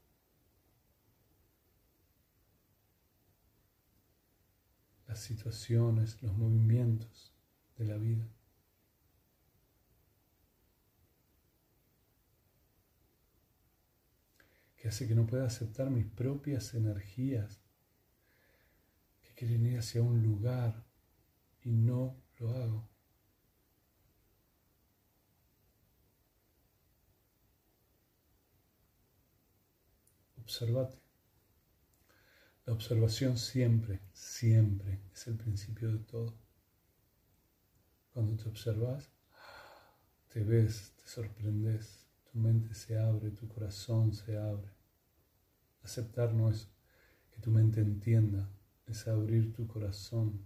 las 5.14 5.22
situaciones, 5.22 6.20
los 6.22 6.36
movimientos 6.36 7.32
de 7.78 7.84
la 7.84 7.96
vida. 7.96 8.28
Que 14.76 14.88
hace 14.88 15.06
que 15.06 15.14
no 15.14 15.24
pueda 15.24 15.46
aceptar 15.46 15.88
mis 15.88 16.06
propias 16.06 16.74
energías 16.74 17.62
que 19.22 19.34
quieren 19.34 19.64
ir 19.66 19.78
hacia 19.78 20.02
un 20.02 20.20
lugar 20.20 20.84
y 21.62 21.70
no 21.70 22.16
lo 22.40 22.50
hago. 22.50 22.88
Observate. 30.42 31.03
La 32.66 32.72
observación 32.72 33.36
siempre, 33.36 34.00
siempre 34.14 34.98
es 35.12 35.26
el 35.26 35.36
principio 35.36 35.92
de 35.92 35.98
todo. 35.98 36.34
Cuando 38.12 38.42
te 38.42 38.48
observas, 38.48 39.10
te 40.32 40.42
ves, 40.42 40.92
te 40.96 41.06
sorprendes, 41.06 42.06
tu 42.32 42.38
mente 42.38 42.74
se 42.74 42.98
abre, 42.98 43.30
tu 43.32 43.46
corazón 43.48 44.14
se 44.14 44.38
abre. 44.38 44.72
Aceptar 45.82 46.32
no 46.32 46.50
es 46.50 46.66
que 47.30 47.40
tu 47.42 47.50
mente 47.50 47.80
entienda, 47.80 48.48
es 48.86 49.06
abrir 49.08 49.52
tu 49.52 49.66
corazón. 49.66 50.40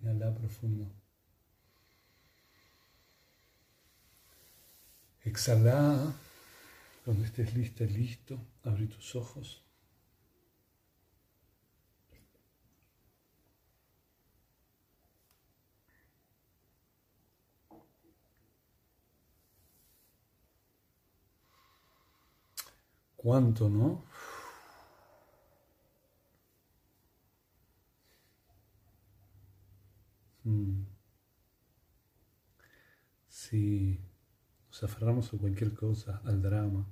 Inhala 0.00 0.34
profundo. 0.34 0.90
Exhala. 5.22 6.14
Cuando 7.10 7.26
estés 7.26 7.52
lista, 7.54 7.82
listo, 7.82 8.38
abre 8.62 8.86
tus 8.86 9.16
ojos. 9.16 9.64
¿Cuánto, 23.16 23.68
no? 23.68 24.04
Mm. 30.44 30.84
Si 33.28 33.98
nos 34.68 34.84
aferramos 34.84 35.34
a 35.34 35.38
cualquier 35.38 35.74
cosa, 35.74 36.22
al 36.24 36.40
drama, 36.40 36.86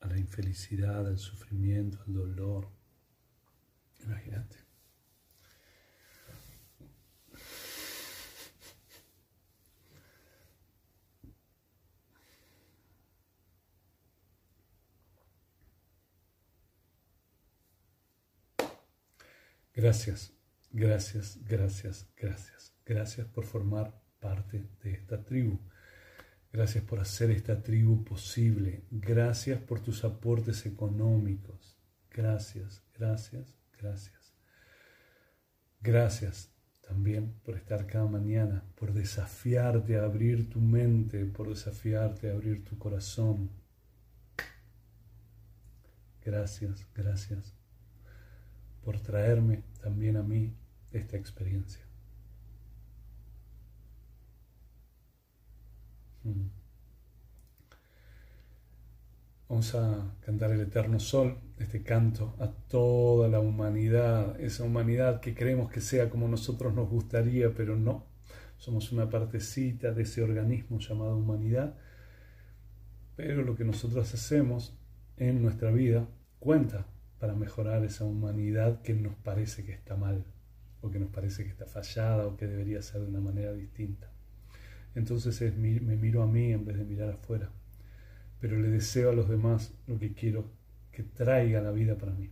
a 0.00 0.06
la 0.08 0.18
infelicidad, 0.18 1.06
al 1.06 1.18
sufrimiento, 1.18 1.98
al 2.06 2.14
dolor, 2.14 2.68
imagínate. 4.04 4.70
Gracias, 19.80 20.34
gracias, 20.72 21.38
gracias, 21.46 22.06
gracias. 22.14 22.74
Gracias 22.84 23.26
por 23.28 23.46
formar 23.46 23.98
parte 24.18 24.68
de 24.82 24.92
esta 24.92 25.24
tribu. 25.24 25.58
Gracias 26.52 26.82
por 26.84 26.98
hacer 26.98 27.30
esta 27.30 27.62
tribu 27.62 28.04
posible. 28.04 28.82
Gracias 28.90 29.60
por 29.60 29.80
tus 29.80 30.04
aportes 30.04 30.66
económicos. 30.66 31.76
Gracias, 32.10 32.82
gracias, 32.98 33.54
gracias. 33.78 34.34
Gracias 35.80 36.50
también 36.80 37.34
por 37.44 37.54
estar 37.54 37.86
cada 37.86 38.06
mañana, 38.06 38.64
por 38.74 38.92
desafiarte 38.92 39.96
a 39.96 40.02
abrir 40.02 40.50
tu 40.50 40.60
mente, 40.60 41.24
por 41.24 41.48
desafiarte 41.48 42.28
a 42.28 42.32
abrir 42.32 42.64
tu 42.64 42.76
corazón. 42.78 43.50
Gracias, 46.24 46.84
gracias 46.94 47.54
por 48.82 48.98
traerme 49.00 49.62
también 49.80 50.16
a 50.16 50.22
mí 50.22 50.52
esta 50.90 51.16
experiencia. 51.16 51.89
Vamos 59.48 59.74
a 59.74 60.14
cantar 60.20 60.52
el 60.52 60.60
eterno 60.60 61.00
sol, 61.00 61.38
este 61.58 61.82
canto 61.82 62.34
a 62.38 62.48
toda 62.68 63.28
la 63.28 63.40
humanidad, 63.40 64.40
esa 64.40 64.64
humanidad 64.64 65.20
que 65.20 65.34
creemos 65.34 65.70
que 65.70 65.80
sea 65.80 66.08
como 66.08 66.28
nosotros 66.28 66.74
nos 66.74 66.88
gustaría, 66.88 67.52
pero 67.54 67.76
no. 67.76 68.06
Somos 68.58 68.92
una 68.92 69.08
partecita 69.08 69.92
de 69.92 70.02
ese 70.02 70.22
organismo 70.22 70.78
llamado 70.78 71.16
humanidad, 71.16 71.74
pero 73.16 73.42
lo 73.42 73.56
que 73.56 73.64
nosotros 73.64 74.12
hacemos 74.14 74.76
en 75.16 75.42
nuestra 75.42 75.70
vida 75.70 76.06
cuenta 76.38 76.86
para 77.18 77.34
mejorar 77.34 77.84
esa 77.84 78.04
humanidad 78.04 78.82
que 78.82 78.94
nos 78.94 79.14
parece 79.16 79.64
que 79.64 79.72
está 79.72 79.96
mal, 79.96 80.24
o 80.80 80.90
que 80.90 80.98
nos 80.98 81.10
parece 81.10 81.44
que 81.44 81.50
está 81.50 81.66
fallada, 81.66 82.26
o 82.26 82.36
que 82.36 82.46
debería 82.46 82.82
ser 82.82 83.00
de 83.00 83.08
una 83.08 83.20
manera 83.20 83.52
distinta. 83.52 84.10
Entonces 84.94 85.40
me 85.56 85.96
miro 85.96 86.22
a 86.22 86.26
mí 86.26 86.52
en 86.52 86.64
vez 86.64 86.78
de 86.78 86.84
mirar 86.84 87.10
afuera, 87.10 87.50
pero 88.40 88.58
le 88.58 88.68
deseo 88.68 89.10
a 89.10 89.12
los 89.12 89.28
demás 89.28 89.72
lo 89.86 89.98
que 89.98 90.12
quiero 90.12 90.44
que 90.90 91.02
traiga 91.02 91.60
la 91.60 91.70
vida 91.70 91.96
para 91.96 92.12
mí. 92.12 92.30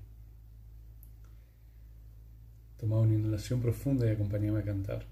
Toma 2.79 3.01
una 3.01 3.15
inhalación 3.15 3.61
profunda 3.61 4.07
y 4.07 4.11
acompáñame 4.11 4.61
a 4.61 4.65
cantar. 4.65 5.07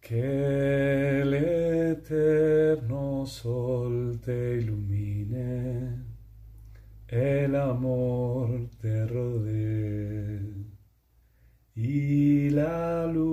Que 0.00 1.22
el 1.22 1.34
eterno 1.34 3.26
sol 3.26 4.20
te 4.24 4.56
ilumine 4.58 6.10
el 7.10 7.56
amor 7.56 8.70
te 8.80 9.04
rodea 9.04 10.40
y 11.74 12.50
la 12.50 13.04
luz 13.06 13.29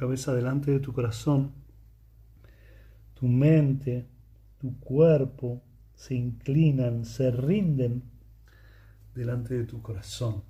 cabeza 0.00 0.34
delante 0.34 0.70
de 0.70 0.80
tu 0.80 0.94
corazón. 0.94 1.52
Tu 3.12 3.28
mente, 3.28 4.06
tu 4.58 4.80
cuerpo 4.80 5.62
se 5.94 6.14
inclinan, 6.14 7.04
se 7.04 7.30
rinden 7.30 8.02
delante 9.14 9.52
de 9.58 9.64
tu 9.64 9.82
corazón, 9.82 10.42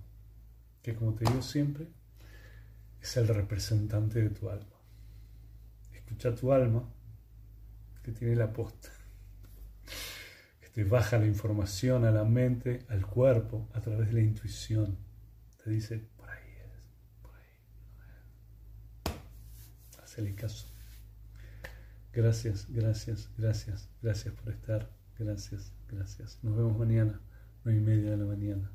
que 0.83 0.95
como 0.95 1.15
te 1.15 1.25
digo 1.25 1.43
siempre, 1.43 1.89
es 3.03 3.17
el 3.17 3.27
representante 3.27 4.23
de 4.23 4.31
tu 4.31 4.49
alma. 4.49 4.77
Escucha 5.95 6.33
tu 6.33 6.53
alma, 6.53 6.85
que 8.05 8.13
tiene 8.13 8.37
la 8.37 8.53
posta, 8.53 8.91
que 10.61 10.69
te 10.69 10.85
baja 10.85 11.19
la 11.19 11.27
información 11.27 12.05
a 12.05 12.13
la 12.13 12.23
mente, 12.23 12.87
al 12.89 13.05
cuerpo, 13.05 13.69
a 13.75 13.81
través 13.81 14.11
de 14.11 14.15
la 14.15 14.21
intuición. 14.21 14.97
Te 15.65 15.71
dice, 15.71 16.07
Hacele 20.21 20.35
caso. 20.35 20.67
Gracias, 22.13 22.67
gracias, 22.69 23.31
gracias, 23.39 23.89
gracias 24.03 24.35
por 24.35 24.53
estar. 24.53 24.91
Gracias, 25.19 25.73
gracias. 25.89 26.39
Nos 26.43 26.57
vemos 26.59 26.79
mañana, 26.79 27.23
nueve 27.65 27.81
y 27.81 27.83
media 27.83 28.11
de 28.11 28.17
la 28.19 28.27
mañana. 28.27 28.71